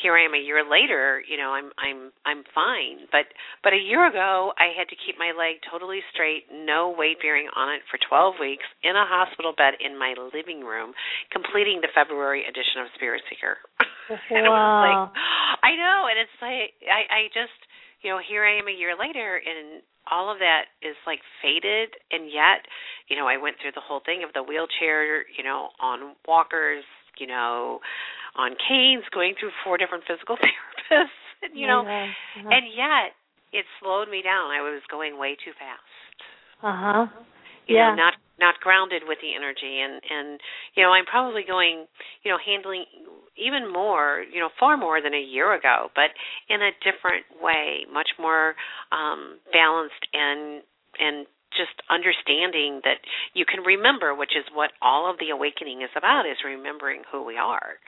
here 0.00 0.14
i 0.16 0.22
am 0.24 0.32
a 0.32 0.40
year 0.40 0.62
later 0.64 1.20
you 1.28 1.36
know 1.36 1.52
i'm 1.52 1.68
i'm 1.76 2.12
i'm 2.24 2.42
fine 2.54 3.04
but 3.12 3.28
but 3.64 3.72
a 3.74 3.80
year 3.80 4.06
ago 4.06 4.52
i 4.56 4.70
had 4.72 4.88
to 4.88 4.96
keep 5.04 5.18
my 5.18 5.34
leg 5.36 5.58
totally 5.68 6.00
straight 6.14 6.46
no 6.52 6.88
weight 6.94 7.18
bearing 7.20 7.48
on 7.58 7.68
it 7.74 7.82
for 7.90 7.98
12 8.08 8.38
weeks 8.40 8.64
in 8.86 8.94
a 8.96 9.04
hospital 9.04 9.52
bed 9.56 9.74
in 9.82 9.98
my 9.98 10.14
living 10.32 10.62
room 10.64 10.94
completing 11.34 11.82
the 11.82 11.90
february 11.92 12.44
edition 12.46 12.80
of 12.80 12.88
spirit 12.94 13.20
seeker 13.28 13.58
and 14.34 14.46
it 14.46 14.52
was 14.52 14.64
like 14.80 14.96
Wow. 14.96 15.12
i 15.62 15.74
know 15.76 16.06
and 16.08 16.16
it's 16.16 16.38
like 16.40 16.72
i 16.88 17.02
i 17.12 17.20
just 17.34 17.58
you 18.02 18.10
know 18.10 18.18
here 18.22 18.44
i 18.44 18.56
am 18.58 18.68
a 18.68 18.72
year 18.74 18.94
later 18.98 19.40
and 19.42 19.82
all 20.10 20.32
of 20.32 20.38
that 20.38 20.72
is 20.82 20.96
like 21.06 21.20
faded 21.42 21.90
and 22.10 22.26
yet 22.32 22.64
you 23.08 23.16
know 23.16 23.26
i 23.28 23.36
went 23.36 23.56
through 23.60 23.72
the 23.74 23.84
whole 23.84 24.00
thing 24.04 24.22
of 24.24 24.32
the 24.34 24.42
wheelchair 24.42 25.26
you 25.36 25.44
know 25.44 25.68
on 25.80 26.14
walkers 26.26 26.84
you 27.18 27.26
know 27.26 27.80
on 28.36 28.52
canes 28.68 29.04
going 29.12 29.34
through 29.38 29.50
four 29.64 29.76
different 29.76 30.04
physical 30.06 30.36
therapists 30.42 31.20
and, 31.42 31.52
you 31.56 31.66
know 31.66 31.82
Yeah. 31.84 32.04
Uh-huh. 32.38 32.50
and 32.50 32.64
yet 32.74 33.12
it 33.52 33.64
slowed 33.80 34.08
me 34.08 34.22
down 34.22 34.50
i 34.50 34.60
was 34.60 34.82
going 34.90 35.18
way 35.18 35.36
too 35.44 35.52
fast 35.58 36.18
Uh 36.62 36.74
huh. 36.74 37.06
you 37.66 37.76
Yeah. 37.76 37.90
know 37.90 37.96
not 37.96 38.14
not 38.38 38.54
grounded 38.62 39.02
with 39.06 39.18
the 39.20 39.34
energy 39.34 39.80
and 39.82 40.00
and 40.08 40.40
you 40.74 40.82
know 40.82 40.90
i'm 40.90 41.04
probably 41.06 41.42
going 41.46 41.86
you 42.22 42.30
know 42.30 42.38
handling 42.38 42.84
even 43.38 43.70
more 43.70 44.24
you 44.30 44.40
know 44.40 44.50
far 44.58 44.76
more 44.76 45.00
than 45.00 45.14
a 45.14 45.20
year 45.20 45.54
ago 45.54 45.88
but 45.94 46.10
in 46.52 46.60
a 46.62 46.70
different 46.82 47.24
way 47.40 47.86
much 47.92 48.10
more 48.18 48.54
um 48.92 49.38
balanced 49.52 50.04
and 50.12 50.62
and 50.98 51.26
just 51.56 51.80
understanding 51.88 52.84
that 52.84 53.00
you 53.32 53.46
can 53.48 53.64
remember 53.64 54.14
which 54.14 54.36
is 54.36 54.44
what 54.52 54.70
all 54.82 55.08
of 55.08 55.16
the 55.18 55.30
awakening 55.30 55.80
is 55.82 55.90
about 55.96 56.26
is 56.26 56.36
remembering 56.44 57.02
who 57.10 57.24
we 57.24 57.36
are 57.36 57.80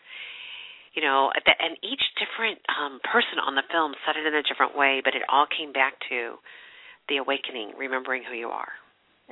you 0.95 1.03
know 1.03 1.31
and 1.35 1.77
each 1.83 2.03
different 2.17 2.59
um 2.71 3.01
person 3.05 3.39
on 3.43 3.55
the 3.55 3.67
film 3.71 3.93
said 4.07 4.17
it 4.17 4.27
in 4.27 4.35
a 4.35 4.43
different 4.43 4.77
way 4.77 5.01
but 5.05 5.15
it 5.15 5.23
all 5.29 5.47
came 5.47 5.73
back 5.73 5.95
to 6.09 6.37
the 7.09 7.19
awakening 7.19 7.73
remembering 7.77 8.23
who 8.25 8.37
you 8.37 8.49
are 8.49 8.73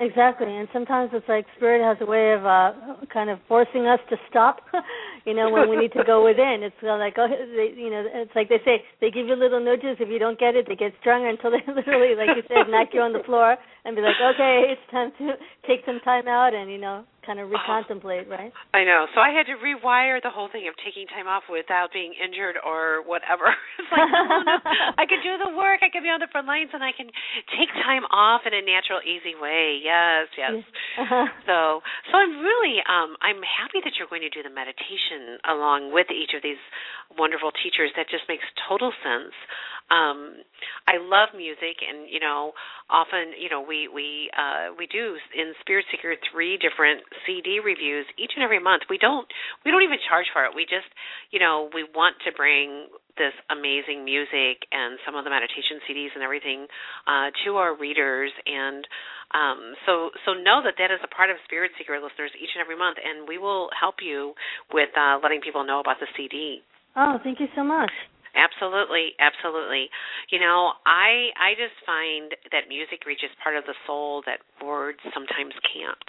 Exactly, 0.01 0.47
and 0.47 0.69
sometimes 0.73 1.11
it's 1.13 1.29
like 1.29 1.45
spirit 1.57 1.83
has 1.83 1.97
a 2.01 2.09
way 2.09 2.33
of 2.33 2.47
uh 2.47 2.73
kind 3.13 3.29
of 3.29 3.41
forcing 3.49 3.87
us 3.87 3.99
to 4.11 4.17
stop. 4.31 4.61
you 5.25 5.35
know, 5.35 5.51
when 5.51 5.69
we 5.69 5.77
need 5.77 5.93
to 5.93 6.05
go 6.05 6.25
within, 6.29 6.63
it's 6.63 6.77
like 6.83 7.15
oh, 7.19 7.29
they, 7.29 7.75
you 7.75 7.91
know, 7.91 8.05
it's 8.07 8.35
like 8.35 8.49
they 8.49 8.61
say 8.65 8.83
they 9.01 9.11
give 9.11 9.27
you 9.27 9.37
little 9.37 9.63
nudges. 9.63 9.97
If 10.01 10.09
you 10.09 10.19
don't 10.19 10.39
get 10.39 10.55
it, 10.55 10.67
they 10.69 10.77
get 10.77 10.93
stronger 11.01 11.29
until 11.29 11.51
they 11.51 11.65
literally, 11.69 12.15
like 12.15 12.37
you 12.37 12.43
said, 12.49 12.71
knock 12.71 12.89
you 12.93 13.01
on 13.01 13.13
the 13.13 13.23
floor 13.25 13.57
and 13.85 13.97
be 13.97 14.03
like, 14.03 14.21
okay, 14.21 14.75
it's 14.75 14.87
time 14.91 15.13
to 15.19 15.35
take 15.67 15.81
some 15.87 16.01
time 16.05 16.29
out 16.29 16.55
and 16.55 16.71
you 16.71 16.79
know, 16.79 17.05
kind 17.29 17.45
of 17.45 17.53
recontemplate, 17.53 18.25
right? 18.25 18.49
I 18.73 18.89
know. 18.89 19.05
So 19.13 19.21
I 19.21 19.37
had 19.37 19.45
to 19.53 19.61
rewire 19.61 20.17
the 20.25 20.33
whole 20.33 20.49
thing 20.49 20.65
of 20.65 20.73
taking 20.81 21.05
time 21.13 21.29
off 21.29 21.45
without 21.53 21.93
being 21.93 22.17
injured 22.17 22.57
or 22.65 23.05
whatever. 23.05 23.53
It's 23.79 23.93
like, 23.95 24.13
no, 24.13 24.45
no, 24.45 24.57
I 25.01 25.09
can 25.09 25.25
do 25.25 25.41
the 25.41 25.57
work. 25.57 25.81
I 25.81 25.89
can 25.89 26.05
be 26.05 26.13
on 26.13 26.21
the 26.21 26.29
front 26.29 26.45
lines, 26.45 26.69
and 26.77 26.85
I 26.85 26.93
can 26.93 27.09
take 27.57 27.73
time 27.89 28.05
off 28.13 28.45
in 28.45 28.53
a 28.53 28.61
natural, 28.61 29.01
easy 29.01 29.33
way. 29.33 29.81
Yes, 29.81 30.29
yes. 30.37 30.61
Uh-huh. 31.01 31.25
So, 31.49 31.57
so 32.13 32.13
I'm 32.21 32.45
really, 32.45 32.85
um, 32.85 33.17
I'm 33.25 33.41
happy 33.41 33.81
that 33.81 33.97
you're 33.97 34.13
going 34.13 34.27
to 34.29 34.29
do 34.29 34.45
the 34.45 34.53
meditation 34.53 35.08
along 35.49 35.93
with 35.93 36.09
each 36.11 36.35
of 36.37 36.43
these 36.43 36.61
wonderful 37.17 37.51
teachers. 37.53 37.91
That 37.97 38.09
just 38.09 38.25
makes 38.29 38.45
total 38.69 38.93
sense. 39.03 39.35
Um, 39.89 40.45
I 40.85 41.01
love 41.01 41.33
music, 41.33 41.81
and 41.81 42.05
you 42.13 42.21
know, 42.21 42.53
often, 42.91 43.33
you 43.41 43.49
know, 43.49 43.65
we 43.65 43.89
we 43.89 44.29
uh, 44.37 44.77
we 44.77 44.87
do 44.87 45.17
in 45.33 45.57
Spirit 45.61 45.87
Seeker 45.91 46.13
three 46.29 46.61
different 46.61 47.01
CD 47.25 47.61
reviews 47.61 48.05
each 48.21 48.33
and 48.37 48.45
every 48.45 48.61
month. 48.61 48.85
We 48.91 48.99
don't 48.99 49.25
we 49.65 49.71
don't 49.71 49.83
even 49.83 49.97
charge 50.05 50.29
for 50.33 50.45
it. 50.45 50.53
We 50.53 50.65
just, 50.69 50.89
you 51.33 51.41
know, 51.41 51.71
we 51.73 51.89
want 51.97 52.17
to 52.29 52.33
bring 52.37 52.93
this 53.19 53.35
amazing 53.51 54.07
music 54.07 54.65
and 54.71 54.97
some 55.05 55.19
of 55.19 55.27
the 55.27 55.31
meditation 55.31 55.83
CDs 55.85 56.15
and 56.15 56.23
everything 56.23 56.67
uh, 57.07 57.35
to 57.45 57.59
our 57.59 57.77
readers 57.77 58.31
and 58.47 58.87
um, 59.35 59.75
so 59.85 60.09
so 60.25 60.33
know 60.33 60.65
that 60.65 60.81
that 60.81 60.89
is 60.89 61.01
a 61.05 61.11
part 61.13 61.29
of 61.29 61.37
Spirit 61.45 61.73
Seeker 61.77 62.01
listeners 62.01 62.33
each 62.41 62.49
and 62.57 62.65
every 62.65 62.79
month, 62.79 62.97
and 62.97 63.29
we 63.29 63.37
will 63.37 63.69
help 63.77 64.01
you 64.01 64.33
with 64.73 64.89
uh, 64.97 65.21
letting 65.21 65.45
people 65.45 65.65
know 65.65 65.81
about 65.81 66.01
the 66.01 66.09
CD. 66.17 66.65
Oh, 66.97 67.21
thank 67.23 67.39
you 67.39 67.47
so 67.55 67.63
much. 67.63 67.93
Absolutely, 68.33 69.13
absolutely. 69.21 69.91
You 70.31 70.41
know, 70.41 70.73
I 70.87 71.29
I 71.37 71.53
just 71.61 71.77
find 71.85 72.33
that 72.53 72.69
music 72.69 73.05
reaches 73.05 73.29
part 73.43 73.57
of 73.57 73.65
the 73.65 73.77
soul 73.87 74.23
that 74.25 74.41
words 74.65 75.01
sometimes 75.13 75.53
can't. 75.69 76.09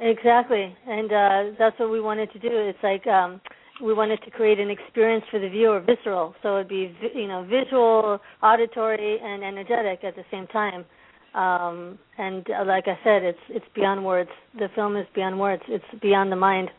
Exactly, 0.00 0.74
and 0.88 1.12
uh 1.12 1.40
that's 1.58 1.78
what 1.78 1.90
we 1.90 2.00
wanted 2.00 2.32
to 2.32 2.38
do. 2.38 2.50
It's 2.50 2.82
like 2.82 3.06
um 3.06 3.40
we 3.82 3.94
wanted 3.94 4.22
to 4.24 4.30
create 4.30 4.58
an 4.58 4.70
experience 4.70 5.24
for 5.30 5.38
the 5.38 5.48
viewer, 5.48 5.80
visceral. 5.80 6.34
So 6.42 6.56
it'd 6.56 6.68
be 6.68 6.94
you 7.14 7.28
know 7.28 7.44
visual, 7.44 8.20
auditory, 8.42 9.18
and 9.20 9.42
energetic 9.44 10.04
at 10.04 10.16
the 10.16 10.24
same 10.30 10.46
time. 10.48 10.84
Um, 11.34 11.98
and 12.18 12.46
uh, 12.50 12.64
like 12.64 12.88
I 12.88 12.98
said, 13.04 13.22
it's 13.22 13.38
it's 13.48 13.66
beyond 13.74 14.04
words. 14.04 14.30
The 14.58 14.68
film 14.74 14.96
is 14.96 15.06
beyond 15.14 15.38
words. 15.38 15.62
It's 15.68 15.84
beyond 16.00 16.32
the 16.32 16.36
mind 16.36 16.70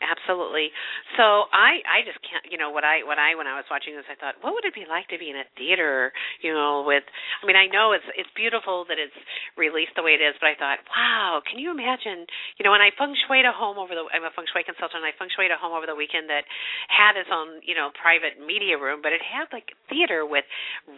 absolutely. 0.00 0.70
So 1.18 1.50
I 1.50 1.82
I 1.84 1.98
just 2.06 2.18
can't 2.22 2.46
you 2.50 2.58
know 2.58 2.70
what 2.70 2.84
I 2.84 3.02
what 3.02 3.18
I 3.18 3.34
when 3.34 3.46
I 3.46 3.58
was 3.58 3.66
watching 3.70 3.94
this 3.94 4.06
I 4.06 4.16
thought 4.18 4.38
what 4.40 4.54
would 4.54 4.64
it 4.64 4.74
be 4.74 4.86
like 4.86 5.08
to 5.10 5.18
be 5.18 5.30
in 5.30 5.38
a 5.38 5.46
theater 5.58 6.12
you 6.42 6.54
know 6.54 6.84
with 6.86 7.04
I 7.42 7.46
mean 7.46 7.58
I 7.58 7.66
know 7.66 7.92
it's 7.92 8.06
it's 8.14 8.30
beautiful 8.34 8.86
that 8.88 8.98
it's 8.98 9.14
released 9.58 9.94
the 9.98 10.04
way 10.06 10.14
it 10.14 10.22
is 10.22 10.38
but 10.38 10.50
I 10.52 10.56
thought 10.56 10.78
wow 10.86 11.42
can 11.42 11.58
you 11.58 11.70
imagine 11.70 12.26
you 12.58 12.62
know 12.62 12.72
when 12.72 12.84
I 12.84 12.94
feng 12.94 13.14
shuied 13.26 13.48
a 13.48 13.54
home 13.54 13.78
over 13.78 13.94
the 13.94 14.06
I'm 14.14 14.24
a 14.24 14.32
feng 14.34 14.46
shui 14.50 14.62
consultant 14.64 15.02
and 15.02 15.08
I 15.08 15.14
feng 15.18 15.30
shuied 15.34 15.50
a 15.50 15.58
home 15.58 15.74
over 15.74 15.86
the 15.86 15.98
weekend 15.98 16.30
that 16.30 16.46
had 16.88 17.18
its 17.18 17.30
own 17.32 17.60
you 17.66 17.74
know 17.74 17.90
private 17.98 18.38
media 18.38 18.78
room 18.78 19.00
but 19.02 19.10
it 19.10 19.22
had 19.24 19.50
like 19.50 19.74
theater 19.90 20.22
with 20.24 20.46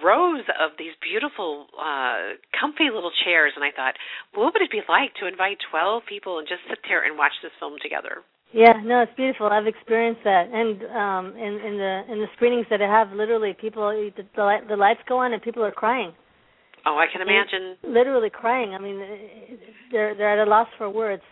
rows 0.05 0.45
of 0.61 0.77
these 0.77 0.93
beautiful 1.01 1.73
uh 1.79 2.37
comfy 2.53 2.93
little 2.93 3.13
chairs 3.25 3.57
and 3.57 3.65
I 3.65 3.73
thought 3.73 3.97
what 4.35 4.53
would 4.53 4.63
it 4.63 4.73
be 4.73 4.85
like 4.89 5.17
to 5.21 5.27
invite 5.27 5.59
12 5.73 6.05
people 6.07 6.39
and 6.39 6.47
just 6.49 6.63
sit 6.69 6.79
there 6.87 7.05
and 7.05 7.17
watch 7.17 7.35
this 7.43 7.55
film 7.59 7.77
together 7.81 8.23
yeah, 8.53 8.75
no, 8.85 9.03
it's 9.03 9.13
beautiful. 9.17 9.47
I've 9.47 9.67
experienced 9.67 10.23
that, 10.25 10.49
and 10.53 10.83
um, 10.91 11.37
in 11.39 11.55
in 11.61 11.79
the 11.79 12.03
in 12.11 12.19
the 12.19 12.27
screenings 12.37 12.67
that 12.71 12.83
I 12.83 12.87
have, 12.87 13.13
literally 13.13 13.57
people 13.61 13.89
the 13.91 14.23
the, 14.37 14.43
light, 14.43 14.69
the 14.69 14.77
lights 14.77 15.01
go 15.09 15.19
on 15.19 15.33
and 15.33 15.43
people 15.43 15.65
are 15.65 15.71
crying. 15.73 16.13
Oh, 16.87 16.97
I 16.97 17.07
can 17.13 17.21
imagine. 17.21 17.77
And 17.83 17.95
literally 17.95 18.31
crying. 18.31 18.75
I 18.75 18.79
mean, 18.79 18.99
they're 19.93 20.15
they're 20.17 20.41
at 20.41 20.47
a 20.47 20.51
loss 20.51 20.69
for 20.79 20.89
words. 20.91 21.23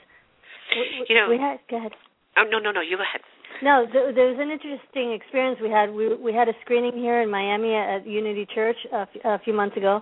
We, 0.76 1.06
you 1.08 1.16
know, 1.16 1.28
we 1.28 1.38
had 1.38 1.58
go 1.70 1.78
ahead. 1.78 1.92
Oh 2.36 2.44
no 2.48 2.58
no 2.58 2.70
no, 2.70 2.80
you 2.80 2.96
go 2.96 3.02
ahead. 3.02 3.22
No, 3.62 3.86
th- 3.90 4.14
there 4.14 4.28
was 4.28 4.36
an 4.38 4.50
interesting 4.50 5.12
experience 5.12 5.58
we 5.60 5.70
had. 5.70 5.90
We 5.90 6.14
we 6.14 6.32
had 6.32 6.48
a 6.48 6.52
screening 6.62 6.92
here 6.94 7.22
in 7.22 7.30
Miami 7.30 7.74
at 7.74 8.06
Unity 8.06 8.46
Church 8.54 8.76
a, 8.92 9.00
f- 9.00 9.24
a 9.24 9.38
few 9.40 9.54
months 9.54 9.76
ago, 9.76 10.00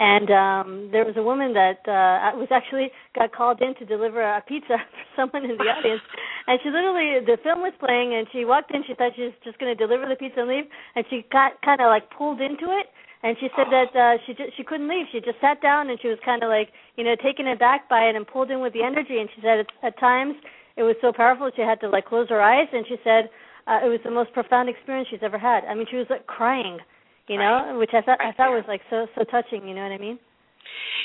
and 0.00 0.30
um 0.32 0.88
there 0.90 1.04
was 1.04 1.14
a 1.20 1.22
woman 1.22 1.52
that 1.52 1.84
uh 1.84 2.32
was 2.34 2.48
actually 2.50 2.88
got 3.14 3.30
called 3.36 3.60
in 3.60 3.76
to 3.76 3.84
deliver 3.84 4.24
a 4.24 4.40
pizza 4.48 4.80
for 4.90 5.04
someone 5.14 5.44
in 5.48 5.56
the 5.60 5.68
audience. 5.76 6.00
And 6.48 6.58
she 6.64 6.70
literally 6.72 7.20
the 7.20 7.36
film 7.44 7.60
was 7.60 7.76
playing 7.78 8.16
and 8.16 8.26
she 8.32 8.48
walked 8.48 8.72
in 8.72 8.82
she 8.88 8.94
thought 8.96 9.12
she 9.14 9.28
was 9.28 9.36
just 9.44 9.60
going 9.60 9.70
to 9.70 9.76
deliver 9.76 10.08
the 10.08 10.16
pizza 10.16 10.40
and 10.40 10.48
leave. 10.48 10.64
And 10.96 11.04
she 11.12 11.28
got 11.30 11.60
kind 11.60 11.84
of 11.84 11.92
like 11.92 12.08
pulled 12.16 12.40
into 12.40 12.72
it. 12.72 12.88
And 13.22 13.36
she 13.38 13.52
said 13.52 13.68
that 13.68 13.92
uh 13.92 14.16
she 14.24 14.32
just 14.32 14.56
she 14.56 14.64
couldn't 14.64 14.88
leave. 14.88 15.04
She 15.12 15.20
just 15.20 15.38
sat 15.44 15.60
down 15.60 15.92
and 15.92 16.00
she 16.00 16.08
was 16.08 16.18
kind 16.24 16.42
of 16.42 16.48
like 16.48 16.72
you 16.96 17.04
know 17.04 17.14
taken 17.20 17.52
aback 17.52 17.86
by 17.92 18.08
it 18.08 18.16
and 18.16 18.26
pulled 18.26 18.50
in 18.50 18.64
with 18.64 18.72
the 18.72 18.82
energy. 18.82 19.20
And 19.20 19.28
she 19.36 19.44
said 19.44 19.60
at, 19.60 19.68
at 19.84 20.00
times 20.00 20.32
it 20.80 20.82
was 20.82 20.96
so 21.04 21.12
powerful 21.12 21.52
she 21.52 21.60
had 21.60 21.78
to 21.84 21.92
like 21.92 22.08
close 22.08 22.32
her 22.32 22.40
eyes. 22.40 22.72
And 22.72 22.88
she 22.88 22.96
said 23.04 23.28
uh, 23.68 23.84
it 23.84 23.92
was 23.92 24.00
the 24.02 24.10
most 24.10 24.32
profound 24.32 24.72
experience 24.72 25.12
she's 25.12 25.20
ever 25.20 25.36
had. 25.36 25.68
I 25.68 25.76
mean 25.76 25.84
she 25.92 26.00
was 26.00 26.08
like 26.08 26.24
crying 26.26 26.80
you 27.28 27.38
know, 27.38 27.76
which 27.78 27.90
I 27.94 28.02
thought 28.02 28.18
right 28.18 28.28
I 28.28 28.32
thought 28.32 28.50
there. 28.50 28.56
was 28.56 28.64
like 28.68 28.82
so 28.90 29.06
so 29.16 29.24
touching. 29.24 29.68
You 29.68 29.74
know 29.74 29.82
what 29.82 29.92
I 29.92 29.98
mean? 29.98 30.18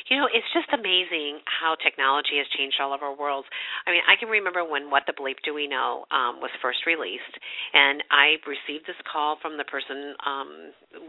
You 0.09 0.21
know, 0.21 0.29
it's 0.29 0.47
just 0.53 0.69
amazing 0.69 1.41
how 1.49 1.73
technology 1.81 2.37
has 2.37 2.45
changed 2.53 2.77
all 2.77 2.93
of 2.93 3.01
our 3.01 3.15
worlds. 3.15 3.49
I 3.85 3.91
mean, 3.91 4.05
I 4.05 4.13
can 4.19 4.29
remember 4.29 4.61
when 4.61 4.93
What 4.93 5.09
the 5.09 5.17
Bleep 5.17 5.41
Do 5.41 5.53
We 5.53 5.65
Know 5.65 6.05
um, 6.13 6.37
was 6.41 6.53
first 6.61 6.85
released, 6.85 7.33
and 7.73 8.05
I 8.13 8.37
received 8.45 8.85
this 8.85 8.99
call 9.09 9.41
from 9.41 9.57
the 9.57 9.65
person, 9.65 10.13
um, 10.21 10.49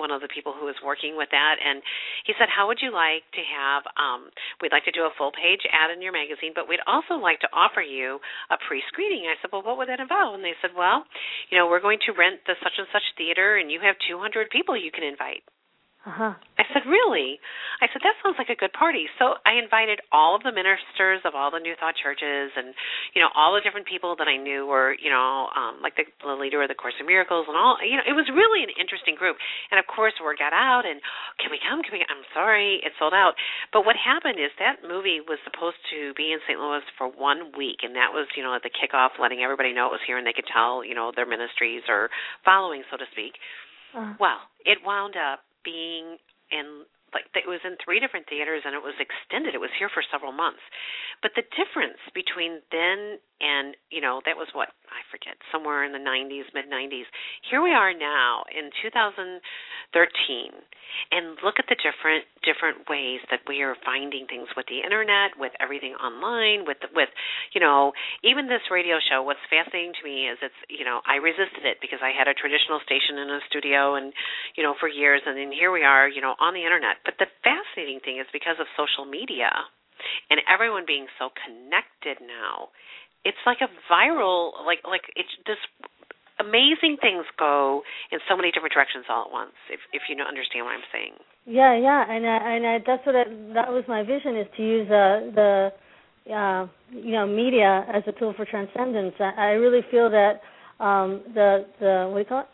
one 0.00 0.08
of 0.10 0.24
the 0.24 0.32
people 0.32 0.56
who 0.56 0.64
was 0.64 0.78
working 0.80 1.16
with 1.16 1.28
that, 1.30 1.56
and 1.60 1.84
he 2.24 2.32
said, 2.40 2.48
How 2.48 2.66
would 2.66 2.80
you 2.80 2.88
like 2.88 3.24
to 3.36 3.42
have, 3.44 3.84
um, 4.00 4.32
we'd 4.64 4.72
like 4.72 4.88
to 4.88 4.94
do 4.94 5.04
a 5.04 5.12
full 5.20 5.32
page 5.32 5.62
ad 5.68 5.92
in 5.92 6.00
your 6.00 6.16
magazine, 6.16 6.56
but 6.56 6.64
we'd 6.64 6.82
also 6.88 7.20
like 7.20 7.40
to 7.44 7.50
offer 7.52 7.84
you 7.84 8.18
a 8.48 8.56
pre 8.56 8.80
screening. 8.88 9.28
I 9.28 9.36
said, 9.40 9.52
Well, 9.52 9.62
what 9.62 9.76
would 9.76 9.88
that 9.92 10.00
involve? 10.00 10.34
And 10.34 10.44
they 10.44 10.56
said, 10.64 10.72
Well, 10.72 11.04
you 11.50 11.58
know, 11.58 11.68
we're 11.68 11.84
going 11.84 12.00
to 12.08 12.16
rent 12.16 12.40
the 12.46 12.56
such 12.62 12.76
and 12.78 12.88
such 12.92 13.04
theater, 13.16 13.56
and 13.56 13.70
you 13.70 13.80
have 13.84 13.96
200 14.08 14.48
people 14.50 14.76
you 14.76 14.90
can 14.90 15.04
invite. 15.04 15.44
Uh-huh. 16.06 16.38
I 16.38 16.64
said, 16.70 16.86
Really? 16.86 17.42
I 17.82 17.90
said, 17.90 17.98
That 18.06 18.14
sounds 18.22 18.38
like 18.38 18.46
a 18.46 18.54
good 18.54 18.70
party. 18.70 19.10
So 19.18 19.42
I 19.42 19.58
invited 19.58 19.98
all 20.14 20.38
of 20.38 20.46
the 20.46 20.54
ministers 20.54 21.18
of 21.26 21.34
all 21.34 21.50
the 21.50 21.58
New 21.58 21.74
Thought 21.82 21.98
churches 21.98 22.54
and, 22.54 22.78
you 23.10 23.18
know, 23.18 23.26
all 23.34 23.58
the 23.58 23.62
different 23.66 23.90
people 23.90 24.14
that 24.22 24.30
I 24.30 24.38
knew 24.38 24.70
were, 24.70 24.94
you 24.94 25.10
know, 25.10 25.50
um, 25.50 25.82
like 25.82 25.98
the, 25.98 26.06
the 26.22 26.38
leader 26.38 26.62
of 26.62 26.70
the 26.70 26.78
Course 26.78 26.94
in 27.02 27.10
Miracles 27.10 27.50
and 27.50 27.58
all. 27.58 27.82
You 27.82 27.98
know, 27.98 28.06
it 28.06 28.14
was 28.14 28.30
really 28.30 28.62
an 28.62 28.70
interesting 28.78 29.18
group. 29.18 29.34
And 29.74 29.82
of 29.82 29.90
course, 29.90 30.14
word 30.22 30.38
got 30.38 30.54
out 30.54 30.86
and, 30.86 31.02
Can 31.42 31.50
we 31.50 31.58
come? 31.58 31.82
Can 31.82 31.98
we? 31.98 32.06
I'm 32.06 32.22
sorry, 32.30 32.78
it 32.86 32.94
sold 33.02 33.12
out. 33.12 33.34
But 33.74 33.82
what 33.82 33.98
happened 33.98 34.38
is 34.38 34.54
that 34.62 34.86
movie 34.86 35.18
was 35.18 35.42
supposed 35.42 35.82
to 35.90 36.14
be 36.14 36.30
in 36.30 36.38
St. 36.46 36.54
Louis 36.54 36.86
for 36.94 37.10
one 37.10 37.50
week. 37.58 37.82
And 37.82 37.98
that 37.98 38.14
was, 38.14 38.30
you 38.38 38.46
know, 38.46 38.54
at 38.54 38.62
the 38.62 38.70
kickoff, 38.70 39.18
letting 39.18 39.42
everybody 39.42 39.74
know 39.74 39.90
it 39.90 39.98
was 39.98 40.06
here 40.06 40.22
and 40.22 40.26
they 40.26 40.36
could 40.36 40.46
tell, 40.46 40.86
you 40.86 40.94
know, 40.94 41.10
their 41.10 41.26
ministries 41.26 41.82
or 41.90 42.14
following, 42.46 42.86
so 42.94 42.94
to 42.94 43.10
speak. 43.10 43.34
Uh. 43.90 44.14
Well, 44.22 44.38
it 44.62 44.78
wound 44.86 45.18
up 45.18 45.42
being 45.66 46.22
in 46.54 46.86
like 47.10 47.26
it 47.34 47.48
was 47.48 47.62
in 47.64 47.80
three 47.80 47.98
different 47.98 48.28
theaters 48.28 48.62
and 48.62 48.74
it 48.74 48.82
was 48.82 48.94
extended. 49.00 49.54
It 49.54 49.62
was 49.62 49.72
here 49.78 49.88
for 49.88 50.04
several 50.06 50.32
months. 50.32 50.62
But 51.22 51.32
the 51.34 51.46
difference 51.54 51.98
between 52.12 52.60
then 52.70 53.18
and 53.40 53.76
you 53.90 54.00
know 54.00 54.20
that 54.24 54.36
was 54.36 54.48
what 54.52 54.68
i 54.88 55.00
forget 55.10 55.36
somewhere 55.52 55.84
in 55.84 55.92
the 55.92 56.02
90s 56.02 56.48
mid 56.54 56.66
90s 56.70 57.08
here 57.48 57.62
we 57.62 57.72
are 57.72 57.92
now 57.92 58.44
in 58.52 58.70
2013 58.82 59.40
and 61.12 61.36
look 61.44 61.56
at 61.58 61.66
the 61.68 61.76
different 61.76 62.24
different 62.42 62.88
ways 62.88 63.20
that 63.30 63.40
we 63.48 63.62
are 63.62 63.76
finding 63.84 64.26
things 64.26 64.48
with 64.56 64.66
the 64.66 64.80
internet 64.80 65.36
with 65.38 65.52
everything 65.60 65.92
online 66.00 66.64
with 66.66 66.80
with 66.94 67.10
you 67.52 67.60
know 67.60 67.92
even 68.24 68.48
this 68.48 68.64
radio 68.70 68.96
show. 69.02 69.22
What's 69.22 69.42
fascinating 69.50 69.92
to 69.98 70.02
me 70.04 70.28
is 70.28 70.38
it's 70.42 70.60
you 70.68 70.84
know 70.84 71.00
i 71.06 71.16
resisted 71.16 71.64
it 71.64 71.78
because 71.80 72.00
i 72.02 72.12
had 72.12 72.28
a 72.28 72.34
traditional 72.34 72.80
station 72.84 73.18
in 73.18 73.28
a 73.30 73.40
studio 73.48 73.94
and 73.94 74.12
you 74.56 74.62
know 74.62 74.74
for 74.78 74.88
years. 74.88 75.22
And 75.26 75.36
then 75.36 75.52
here 75.52 75.70
we 75.70 75.84
are 75.84 76.08
you 76.08 76.20
know 76.20 76.34
on 76.40 76.54
the 76.54 76.64
internet. 76.64 77.02
But 77.04 77.18
the 77.18 77.30
fascinating 77.44 78.00
thing 78.00 78.18
is 78.18 78.26
because 78.32 78.56
of 78.60 78.66
social 78.76 79.04
media 79.04 79.50
and 80.30 80.40
everyone 80.44 80.84
being 80.86 81.06
so 81.18 81.32
connected 81.32 82.20
now 82.20 82.68
it's 83.26 83.42
like 83.44 83.58
a 83.60 83.70
viral 83.90 84.54
like 84.64 84.80
like 84.86 85.02
it's 85.18 85.34
this 85.46 85.58
amazing 86.38 86.96
things 87.00 87.24
go 87.38 87.82
in 88.12 88.18
so 88.28 88.36
many 88.36 88.52
different 88.52 88.72
directions 88.72 89.04
all 89.10 89.26
at 89.26 89.32
once 89.32 89.56
if 89.70 89.80
if 89.92 90.02
you 90.08 90.14
don't 90.14 90.28
understand 90.30 90.64
what 90.64 90.74
i'm 90.78 90.88
saying. 90.92 91.14
Yeah 91.46 91.74
yeah 91.74 92.04
and 92.06 92.22
I, 92.26 92.36
and 92.54 92.62
I, 92.66 92.74
that's 92.86 93.04
what 93.06 93.16
I, 93.16 93.24
that 93.58 93.68
was 93.72 93.84
my 93.88 94.02
vision 94.02 94.36
is 94.36 94.46
to 94.56 94.62
use 94.62 94.88
uh, 94.90 95.16
the 95.34 95.52
uh, 96.30 96.62
you 96.90 97.12
know 97.12 97.26
media 97.26 97.86
as 97.92 98.02
a 98.06 98.12
tool 98.18 98.34
for 98.36 98.44
transcendence. 98.44 99.14
I, 99.18 99.32
I 99.36 99.50
really 99.58 99.82
feel 99.90 100.10
that 100.10 100.40
um 100.78 101.22
the 101.34 101.66
the 101.80 102.08
what 102.10 102.18
do 102.18 102.20
you 102.20 102.28
call 102.28 102.40
it? 102.40 102.50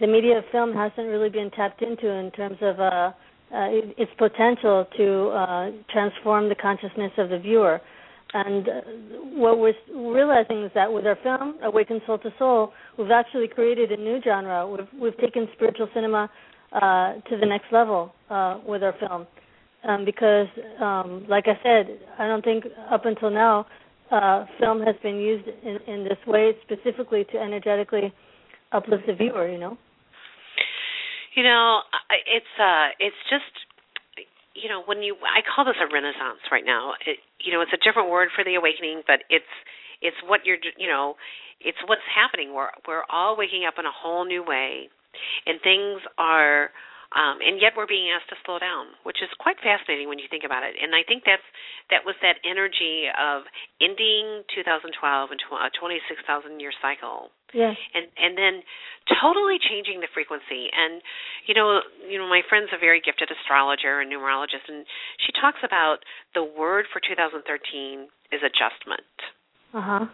The 0.00 0.06
media 0.08 0.38
of 0.38 0.44
film 0.50 0.74
hasn't 0.74 1.06
really 1.06 1.30
been 1.30 1.50
tapped 1.52 1.80
into 1.80 2.08
in 2.08 2.30
terms 2.32 2.58
of 2.60 2.80
uh 2.80 3.12
uh, 3.52 3.68
its 3.98 4.10
potential 4.16 4.86
to 4.96 5.28
uh, 5.28 5.70
transform 5.92 6.48
the 6.48 6.54
consciousness 6.54 7.12
of 7.18 7.28
the 7.28 7.38
viewer. 7.38 7.80
And 8.34 8.68
uh, 8.68 8.72
what 9.34 9.58
we're 9.58 9.74
realizing 9.92 10.64
is 10.64 10.70
that 10.74 10.92
with 10.92 11.06
our 11.06 11.18
film, 11.22 11.56
Awaken 11.62 12.00
Soul 12.06 12.18
to 12.18 12.30
Soul, 12.38 12.72
we've 12.98 13.10
actually 13.10 13.48
created 13.48 13.92
a 13.92 13.96
new 13.96 14.20
genre. 14.22 14.66
We've, 14.66 15.00
we've 15.00 15.18
taken 15.18 15.48
spiritual 15.54 15.88
cinema 15.94 16.30
uh, 16.72 17.14
to 17.28 17.36
the 17.38 17.46
next 17.46 17.66
level 17.72 18.12
uh, 18.30 18.60
with 18.66 18.82
our 18.82 18.94
film. 18.98 19.26
Um, 19.86 20.04
because, 20.04 20.46
um, 20.80 21.26
like 21.28 21.44
I 21.46 21.58
said, 21.62 21.98
I 22.18 22.26
don't 22.28 22.44
think 22.44 22.64
up 22.90 23.04
until 23.04 23.30
now 23.30 23.66
uh, 24.12 24.46
film 24.60 24.80
has 24.82 24.94
been 25.02 25.16
used 25.16 25.48
in, 25.64 25.78
in 25.92 26.04
this 26.04 26.18
way 26.26 26.52
specifically 26.62 27.24
to 27.32 27.38
energetically 27.38 28.12
uplift 28.72 29.06
the 29.06 29.14
viewer, 29.14 29.50
you 29.50 29.58
know? 29.58 29.76
You 31.34 31.44
know, 31.44 31.80
it's 32.26 32.54
uh 32.60 32.88
it's 33.00 33.16
just 33.30 33.48
you 34.62 34.68
know, 34.68 34.82
when 34.86 35.02
you 35.02 35.16
I 35.26 35.42
call 35.42 35.64
this 35.64 35.76
a 35.82 35.92
renaissance 35.92 36.46
right 36.50 36.64
now. 36.64 36.94
It, 37.06 37.18
you 37.42 37.52
know, 37.52 37.60
it's 37.60 37.74
a 37.74 37.82
different 37.82 38.08
word 38.08 38.28
for 38.34 38.44
the 38.44 38.54
awakening, 38.54 39.02
but 39.06 39.26
it's 39.28 39.50
it's 40.00 40.16
what 40.26 40.46
you're 40.46 40.58
you 40.78 40.86
know, 40.88 41.16
it's 41.60 41.78
what's 41.86 42.06
happening. 42.06 42.54
We're 42.54 42.70
we're 42.86 43.04
all 43.10 43.36
waking 43.36 43.64
up 43.66 43.74
in 43.78 43.86
a 43.86 43.92
whole 43.92 44.24
new 44.24 44.44
way 44.46 44.88
and 45.46 45.60
things 45.62 46.00
are 46.18 46.70
um, 47.12 47.44
and 47.44 47.60
yet 47.60 47.76
we're 47.76 47.88
being 47.88 48.08
asked 48.08 48.32
to 48.32 48.38
slow 48.44 48.56
down, 48.56 48.96
which 49.04 49.20
is 49.20 49.28
quite 49.36 49.60
fascinating 49.60 50.08
when 50.08 50.16
you 50.16 50.28
think 50.32 50.44
about 50.48 50.64
it. 50.64 50.76
And 50.80 50.96
I 50.96 51.04
think 51.04 51.28
that's 51.28 51.44
that 51.92 52.08
was 52.08 52.16
that 52.24 52.40
energy 52.40 53.12
of 53.12 53.44
ending 53.84 54.48
2012 54.48 54.88
into 55.28 55.48
a 55.52 55.68
26,000 55.76 56.24
year 56.56 56.72
cycle. 56.80 57.28
Yeah. 57.52 57.76
And 57.92 58.08
and 58.16 58.32
then 58.32 58.64
totally 59.20 59.60
changing 59.60 60.00
the 60.00 60.08
frequency. 60.16 60.72
And 60.72 61.04
you 61.44 61.52
know, 61.52 61.84
you 62.08 62.16
know, 62.16 62.28
my 62.28 62.40
friend's 62.48 62.72
a 62.72 62.80
very 62.80 63.04
gifted 63.04 63.28
astrologer 63.28 64.00
and 64.00 64.08
numerologist, 64.08 64.64
and 64.72 64.88
she 65.20 65.36
talks 65.36 65.60
about 65.60 66.00
the 66.32 66.44
word 66.44 66.88
for 66.88 67.00
2013 67.04 67.44
is 68.32 68.40
adjustment. 68.40 69.12
Uh 69.76 69.84
huh. 69.84 70.04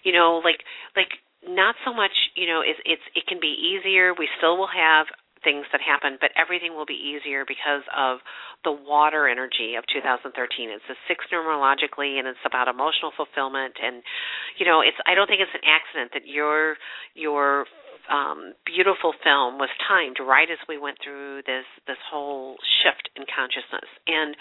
You 0.00 0.16
know, 0.16 0.40
like 0.40 0.64
like 0.96 1.20
not 1.46 1.76
so 1.84 1.92
much 1.94 2.32
you 2.34 2.48
know 2.48 2.64
it's 2.64 2.80
it's 2.84 3.04
it 3.14 3.24
can 3.28 3.38
be 3.38 3.54
easier 3.54 4.12
we 4.12 4.28
still 4.36 4.58
will 4.58 4.70
have 4.72 5.06
things 5.48 5.64
that 5.72 5.80
happen, 5.80 6.20
but 6.20 6.28
everything 6.36 6.76
will 6.76 6.84
be 6.84 7.00
easier 7.00 7.48
because 7.48 7.80
of 7.96 8.20
the 8.68 8.74
water 8.76 9.24
energy 9.24 9.80
of 9.80 9.88
2013. 9.88 10.28
It's 10.68 10.84
a 10.92 10.98
six 11.08 11.24
numerologically, 11.32 12.20
and 12.20 12.28
it's 12.28 12.44
about 12.44 12.68
emotional 12.68 13.16
fulfillment. 13.16 13.80
And 13.80 14.04
you 14.60 14.68
know, 14.68 14.84
it's 14.84 15.00
I 15.08 15.16
don't 15.16 15.24
think 15.24 15.40
it's 15.40 15.56
an 15.56 15.64
accident 15.64 16.12
that 16.12 16.28
your 16.28 16.76
your 17.16 17.64
um, 18.12 18.52
beautiful 18.68 19.16
film 19.24 19.56
was 19.56 19.72
timed 19.88 20.20
right 20.20 20.48
as 20.52 20.60
we 20.68 20.76
went 20.76 21.00
through 21.00 21.48
this 21.48 21.64
this 21.88 22.00
whole 22.12 22.60
shift 22.84 23.08
in 23.16 23.24
consciousness 23.24 23.88
and 24.04 24.36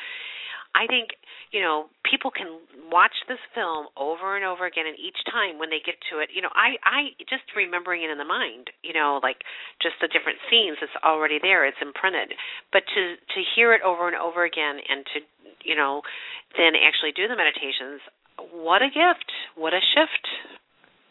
I 0.76 0.88
think 0.88 1.16
you 1.52 1.62
know 1.62 1.88
people 2.04 2.32
can 2.32 2.60
watch 2.92 3.14
this 3.28 3.42
film 3.54 3.88
over 3.96 4.36
and 4.36 4.46
over 4.46 4.66
again, 4.66 4.88
and 4.88 4.98
each 5.00 5.20
time 5.28 5.60
when 5.60 5.70
they 5.70 5.84
get 5.84 5.96
to 6.12 6.20
it, 6.20 6.30
you 6.34 6.42
know, 6.42 6.52
I 6.56 6.80
I 6.84 7.00
just 7.28 7.48
remembering 7.56 8.04
it 8.04 8.10
in 8.10 8.18
the 8.18 8.28
mind, 8.28 8.72
you 8.84 8.94
know, 8.94 9.20
like 9.24 9.44
just 9.82 10.00
the 10.02 10.08
different 10.08 10.40
scenes, 10.50 10.78
it's 10.82 10.96
already 11.04 11.40
there, 11.42 11.66
it's 11.66 11.82
imprinted. 11.82 12.34
But 12.72 12.84
to 12.96 13.02
to 13.16 13.40
hear 13.56 13.74
it 13.74 13.82
over 13.84 14.08
and 14.08 14.16
over 14.16 14.44
again, 14.44 14.80
and 14.88 15.06
to 15.14 15.18
you 15.64 15.76
know, 15.76 16.02
then 16.56 16.74
actually 16.80 17.12
do 17.12 17.28
the 17.28 17.36
meditations, 17.36 18.00
what 18.52 18.82
a 18.82 18.88
gift, 18.88 19.28
what 19.56 19.74
a 19.74 19.82
shift. 19.82 20.26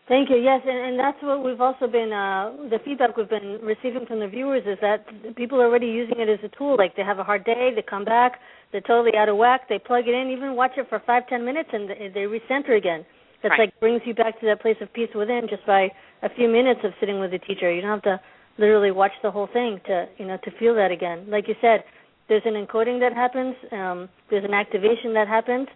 Thank 0.09 0.30
you. 0.30 0.36
Yes, 0.36 0.62
and, 0.64 0.78
and 0.78 0.98
that's 0.98 1.18
what 1.20 1.42
we've 1.42 1.61
also 1.61 1.88
been 1.88 2.12
uh, 2.12 2.70
the 2.70 2.78
feedback 2.84 3.16
we've 3.16 3.28
been 3.28 3.59
receiving 3.62 4.07
from 4.07 4.20
the 4.20 4.28
viewers 4.28 4.62
is 4.64 4.78
that 4.80 5.04
people 5.34 5.61
are 5.61 5.66
already 5.66 5.88
using 5.88 6.20
it 6.20 6.28
as 6.28 6.38
a 6.44 6.57
tool. 6.57 6.76
Like 6.78 6.94
they 6.94 7.02
have 7.02 7.18
a 7.18 7.24
hard 7.24 7.44
day, 7.44 7.72
they 7.74 7.82
come 7.82 8.04
back, 8.04 8.38
they're 8.70 8.82
totally 8.82 9.16
out 9.18 9.28
of 9.28 9.36
whack. 9.36 9.68
They 9.68 9.80
plug 9.80 10.04
it 10.07 10.14
in, 10.14 10.30
even 10.30 10.54
watch 10.54 10.72
it 10.76 10.86
for 10.88 11.02
five, 11.04 11.26
ten 11.28 11.44
minutes, 11.44 11.70
and 11.72 11.90
they 11.90 12.22
recenter 12.22 12.78
again. 12.78 13.04
That's 13.42 13.50
right. 13.50 13.66
like 13.66 13.80
brings 13.80 14.00
you 14.04 14.14
back 14.14 14.38
to 14.40 14.46
that 14.46 14.62
place 14.62 14.76
of 14.80 14.92
peace 14.92 15.11
within 15.14 15.42
just 15.50 15.66
by 15.66 15.88
a 16.22 16.28
few 16.34 16.48
minutes 16.48 16.80
of 16.84 16.92
sitting 17.00 17.18
with 17.18 17.32
the 17.32 17.38
teacher. 17.38 17.72
You 17.72 17.82
don't 17.82 17.90
have 17.90 18.02
to 18.02 18.20
literally 18.59 18.92
watch 18.92 19.12
the 19.22 19.30
whole 19.30 19.48
thing 19.52 19.80
to 19.86 20.07
you 20.18 20.26
know 20.26 20.38
to 20.44 20.50
feel 20.59 20.74
that 20.76 20.92
again. 20.92 21.26
Like 21.28 21.48
you 21.48 21.54
said, 21.61 21.82
there's 22.28 22.42
an 22.44 22.54
encoding 22.54 23.00
that 23.00 23.12
happens. 23.12 23.57
Um, 23.72 24.09
there's 24.30 24.44
an 24.44 24.54
activation 24.54 25.14
that 25.14 25.26
happens, 25.26 25.66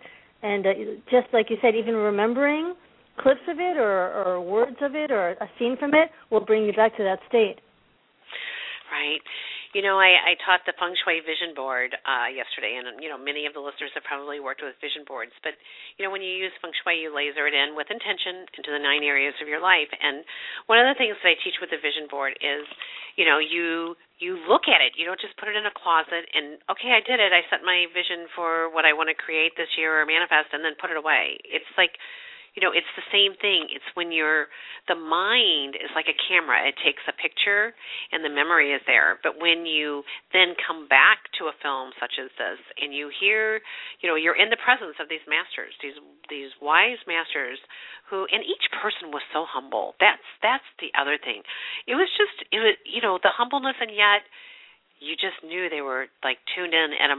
and 0.42 0.66
uh, 0.66 0.70
just 1.10 1.26
like 1.32 1.50
you 1.50 1.56
said, 1.60 1.74
even 1.74 1.94
remembering 1.94 2.74
clips 3.18 3.40
of 3.48 3.58
it 3.58 3.76
or, 3.76 4.12
or 4.12 4.40
words 4.40 4.76
of 4.80 4.94
it 4.94 5.10
or 5.10 5.30
a 5.30 5.48
scene 5.58 5.76
from 5.78 5.94
it 5.94 6.10
will 6.30 6.44
bring 6.44 6.64
you 6.64 6.72
back 6.72 6.96
to 6.96 7.02
that 7.02 7.18
state. 7.28 7.60
Right. 8.90 9.22
You 9.70 9.86
know, 9.86 10.02
I, 10.02 10.34
I 10.34 10.38
taught 10.42 10.66
the 10.66 10.74
feng 10.74 10.98
shui 10.98 11.22
vision 11.22 11.54
board 11.54 11.94
uh, 12.02 12.26
yesterday, 12.26 12.74
and 12.74 12.98
you 12.98 13.06
know, 13.06 13.14
many 13.14 13.46
of 13.46 13.54
the 13.54 13.62
listeners 13.62 13.94
have 13.94 14.02
probably 14.02 14.42
worked 14.42 14.66
with 14.66 14.74
vision 14.82 15.06
boards. 15.06 15.30
But 15.46 15.54
you 15.94 16.02
know, 16.02 16.10
when 16.10 16.26
you 16.26 16.34
use 16.34 16.50
feng 16.58 16.74
shui, 16.82 16.98
you 16.98 17.14
laser 17.14 17.46
it 17.46 17.54
in 17.54 17.78
with 17.78 17.86
intention 17.86 18.50
into 18.58 18.74
the 18.74 18.82
nine 18.82 19.06
areas 19.06 19.38
of 19.38 19.46
your 19.46 19.62
life. 19.62 19.86
And 19.94 20.26
one 20.66 20.82
of 20.82 20.90
the 20.90 20.98
things 20.98 21.14
that 21.22 21.30
I 21.30 21.38
teach 21.38 21.62
with 21.62 21.70
the 21.70 21.78
vision 21.78 22.10
board 22.10 22.34
is, 22.42 22.66
you 23.14 23.22
know, 23.22 23.38
you 23.38 23.94
you 24.18 24.42
look 24.50 24.66
at 24.66 24.82
it. 24.82 24.98
You 24.98 25.06
don't 25.06 25.22
just 25.22 25.38
put 25.38 25.46
it 25.46 25.54
in 25.54 25.62
a 25.62 25.74
closet 25.78 26.26
and 26.34 26.58
okay, 26.66 26.90
I 26.90 26.98
did 27.06 27.22
it. 27.22 27.30
I 27.30 27.46
set 27.46 27.62
my 27.62 27.86
vision 27.94 28.26
for 28.34 28.74
what 28.74 28.82
I 28.82 28.90
want 28.90 29.06
to 29.06 29.14
create 29.14 29.54
this 29.54 29.70
year 29.78 29.94
or 29.94 30.02
manifest, 30.02 30.50
and 30.50 30.66
then 30.66 30.74
put 30.82 30.90
it 30.90 30.98
away. 30.98 31.38
It's 31.46 31.70
like 31.78 31.94
you 32.54 32.60
know 32.62 32.72
it's 32.74 32.90
the 32.98 33.06
same 33.12 33.38
thing. 33.38 33.70
It's 33.70 33.86
when 33.94 34.10
you're 34.10 34.50
the 34.88 34.98
mind 34.98 35.76
is 35.76 35.90
like 35.94 36.10
a 36.10 36.16
camera. 36.28 36.66
It 36.66 36.76
takes 36.82 37.02
a 37.06 37.14
picture 37.14 37.74
and 38.10 38.24
the 38.24 38.32
memory 38.32 38.72
is 38.72 38.82
there. 38.86 39.18
But 39.22 39.38
when 39.38 39.66
you 39.66 40.02
then 40.32 40.58
come 40.58 40.88
back 40.88 41.30
to 41.38 41.50
a 41.50 41.54
film 41.62 41.92
such 42.00 42.18
as 42.18 42.30
this 42.38 42.60
and 42.80 42.94
you 42.94 43.10
hear 43.10 43.60
you 44.00 44.08
know 44.08 44.16
you're 44.16 44.38
in 44.38 44.50
the 44.50 44.60
presence 44.60 44.98
of 44.98 45.08
these 45.08 45.24
masters 45.28 45.74
these 45.82 45.98
these 46.28 46.50
wise 46.58 47.00
masters 47.06 47.58
who 48.10 48.26
and 48.30 48.42
each 48.42 48.66
person 48.82 49.14
was 49.14 49.22
so 49.30 49.46
humble. 49.46 49.94
That's 50.00 50.26
that's 50.42 50.66
the 50.82 50.90
other 50.98 51.18
thing. 51.18 51.42
It 51.86 51.94
was 51.94 52.10
just 52.18 52.46
it 52.50 52.58
was 52.58 52.74
you 52.82 53.00
know 53.00 53.18
the 53.22 53.30
humbleness 53.30 53.78
and 53.80 53.94
yet 53.94 54.26
you 55.00 55.16
just 55.16 55.40
knew 55.42 55.68
they 55.68 55.80
were 55.80 56.06
like 56.22 56.38
tuned 56.54 56.74
in 56.74 56.92
at 57.00 57.10
a 57.10 57.18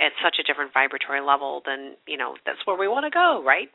at 0.00 0.12
such 0.24 0.40
a 0.40 0.44
different 0.48 0.72
vibratory 0.72 1.20
level 1.20 1.62
than 1.64 1.94
you 2.08 2.16
know 2.16 2.34
that's 2.46 2.64
where 2.64 2.76
we 2.76 2.88
want 2.88 3.04
to 3.04 3.12
go 3.12 3.44
right 3.44 3.68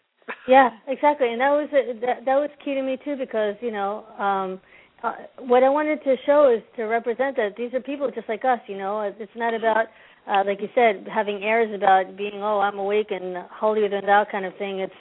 yeah, 0.47 0.69
exactly, 0.87 1.31
and 1.31 1.41
that 1.41 1.49
was 1.49 1.69
a, 1.73 1.99
that, 1.99 2.25
that 2.25 2.35
was 2.35 2.49
key 2.63 2.73
to 2.75 2.81
me 2.81 2.97
too 3.03 3.15
because 3.15 3.55
you 3.61 3.71
know 3.71 4.05
um, 4.17 4.61
uh, 5.03 5.13
what 5.39 5.63
I 5.63 5.69
wanted 5.69 6.03
to 6.03 6.15
show 6.25 6.53
is 6.55 6.63
to 6.77 6.83
represent 6.83 7.35
that 7.37 7.55
these 7.57 7.73
are 7.73 7.81
people 7.81 8.09
just 8.13 8.29
like 8.29 8.45
us. 8.45 8.59
You 8.67 8.77
know, 8.77 9.01
it's 9.01 9.31
not 9.35 9.53
about 9.53 9.87
uh, 10.27 10.43
like 10.45 10.61
you 10.61 10.69
said 10.73 11.07
having 11.13 11.43
airs 11.43 11.73
about 11.73 12.17
being 12.17 12.41
oh 12.41 12.59
I'm 12.59 12.77
awake 12.79 13.07
and 13.09 13.37
holier 13.51 13.89
than 13.89 14.05
thou 14.05 14.25
kind 14.31 14.45
of 14.45 14.55
thing. 14.57 14.79
It's 14.79 14.93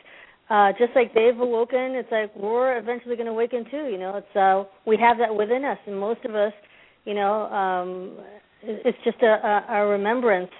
uh, 0.50 0.72
just 0.78 0.92
like 0.94 1.14
they've 1.14 1.38
awoken. 1.38 1.94
It's 1.94 2.10
like 2.10 2.34
we're 2.36 2.78
eventually 2.78 3.16
going 3.16 3.26
to 3.26 3.32
awaken 3.32 3.64
too. 3.70 3.88
You 3.90 3.98
know, 3.98 4.16
it's 4.16 4.36
uh, 4.36 4.64
we 4.86 4.98
have 4.98 5.18
that 5.18 5.34
within 5.34 5.64
us, 5.64 5.78
and 5.86 5.98
most 5.98 6.24
of 6.24 6.34
us, 6.34 6.52
you 7.04 7.14
know, 7.14 7.44
um, 7.46 8.18
it's 8.62 8.98
just 9.04 9.22
a, 9.22 9.26
a, 9.26 9.82
a 9.82 9.86
remembrance 9.86 10.50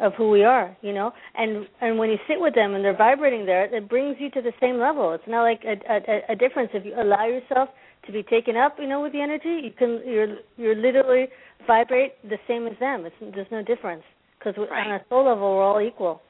of 0.00 0.14
who 0.14 0.30
we 0.30 0.42
are, 0.44 0.76
you 0.82 0.92
know. 0.92 1.12
And 1.34 1.66
and 1.80 1.98
when 1.98 2.10
you 2.10 2.16
sit 2.26 2.40
with 2.40 2.54
them 2.54 2.74
and 2.74 2.84
they're 2.84 2.96
vibrating 2.96 3.46
there, 3.46 3.64
it 3.74 3.88
brings 3.88 4.16
you 4.18 4.30
to 4.30 4.42
the 4.42 4.52
same 4.60 4.78
level. 4.78 5.12
It's 5.12 5.24
not 5.28 5.42
like 5.42 5.62
a, 5.64 5.76
a, 5.92 6.32
a 6.32 6.36
difference 6.36 6.70
if 6.72 6.84
you 6.84 6.94
allow 7.00 7.26
yourself 7.26 7.68
to 8.06 8.12
be 8.12 8.22
taken 8.22 8.56
up, 8.56 8.76
you 8.78 8.88
know, 8.88 9.02
with 9.02 9.12
the 9.12 9.20
energy. 9.20 9.60
You 9.62 9.72
can 9.76 10.00
you're 10.06 10.36
you're 10.56 10.76
literally 10.76 11.28
vibrate 11.66 12.12
the 12.28 12.38
same 12.48 12.66
as 12.66 12.78
them. 12.80 13.04
It's 13.06 13.14
there's 13.34 13.50
no 13.50 13.62
difference 13.62 14.02
because 14.38 14.54
right. 14.58 14.86
on 14.86 14.92
a 14.92 15.00
soul 15.08 15.26
level 15.26 15.54
we're 15.56 15.64
all 15.64 15.80
equal. 15.80 16.22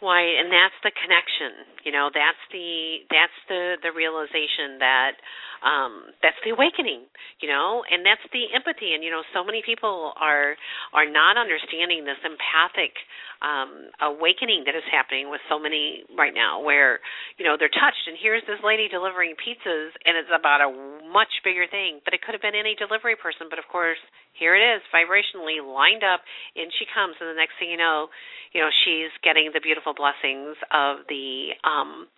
Why, 0.00 0.24
and 0.24 0.48
that's 0.48 0.76
the 0.82 0.92
connection. 0.96 1.68
You 1.84 1.92
know, 1.92 2.10
that's 2.12 2.40
the 2.52 3.04
that's 3.10 3.38
the 3.48 3.76
the 3.84 3.92
realization 3.92 4.80
that 4.80 5.20
um 5.60 6.12
that's 6.24 6.40
the 6.44 6.50
awakening 6.50 7.04
you 7.40 7.48
know 7.48 7.84
and 7.88 8.04
that's 8.04 8.24
the 8.32 8.48
empathy 8.56 8.96
and 8.96 9.04
you 9.04 9.12
know 9.12 9.22
so 9.32 9.44
many 9.44 9.62
people 9.64 10.12
are 10.16 10.56
are 10.92 11.08
not 11.08 11.36
understanding 11.36 12.04
this 12.04 12.20
empathic 12.24 12.96
um 13.44 13.92
awakening 14.00 14.64
that 14.64 14.72
is 14.76 14.84
happening 14.88 15.28
with 15.28 15.40
so 15.48 15.60
many 15.60 16.04
right 16.16 16.32
now 16.32 16.60
where 16.60 17.00
you 17.36 17.44
know 17.44 17.56
they're 17.60 17.72
touched 17.72 18.08
and 18.08 18.16
here's 18.20 18.44
this 18.48 18.60
lady 18.64 18.88
delivering 18.88 19.36
pizzas 19.36 19.92
and 20.08 20.16
it's 20.16 20.32
about 20.32 20.64
a 20.64 20.68
much 21.12 21.32
bigger 21.44 21.68
thing 21.68 22.00
but 22.04 22.16
it 22.16 22.20
could 22.24 22.32
have 22.32 22.44
been 22.44 22.56
any 22.56 22.72
delivery 22.76 23.16
person 23.16 23.48
but 23.52 23.60
of 23.60 23.68
course 23.68 24.00
here 24.32 24.56
it 24.56 24.64
is 24.64 24.80
vibrationally 24.88 25.60
lined 25.60 26.04
up 26.04 26.24
and 26.56 26.72
she 26.80 26.88
comes 26.88 27.16
and 27.20 27.28
the 27.28 27.36
next 27.36 27.56
thing 27.60 27.68
you 27.68 27.80
know 27.80 28.08
you 28.56 28.60
know 28.64 28.72
she's 28.84 29.12
getting 29.20 29.52
the 29.52 29.60
beautiful 29.60 29.89
blessings 29.94 30.56
of 30.72 31.06
the 31.08 31.54
um 31.64 32.08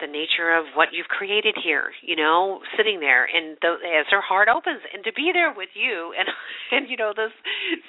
the 0.00 0.06
nature 0.06 0.54
of 0.54 0.64
what 0.74 0.88
you've 0.92 1.10
created 1.10 1.56
here, 1.58 1.90
you 2.06 2.14
know, 2.14 2.60
sitting 2.76 3.00
there 3.00 3.26
and 3.26 3.58
the, 3.62 3.74
as 3.98 4.06
her 4.10 4.20
heart 4.22 4.48
opens 4.48 4.80
and 4.94 5.02
to 5.02 5.12
be 5.12 5.30
there 5.34 5.52
with 5.52 5.70
you 5.74 6.14
and 6.18 6.28
and 6.72 6.88
you 6.88 6.96
know 6.96 7.12
this 7.14 7.32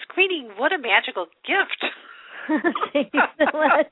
screening, 0.03 0.49
what 0.57 0.73
a 0.73 0.77
magical 0.77 1.27
gift. 1.45 1.85
Thank 2.93 3.13
so 3.13 3.45
much. 3.53 3.87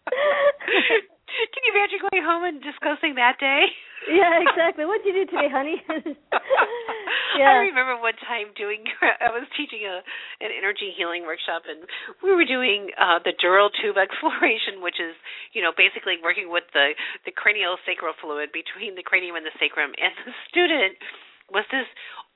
Can 1.27 1.61
you 1.61 1.71
imagine 1.75 1.99
going 2.01 2.23
home 2.25 2.43
and 2.49 2.57
discussing 2.63 3.13
that 3.19 3.37
day? 3.37 3.69
Yeah, 4.09 4.39
exactly. 4.41 4.87
What'd 4.87 5.05
you 5.05 5.13
do 5.13 5.25
today, 5.27 5.51
honey? 5.51 5.83
yeah. 7.39 7.61
I 7.61 7.67
remember 7.67 7.99
one 7.99 8.17
time 8.23 8.55
doing 8.55 8.87
I 9.03 9.29
was 9.29 9.45
teaching 9.53 9.83
a 9.83 10.01
an 10.39 10.51
energy 10.55 10.95
healing 10.95 11.27
workshop 11.27 11.67
and 11.67 11.83
we 12.23 12.31
were 12.31 12.47
doing 12.47 12.89
uh 12.95 13.19
the 13.21 13.35
dural 13.37 13.69
tube 13.69 13.99
exploration 13.99 14.79
which 14.79 14.97
is, 14.97 15.13
you 15.51 15.61
know, 15.61 15.75
basically 15.75 16.17
working 16.23 16.49
with 16.49 16.65
the 16.71 16.95
the 17.27 17.33
cranial 17.35 17.77
sacral 17.83 18.15
fluid 18.17 18.49
between 18.55 18.95
the 18.95 19.03
cranium 19.03 19.35
and 19.35 19.45
the 19.45 19.55
sacrum 19.59 19.91
and 19.99 20.13
the 20.25 20.33
student 20.47 20.95
was 21.51 21.63
this 21.71 21.87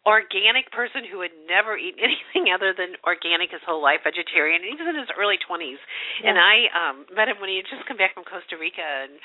organic 0.06 0.74
person 0.74 1.06
who 1.06 1.22
had 1.22 1.34
never 1.46 1.78
eaten 1.78 2.02
anything 2.10 2.50
other 2.50 2.74
than 2.74 2.98
organic 3.06 3.54
his 3.54 3.62
whole 3.66 3.82
life, 3.82 4.02
vegetarian, 4.02 4.66
and 4.66 4.70
he 4.74 4.78
was 4.78 4.90
in 4.90 4.98
his 4.98 5.12
early 5.14 5.38
twenties. 5.46 5.82
Yeah. 6.22 6.34
And 6.34 6.36
I 6.42 6.56
um 6.74 6.96
met 7.14 7.30
him 7.30 7.38
when 7.38 7.50
he 7.50 7.62
had 7.62 7.70
just 7.70 7.86
come 7.86 7.98
back 7.98 8.18
from 8.18 8.26
Costa 8.26 8.58
Rica 8.58 8.84
and 8.84 9.22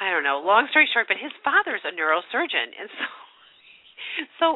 I 0.00 0.08
don't 0.08 0.24
know, 0.24 0.40
long 0.40 0.64
story 0.72 0.88
short, 0.88 1.08
but 1.12 1.20
his 1.20 1.32
father's 1.44 1.84
a 1.84 1.92
neurosurgeon 1.92 2.68
and 2.76 2.88
so 2.92 3.06
so 4.40 4.46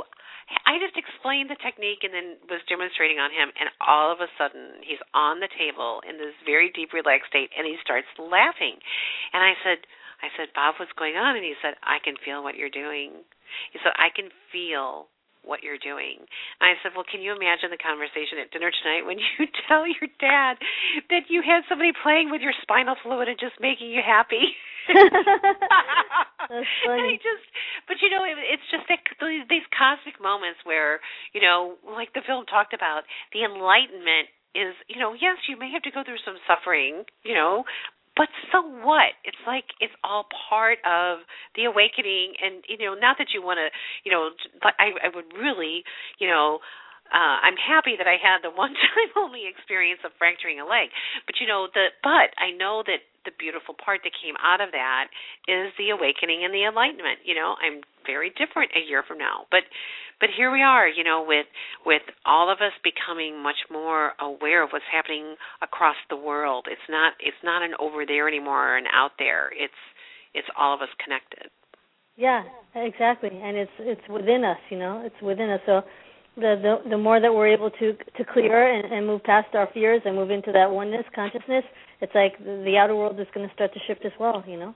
I 0.68 0.76
just 0.76 1.00
explained 1.00 1.48
the 1.48 1.56
technique 1.56 2.04
and 2.04 2.12
then 2.12 2.36
was 2.52 2.60
demonstrating 2.68 3.16
on 3.16 3.32
him 3.32 3.48
and 3.56 3.72
all 3.80 4.12
of 4.12 4.20
a 4.20 4.28
sudden 4.36 4.84
he's 4.84 5.00
on 5.16 5.40
the 5.40 5.48
table 5.56 6.04
in 6.04 6.20
this 6.20 6.36
very 6.44 6.68
deep 6.76 6.92
relaxed 6.92 7.32
state 7.32 7.48
and 7.56 7.64
he 7.64 7.80
starts 7.80 8.08
laughing. 8.20 8.76
And 9.32 9.40
I 9.40 9.56
said 9.64 9.80
I 10.20 10.28
said, 10.40 10.56
Bob, 10.56 10.76
what's 10.80 10.94
going 10.96 11.20
on? 11.20 11.36
And 11.36 11.44
he 11.44 11.52
said, 11.60 11.76
I 11.84 12.00
can 12.00 12.16
feel 12.24 12.40
what 12.40 12.56
you're 12.56 12.72
doing. 12.72 13.12
He 13.76 13.78
said, 13.84 13.92
I 14.00 14.08
can 14.08 14.32
feel 14.48 15.12
what 15.44 15.62
you're 15.62 15.80
doing. 15.80 16.24
And 16.60 16.66
I 16.66 16.74
said, 16.82 16.92
Well, 16.96 17.06
can 17.06 17.20
you 17.20 17.36
imagine 17.36 17.70
the 17.70 17.80
conversation 17.80 18.40
at 18.40 18.50
dinner 18.50 18.72
tonight 18.72 19.06
when 19.06 19.20
you 19.20 19.46
tell 19.68 19.86
your 19.86 20.08
dad 20.18 20.58
that 21.12 21.28
you 21.28 21.44
had 21.44 21.64
somebody 21.68 21.92
playing 21.92 22.32
with 22.32 22.40
your 22.40 22.56
spinal 22.64 22.96
fluid 23.00 23.28
and 23.28 23.38
just 23.38 23.60
making 23.60 23.92
you 23.92 24.02
happy? 24.04 24.56
That's 24.88 26.68
funny. 26.86 27.16
Just, 27.20 27.44
but 27.88 27.96
you 28.00 28.10
know, 28.10 28.24
it, 28.24 28.36
it's 28.40 28.66
just 28.68 28.84
that, 28.88 29.00
these 29.48 29.66
cosmic 29.72 30.20
moments 30.20 30.60
where, 30.64 31.00
you 31.32 31.40
know, 31.40 31.76
like 31.84 32.12
the 32.12 32.24
film 32.26 32.44
talked 32.46 32.74
about, 32.74 33.08
the 33.32 33.44
enlightenment 33.44 34.28
is, 34.54 34.74
you 34.86 35.00
know, 35.00 35.12
yes, 35.12 35.40
you 35.48 35.58
may 35.58 35.70
have 35.72 35.82
to 35.82 35.90
go 35.90 36.06
through 36.06 36.22
some 36.22 36.38
suffering, 36.46 37.02
you 37.26 37.34
know, 37.34 37.64
but 38.16 38.28
so 38.52 38.62
what? 38.62 39.18
It's 39.24 39.40
like 39.46 39.64
it's 39.80 39.94
all 40.04 40.26
part 40.48 40.78
of 40.86 41.26
the 41.56 41.64
awakening. 41.64 42.34
And 42.42 42.62
you 42.68 42.78
know 42.86 42.94
not 42.94 43.18
that 43.18 43.34
you 43.34 43.42
want 43.42 43.58
to 43.58 43.68
you 44.04 44.12
know 44.12 44.30
but 44.62 44.74
i 44.78 44.94
i 45.02 45.08
would 45.14 45.32
really 45.34 45.82
you 46.18 46.28
know 46.28 46.60
uh 47.12 47.36
i'm 47.42 47.58
happy 47.58 47.94
that 47.98 48.06
i 48.06 48.16
had 48.16 48.42
the 48.42 48.50
one 48.54 48.74
time 48.74 49.10
only 49.16 49.46
experience 49.50 50.00
of 50.04 50.12
fracturing 50.18 50.60
a 50.60 50.66
leg. 50.66 50.90
But 51.26 51.40
you 51.40 51.46
know 51.46 51.68
the 51.72 51.90
but 52.02 52.30
i 52.38 52.50
know 52.54 52.82
that 52.86 53.02
the 53.24 53.32
beautiful 53.38 53.74
part 53.74 54.00
that 54.04 54.12
came 54.16 54.36
out 54.40 54.60
of 54.60 54.72
that 54.72 55.08
is 55.48 55.72
the 55.76 55.90
awakening 55.90 56.44
and 56.44 56.52
the 56.52 56.64
enlightenment. 56.64 57.24
You 57.24 57.34
know, 57.34 57.56
I'm 57.60 57.80
very 58.06 58.30
different 58.36 58.72
a 58.76 58.82
year 58.84 59.02
from 59.06 59.18
now, 59.18 59.48
but 59.50 59.64
but 60.20 60.30
here 60.36 60.52
we 60.52 60.62
are. 60.62 60.88
You 60.88 61.04
know, 61.04 61.24
with 61.26 61.46
with 61.84 62.02
all 62.24 62.52
of 62.52 62.58
us 62.58 62.72
becoming 62.84 63.42
much 63.42 63.68
more 63.70 64.12
aware 64.20 64.62
of 64.62 64.70
what's 64.70 64.88
happening 64.90 65.36
across 65.62 65.96
the 66.08 66.16
world. 66.16 66.66
It's 66.70 66.88
not 66.88 67.14
it's 67.20 67.40
not 67.42 67.62
an 67.62 67.72
over 67.80 68.06
there 68.06 68.28
anymore 68.28 68.74
or 68.74 68.76
an 68.76 68.86
out 68.92 69.16
there. 69.18 69.50
It's 69.52 69.80
it's 70.34 70.48
all 70.58 70.74
of 70.74 70.80
us 70.82 70.92
connected. 71.02 71.50
Yeah, 72.16 72.42
exactly, 72.74 73.30
and 73.32 73.56
it's 73.56 73.76
it's 73.80 74.08
within 74.08 74.44
us. 74.44 74.58
You 74.70 74.78
know, 74.78 75.02
it's 75.04 75.20
within 75.22 75.50
us. 75.50 75.60
So 75.66 75.82
the 76.36 76.58
the, 76.62 76.90
the 76.90 76.98
more 76.98 77.20
that 77.20 77.32
we're 77.32 77.48
able 77.48 77.70
to 77.70 77.92
to 77.92 78.24
clear 78.32 78.72
and, 78.72 78.92
and 78.92 79.06
move 79.06 79.22
past 79.24 79.54
our 79.54 79.68
fears 79.72 80.02
and 80.04 80.14
move 80.14 80.30
into 80.30 80.52
that 80.52 80.70
oneness 80.70 81.04
consciousness, 81.14 81.64
it's 82.04 82.14
like 82.14 82.38
the, 82.44 82.76
outer 82.76 82.94
world 82.94 83.18
is 83.18 83.26
going 83.34 83.48
to 83.48 83.54
start 83.54 83.72
to 83.72 83.80
shift 83.86 84.04
as 84.04 84.12
well. 84.20 84.44
You 84.46 84.58
know, 84.58 84.74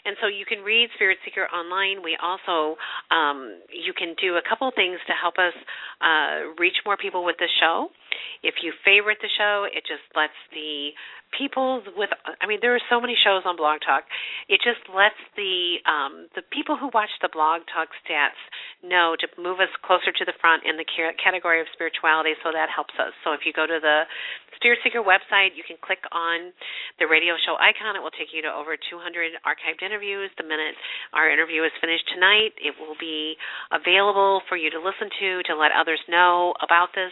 And 0.07 0.15
so 0.23 0.31
you 0.31 0.47
can 0.47 0.63
read 0.63 0.87
Spirit 0.95 1.19
Seeker 1.27 1.51
online. 1.51 1.99
We 1.99 2.15
also 2.15 2.79
um, 3.11 3.59
you 3.67 3.91
can 3.91 4.15
do 4.15 4.39
a 4.39 4.43
couple 4.47 4.71
things 4.71 5.03
to 5.11 5.13
help 5.13 5.35
us 5.35 5.55
uh, 5.99 6.55
reach 6.55 6.79
more 6.87 6.95
people 6.95 7.27
with 7.27 7.35
the 7.43 7.51
show. 7.59 7.91
If 8.39 8.63
you 8.63 8.71
favorite 8.87 9.19
the 9.19 9.31
show, 9.35 9.67
it 9.67 9.83
just 9.83 10.07
lets 10.15 10.37
the 10.55 10.95
people 11.33 11.81
with 11.97 12.09
I 12.25 12.45
mean 12.47 12.59
there 12.61 12.75
are 12.75 12.85
so 12.89 13.01
many 13.01 13.15
shows 13.17 13.43
on 13.45 13.57
Blog 13.57 13.81
Talk. 13.81 14.03
It 14.47 14.61
just 14.61 14.83
lets 14.91 15.19
the 15.35 15.81
um 15.85 16.27
the 16.35 16.43
people 16.53 16.77
who 16.77 16.89
watch 16.93 17.11
the 17.21 17.29
Blog 17.31 17.65
Talk 17.71 17.89
stats 18.03 18.39
know 18.83 19.15
to 19.19 19.27
move 19.41 19.59
us 19.59 19.71
closer 19.83 20.11
to 20.13 20.23
the 20.25 20.35
front 20.39 20.63
in 20.63 20.77
the 20.77 20.85
category 21.17 21.59
of 21.59 21.67
spirituality 21.73 22.37
so 22.43 22.51
that 22.53 22.69
helps 22.71 22.93
us. 23.01 23.11
So 23.23 23.33
if 23.33 23.43
you 23.43 23.53
go 23.53 23.65
to 23.65 23.79
the 23.81 24.05
Spirit 24.55 24.79
Seeker 24.83 25.03
website, 25.03 25.51
you 25.59 25.67
can 25.67 25.75
click 25.83 25.99
on 26.15 26.55
the 26.99 27.07
radio 27.07 27.35
show 27.43 27.59
icon. 27.59 27.99
It 27.99 28.03
will 28.03 28.15
take 28.15 28.31
you 28.31 28.39
to 28.47 28.51
over 28.51 28.79
200 28.79 29.43
archived 29.43 29.83
interviews. 29.83 30.31
The 30.39 30.47
minute 30.47 30.79
our 31.11 31.27
interview 31.27 31.63
is 31.67 31.75
finished 31.83 32.07
tonight, 32.15 32.55
it 32.63 32.71
will 32.79 32.95
be 32.95 33.35
available 33.75 34.41
for 34.47 34.55
you 34.55 34.71
to 34.71 34.79
listen 34.79 35.11
to 35.11 35.43
to 35.51 35.53
let 35.59 35.75
others 35.75 35.99
know 36.07 36.55
about 36.63 36.95
this. 36.95 37.11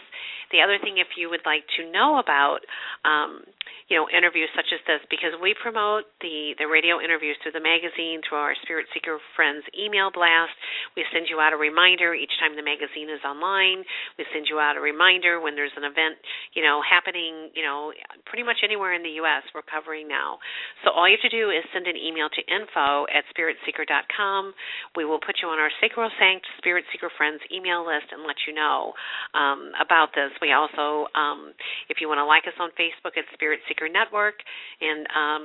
The 0.52 0.62
other 0.64 0.78
thing 0.80 0.96
if 0.96 1.18
you 1.18 1.28
would 1.28 1.44
like 1.44 1.66
to 1.76 1.90
know 1.90 2.18
about 2.18 2.64
um 3.04 3.44
you 3.88 3.96
know 3.96 4.03
interviews 4.08 4.48
such 4.56 4.72
as 4.72 4.80
this 4.88 5.04
because 5.12 5.36
we 5.36 5.52
promote 5.60 6.08
the 6.24 6.56
the 6.56 6.64
radio 6.64 6.96
interviews 6.96 7.36
through 7.44 7.52
the 7.52 7.60
magazine 7.60 8.24
through 8.24 8.40
our 8.40 8.56
spirit 8.64 8.88
seeker 8.96 9.20
friends 9.36 9.60
email 9.76 10.08
blast. 10.08 10.56
We 10.96 11.04
send 11.12 11.28
you 11.28 11.38
out 11.38 11.52
a 11.52 11.60
reminder 11.60 12.16
each 12.16 12.32
time 12.40 12.56
the 12.56 12.64
magazine 12.64 13.12
is 13.12 13.20
online. 13.22 13.84
We 14.16 14.24
send 14.32 14.48
you 14.48 14.56
out 14.56 14.80
a 14.80 14.82
reminder 14.82 15.38
when 15.38 15.52
there's 15.52 15.76
an 15.76 15.84
event 15.84 16.16
you 16.56 16.64
know 16.64 16.80
happening 16.80 17.52
you 17.52 17.60
know 17.60 17.92
pretty 18.24 18.42
much 18.42 18.64
anywhere 18.64 18.96
in 18.96 19.04
the 19.04 19.20
US 19.20 19.44
we're 19.52 19.66
covering 19.68 20.08
now. 20.08 20.40
So 20.82 20.90
all 20.90 21.04
you 21.04 21.20
have 21.20 21.28
to 21.28 21.34
do 21.34 21.52
is 21.52 21.60
send 21.76 21.84
an 21.84 22.00
email 22.00 22.32
to 22.32 22.40
info 22.48 23.04
at 23.12 23.28
spiritseeker.com 23.36 24.56
we 24.96 25.04
will 25.04 25.20
put 25.20 25.44
you 25.44 25.52
on 25.52 25.60
our 25.60 25.70
sacrosanct 25.84 26.48
spirit 26.56 26.88
seeker 26.88 27.12
friends 27.20 27.44
email 27.52 27.84
list 27.84 28.08
and 28.16 28.24
let 28.24 28.40
you 28.48 28.56
know 28.56 28.96
um, 29.36 29.76
about 29.76 30.16
this. 30.16 30.32
We 30.40 30.56
also 30.56 31.12
um, 31.12 31.52
if 31.92 32.00
you 32.00 32.08
want 32.08 32.18
to 32.18 32.26
like 32.26 32.48
us 32.48 32.56
on 32.56 32.72
Facebook 32.80 33.20
at 33.20 33.28
spirit 33.36 33.60
seeker 33.68 33.74
Seeker 33.74 33.90
Network, 33.94 34.42
and 34.82 35.06
um, 35.14 35.42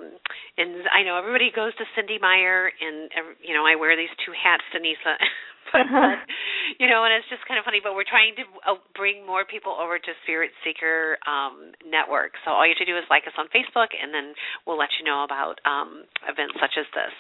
and 0.57 0.89
I 0.89 1.05
know 1.05 1.21
everybody 1.21 1.53
goes 1.53 1.77
to 1.77 1.85
Cindy 1.93 2.17
Meyer, 2.17 2.73
and 2.73 3.13
you 3.45 3.53
know 3.53 3.63
I 3.69 3.77
wear 3.77 3.93
these 3.93 4.11
two 4.25 4.33
hats, 4.33 4.65
Danisa. 4.73 5.21
but, 5.71 5.85
but 5.93 6.17
you 6.81 6.89
know, 6.89 7.05
and 7.05 7.13
it's 7.13 7.29
just 7.29 7.45
kind 7.45 7.61
of 7.61 7.65
funny. 7.65 7.79
But 7.81 7.93
we're 7.93 8.07
trying 8.07 8.33
to 8.41 8.45
uh, 8.65 8.81
bring 8.97 9.25
more 9.25 9.45
people 9.45 9.77
over 9.77 10.01
to 10.01 10.11
Spirit 10.25 10.51
Seeker 10.65 11.21
um, 11.29 11.73
Network. 11.85 12.33
So 12.45 12.51
all 12.51 12.65
you 12.65 12.73
have 12.73 12.81
to 12.81 12.89
do 12.89 12.97
is 12.97 13.05
like 13.13 13.29
us 13.29 13.37
on 13.37 13.47
Facebook, 13.53 13.93
and 13.93 14.09
then 14.09 14.33
we'll 14.65 14.79
let 14.79 14.89
you 14.97 15.05
know 15.05 15.23
about 15.23 15.61
um, 15.63 16.09
events 16.25 16.57
such 16.57 16.75
as 16.77 16.89
this. 16.97 17.13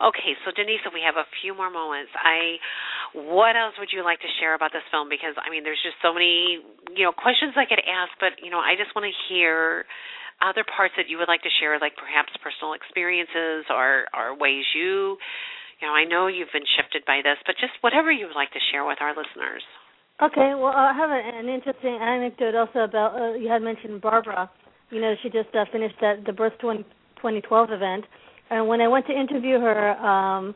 Okay, 0.00 0.34
so 0.42 0.50
Danisa, 0.50 0.90
we 0.90 1.04
have 1.04 1.20
a 1.20 1.28
few 1.42 1.54
more 1.54 1.70
moments. 1.70 2.10
I, 2.16 2.58
what 3.12 3.56
else 3.56 3.76
would 3.76 3.92
you 3.92 4.00
like 4.04 4.20
to 4.24 4.30
share 4.40 4.56
about 4.56 4.72
this 4.72 4.84
film? 4.88 5.12
Because 5.12 5.36
I 5.36 5.52
mean, 5.52 5.64
there's 5.64 5.80
just 5.84 6.00
so 6.00 6.12
many, 6.12 6.64
you 6.96 7.04
know, 7.04 7.12
questions 7.12 7.52
I 7.56 7.68
could 7.68 7.80
ask, 7.84 8.12
but 8.16 8.40
you 8.40 8.48
know, 8.48 8.60
I 8.60 8.76
just 8.76 8.96
want 8.96 9.04
to 9.04 9.14
hear 9.28 9.84
other 10.40 10.64
parts 10.64 10.94
that 10.96 11.06
you 11.06 11.18
would 11.20 11.28
like 11.28 11.44
to 11.46 11.52
share, 11.60 11.78
like 11.78 11.94
perhaps 11.94 12.34
personal 12.42 12.74
experiences 12.74 13.68
or, 13.70 14.10
or 14.10 14.34
ways 14.34 14.66
you, 14.74 15.20
you 15.78 15.84
know, 15.86 15.94
I 15.94 16.04
know 16.04 16.26
you've 16.26 16.52
been 16.52 16.66
shifted 16.78 17.06
by 17.06 17.22
this, 17.22 17.38
but 17.46 17.54
just 17.60 17.78
whatever 17.80 18.10
you 18.10 18.26
would 18.26 18.38
like 18.38 18.50
to 18.52 18.62
share 18.70 18.84
with 18.84 18.98
our 19.00 19.14
listeners. 19.14 19.62
Okay, 20.22 20.54
well, 20.54 20.74
I 20.74 20.92
have 20.94 21.10
an 21.10 21.48
interesting 21.48 21.98
anecdote 21.98 22.54
also 22.54 22.80
about, 22.80 23.18
uh, 23.18 23.34
you 23.34 23.48
had 23.48 23.62
mentioned 23.62 24.00
Barbara. 24.00 24.50
You 24.90 25.00
know, 25.00 25.14
she 25.22 25.30
just 25.30 25.50
uh, 25.54 25.64
finished 25.72 25.96
that 26.00 26.24
the 26.26 26.32
Birth 26.32 26.52
20, 26.60 26.82
2012 27.18 27.70
event. 27.72 28.04
And 28.50 28.68
when 28.68 28.80
I 28.80 28.88
went 28.88 29.06
to 29.06 29.12
interview 29.12 29.58
her, 29.58 29.96
um, 29.98 30.54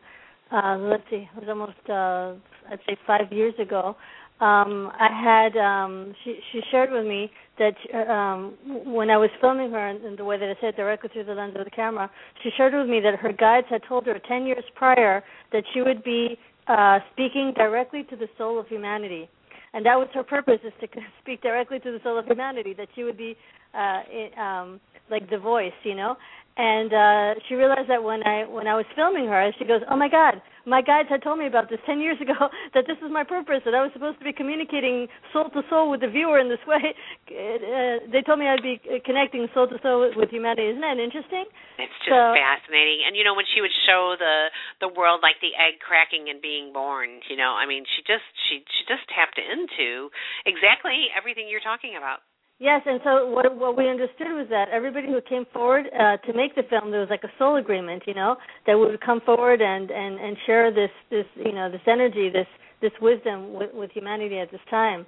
uh, 0.53 0.77
let's 0.79 1.03
see, 1.11 1.29
it 1.37 1.41
was 1.41 1.49
almost, 1.49 1.73
uh, 1.89 2.73
I'd 2.73 2.81
say 2.87 2.97
five 3.07 3.33
years 3.33 3.55
ago, 3.59 3.97
um, 4.39 4.93
I 4.93 5.09
had 5.09 5.57
um, 5.57 6.15
she 6.23 6.39
she 6.53 6.61
shared 6.71 6.91
with 6.93 7.07
me 7.07 7.31
that 7.59 7.75
um, 8.13 8.55
when 8.85 9.09
I 9.09 9.17
was 9.17 9.31
filming 9.41 9.71
her 9.71 9.89
in, 9.89 10.05
in 10.05 10.17
the 10.17 10.25
way 10.25 10.39
that 10.39 10.47
I 10.47 10.61
said 10.61 10.77
directly 10.77 11.09
through 11.11 11.25
the 11.25 11.33
lens 11.33 11.55
of 11.59 11.65
the 11.65 11.71
camera, 11.71 12.11
she 12.43 12.51
shared 12.55 12.75
with 12.75 12.87
me 12.87 13.01
that 13.01 13.19
her 13.19 13.33
guides 13.33 13.67
had 13.71 13.81
told 13.89 14.05
her 14.05 14.21
ten 14.29 14.45
years 14.45 14.65
prior 14.75 15.25
that 15.53 15.65
she 15.73 15.81
would 15.81 16.05
be 16.05 16.39
uh, 16.69 16.99
speaking 17.13 17.55
directly 17.57 18.05
to 18.11 18.17
the 18.17 18.29
soul 18.37 18.61
of 18.61 18.69
humanity, 18.69 19.27
and 19.73 19.87
that 19.87 19.97
was 19.97 20.09
her 20.13 20.23
purpose 20.23 20.61
is 20.65 20.73
to 20.83 20.89
speak 21.23 21.41
directly 21.41 21.79
to 21.79 21.91
the 21.91 21.99
soul 22.03 22.19
of 22.19 22.27
humanity. 22.27 22.75
That 22.75 22.89
she 22.95 23.05
would 23.05 23.17
be 23.17 23.37
uh, 23.73 24.03
it, 24.07 24.37
um, 24.37 24.81
like 25.11 25.31
the 25.31 25.39
voice, 25.39 25.73
you 25.83 25.95
know. 25.95 26.15
And 26.57 26.89
uh, 26.93 27.41
she 27.49 27.55
realized 27.55 27.91
that 27.91 28.03
when 28.03 28.23
I 28.25 28.49
when 28.49 28.67
I 28.67 28.75
was 28.75 28.87
filming 28.97 29.29
her, 29.29 29.53
she 29.59 29.65
goes, 29.65 29.83
"Oh 29.91 29.97
my 29.97 30.09
God, 30.09 30.41
my 30.67 30.83
guides 30.83 31.09
had 31.09 31.23
told 31.23 31.39
me 31.39 31.47
about 31.47 31.71
this 31.71 31.79
10 31.87 32.03
years 32.03 32.19
ago 32.25 32.35
that 32.75 32.85
this 32.91 32.99
is 32.99 33.09
my 33.09 33.23
purpose 33.23 33.63
that 33.65 33.73
I 33.73 33.81
was 33.81 33.95
supposed 33.95 34.19
to 34.19 34.27
be 34.27 34.35
communicating 34.35 35.07
soul 35.33 35.49
to 35.55 35.63
soul 35.71 35.89
with 35.89 36.03
the 36.03 36.11
viewer 36.11 36.43
in 36.43 36.51
this 36.51 36.63
way. 36.67 36.83
Uh, 37.27 38.01
they 38.09 38.23
told 38.23 38.39
me 38.39 38.47
I'd 38.47 38.63
be 38.63 38.79
connecting 39.05 39.47
soul 39.53 39.67
to 39.67 39.77
soul 39.83 40.07
with, 40.07 40.15
with 40.17 40.31
humanity. 40.31 40.71
Isn't 40.71 40.81
that 40.81 40.97
interesting? 40.97 41.45
It's 41.77 41.99
just 42.07 42.15
so, 42.15 42.33
fascinating. 42.33 43.03
And 43.05 43.19
you 43.19 43.27
know 43.27 43.35
when 43.35 43.45
she 43.51 43.61
would 43.61 43.75
show 43.85 44.15
the 44.17 44.49
the 44.81 44.89
world 44.89 45.21
like 45.21 45.37
the 45.43 45.53
egg 45.59 45.83
cracking 45.83 46.31
and 46.31 46.41
being 46.41 46.73
born, 46.73 47.21
you 47.29 47.37
know, 47.37 47.53
I 47.53 47.67
mean 47.67 47.85
she 47.85 48.01
just 48.07 48.25
she 48.49 48.63
she 48.63 48.83
just 48.89 49.05
tapped 49.11 49.37
into 49.37 50.09
exactly 50.47 51.11
everything 51.13 51.51
you're 51.51 51.65
talking 51.65 51.99
about. 51.99 52.23
Yes, 52.59 52.81
and 52.87 53.01
so 53.05 53.29
what 53.31 53.55
what 53.55 53.77
we 53.77 53.89
understood 53.89 54.29
was 54.33 54.47
that 54.49 54.71
everybody 54.71 55.09
who 55.09 55.21
came 55.21 55.45
forward 55.53 55.87
uh, 55.93 56.17
to 56.17 56.33
make 56.33 56.55
the 56.55 56.63
film, 56.71 56.91
there 56.91 57.01
was 57.01 57.11
like 57.11 57.25
a 57.25 57.33
soul 57.39 57.57
agreement, 57.57 58.05
you 58.07 58.15
know, 58.15 58.37
that 58.67 58.75
would 58.75 58.99
come 59.03 59.21
forward 59.21 59.61
and 59.61 59.91
and 59.91 60.19
and 60.19 60.37
share 60.47 60.73
this 60.73 60.91
this 61.11 61.27
you 61.37 61.53
know 61.53 61.71
this 61.71 61.83
energy, 61.87 62.31
this 62.31 62.47
this 62.81 62.93
wisdom 63.03 63.53
with, 63.53 63.75
with 63.75 63.91
humanity 63.93 64.39
at 64.39 64.51
this 64.51 64.61
time. 64.71 65.05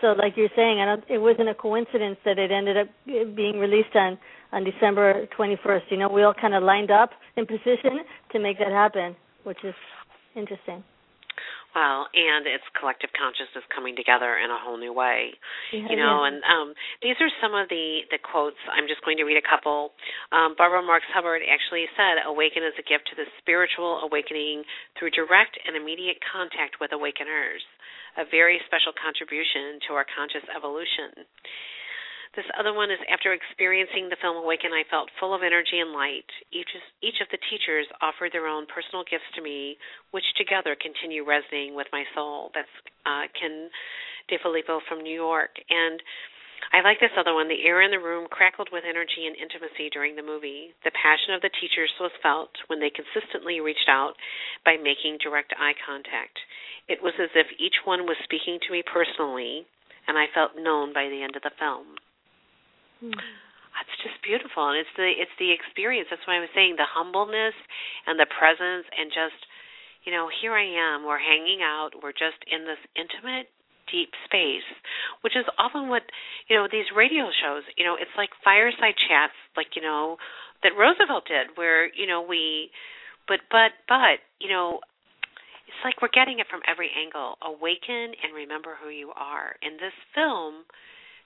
So, 0.00 0.08
like 0.08 0.36
you're 0.36 0.50
saying, 0.56 0.80
I 0.80 0.84
don't, 0.84 1.04
it 1.08 1.18
wasn't 1.18 1.48
a 1.48 1.54
coincidence 1.54 2.18
that 2.24 2.38
it 2.38 2.50
ended 2.50 2.76
up 2.76 2.88
being 3.04 3.58
released 3.58 3.94
on 3.94 4.18
on 4.52 4.64
December 4.64 5.26
21st. 5.38 5.82
You 5.90 5.98
know, 5.98 6.08
we 6.08 6.22
all 6.22 6.34
kind 6.34 6.54
of 6.54 6.62
lined 6.62 6.90
up 6.90 7.10
in 7.36 7.44
position 7.44 8.00
to 8.32 8.38
make 8.38 8.58
that 8.58 8.72
happen, 8.72 9.16
which 9.44 9.58
is 9.64 9.74
interesting. 10.34 10.82
Well, 11.76 12.08
and 12.16 12.48
it's 12.48 12.64
collective 12.72 13.12
consciousness 13.12 13.60
coming 13.68 14.00
together 14.00 14.40
in 14.40 14.48
a 14.48 14.56
whole 14.56 14.80
new 14.80 14.96
way. 14.96 15.36
Yeah, 15.76 15.92
you 15.92 15.96
know, 16.00 16.24
yeah. 16.24 16.32
and 16.32 16.36
um 16.48 16.68
these 17.04 17.20
are 17.20 17.28
some 17.36 17.52
of 17.52 17.68
the 17.68 18.08
the 18.08 18.16
quotes. 18.16 18.56
I'm 18.72 18.88
just 18.88 19.04
going 19.04 19.20
to 19.20 19.28
read 19.28 19.36
a 19.36 19.44
couple. 19.44 19.92
Um 20.32 20.56
Barbara 20.56 20.80
Marx 20.80 21.04
Hubbard 21.12 21.44
actually 21.44 21.84
said, 21.92 22.24
"Awaken 22.24 22.64
is 22.64 22.72
a 22.80 22.86
gift 22.88 23.12
to 23.12 23.14
the 23.20 23.28
spiritual 23.44 24.00
awakening 24.08 24.64
through 24.96 25.12
direct 25.12 25.60
and 25.68 25.76
immediate 25.76 26.16
contact 26.24 26.80
with 26.80 26.96
awakeners, 26.96 27.60
a 28.16 28.24
very 28.24 28.56
special 28.64 28.96
contribution 28.96 29.76
to 29.84 30.00
our 30.00 30.08
conscious 30.08 30.48
evolution." 30.56 31.28
This 32.36 32.44
other 32.60 32.76
one 32.76 32.92
is 32.92 33.00
after 33.08 33.32
experiencing 33.32 34.12
the 34.12 34.20
film 34.20 34.36
Awaken, 34.36 34.68
I 34.68 34.84
felt 34.92 35.08
full 35.18 35.32
of 35.32 35.40
energy 35.40 35.80
and 35.80 35.96
light. 35.96 36.28
Each 36.52 36.68
each 37.00 37.16
of 37.24 37.32
the 37.32 37.40
teachers 37.48 37.88
offered 38.04 38.30
their 38.36 38.46
own 38.46 38.68
personal 38.68 39.08
gifts 39.08 39.24
to 39.36 39.40
me, 39.40 39.80
which 40.12 40.36
together 40.36 40.76
continue 40.76 41.24
resonating 41.24 41.74
with 41.74 41.88
my 41.96 42.04
soul. 42.14 42.52
That's 42.52 42.68
uh, 43.08 43.24
Ken 43.40 43.72
DeFilippo 44.28 44.84
from 44.84 45.00
New 45.00 45.16
York, 45.16 45.56
and 45.70 45.96
I 46.76 46.84
like 46.84 47.00
this 47.00 47.16
other 47.16 47.32
one. 47.32 47.48
The 47.48 47.64
air 47.64 47.80
in 47.80 47.90
the 47.90 48.04
room 48.04 48.28
crackled 48.28 48.68
with 48.70 48.84
energy 48.84 49.24
and 49.24 49.36
intimacy 49.36 49.88
during 49.88 50.12
the 50.16 50.22
movie. 50.22 50.76
The 50.84 50.92
passion 50.92 51.32
of 51.32 51.40
the 51.40 51.56
teachers 51.56 51.92
was 52.00 52.12
felt 52.20 52.52
when 52.68 52.80
they 52.80 52.92
consistently 52.92 53.64
reached 53.64 53.88
out 53.88 54.12
by 54.64 54.76
making 54.76 55.24
direct 55.24 55.56
eye 55.56 55.76
contact. 55.88 56.36
It 56.88 57.00
was 57.00 57.16
as 57.16 57.32
if 57.32 57.48
each 57.56 57.80
one 57.88 58.04
was 58.04 58.20
speaking 58.28 58.60
to 58.60 58.72
me 58.72 58.84
personally, 58.84 59.64
and 60.04 60.18
I 60.18 60.28
felt 60.36 60.60
known 60.60 60.92
by 60.92 61.08
the 61.08 61.22
end 61.24 61.32
of 61.36 61.40
the 61.40 61.56
film. 61.56 61.96
Hmm. 63.00 63.12
That's 63.76 63.96
just 64.00 64.16
beautiful, 64.24 64.72
and 64.72 64.80
it's 64.80 64.94
the 64.96 65.04
it's 65.04 65.36
the 65.36 65.52
experience. 65.52 66.08
That's 66.08 66.24
why 66.24 66.40
I 66.40 66.44
was 66.44 66.52
saying 66.56 66.80
the 66.80 66.88
humbleness 66.88 67.52
and 68.08 68.16
the 68.16 68.24
presence, 68.24 68.88
and 68.96 69.12
just 69.12 69.36
you 70.08 70.16
know, 70.16 70.30
here 70.32 70.56
I 70.56 70.64
am. 70.64 71.04
We're 71.04 71.20
hanging 71.20 71.60
out. 71.60 71.92
We're 72.00 72.16
just 72.16 72.40
in 72.48 72.64
this 72.64 72.80
intimate, 72.96 73.52
deep 73.90 74.14
space, 74.24 74.64
which 75.20 75.36
is 75.36 75.44
often 75.60 75.92
what 75.92 76.08
you 76.48 76.56
know 76.56 76.70
these 76.72 76.88
radio 76.96 77.28
shows. 77.36 77.68
You 77.76 77.84
know, 77.84 78.00
it's 78.00 78.14
like 78.16 78.32
fireside 78.40 78.96
chats, 78.96 79.36
like 79.60 79.76
you 79.76 79.82
know 79.82 80.16
that 80.64 80.72
Roosevelt 80.72 81.28
did, 81.28 81.58
where 81.60 81.92
you 81.92 82.08
know 82.08 82.24
we, 82.24 82.72
but 83.28 83.44
but 83.52 83.76
but 83.86 84.24
you 84.40 84.48
know. 84.48 84.80
It's 85.66 85.82
like 85.84 86.00
we're 86.00 86.14
getting 86.14 86.38
it 86.38 86.46
from 86.48 86.62
every 86.64 86.88
angle. 86.94 87.36
Awaken 87.42 88.14
and 88.16 88.32
remember 88.32 88.78
who 88.80 88.88
you 88.88 89.10
are. 89.12 89.58
And 89.60 89.76
this 89.76 89.92
film 90.14 90.64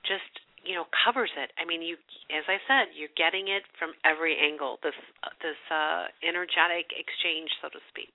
just 0.02 0.42
you 0.64 0.74
know 0.74 0.84
covers 0.92 1.30
it. 1.36 1.50
I 1.60 1.66
mean, 1.66 1.82
you 1.82 1.96
as 2.30 2.44
I 2.48 2.58
said, 2.68 2.92
you're 2.96 3.12
getting 3.16 3.48
it 3.48 3.62
from 3.78 3.92
every 4.04 4.36
angle. 4.36 4.78
This 4.82 4.96
this 5.42 5.58
uh, 5.70 6.08
energetic 6.26 6.92
exchange, 6.96 7.50
so 7.62 7.68
to 7.68 7.80
speak. 7.88 8.12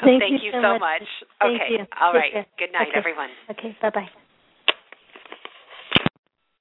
so 0.00 0.06
thank, 0.06 0.22
thank 0.22 0.42
you, 0.42 0.52
so 0.52 0.62
so 0.62 0.78
much. 0.78 1.06
Thank 1.40 1.62
Okay, 1.62 1.84
all 2.00 2.12
right. 2.12 2.46
Good 2.58 2.72
night, 2.72 2.88
okay. 2.88 2.98
everyone. 2.98 3.30
Okay, 3.50 3.76
bye 3.82 3.90
bye. 3.90 4.08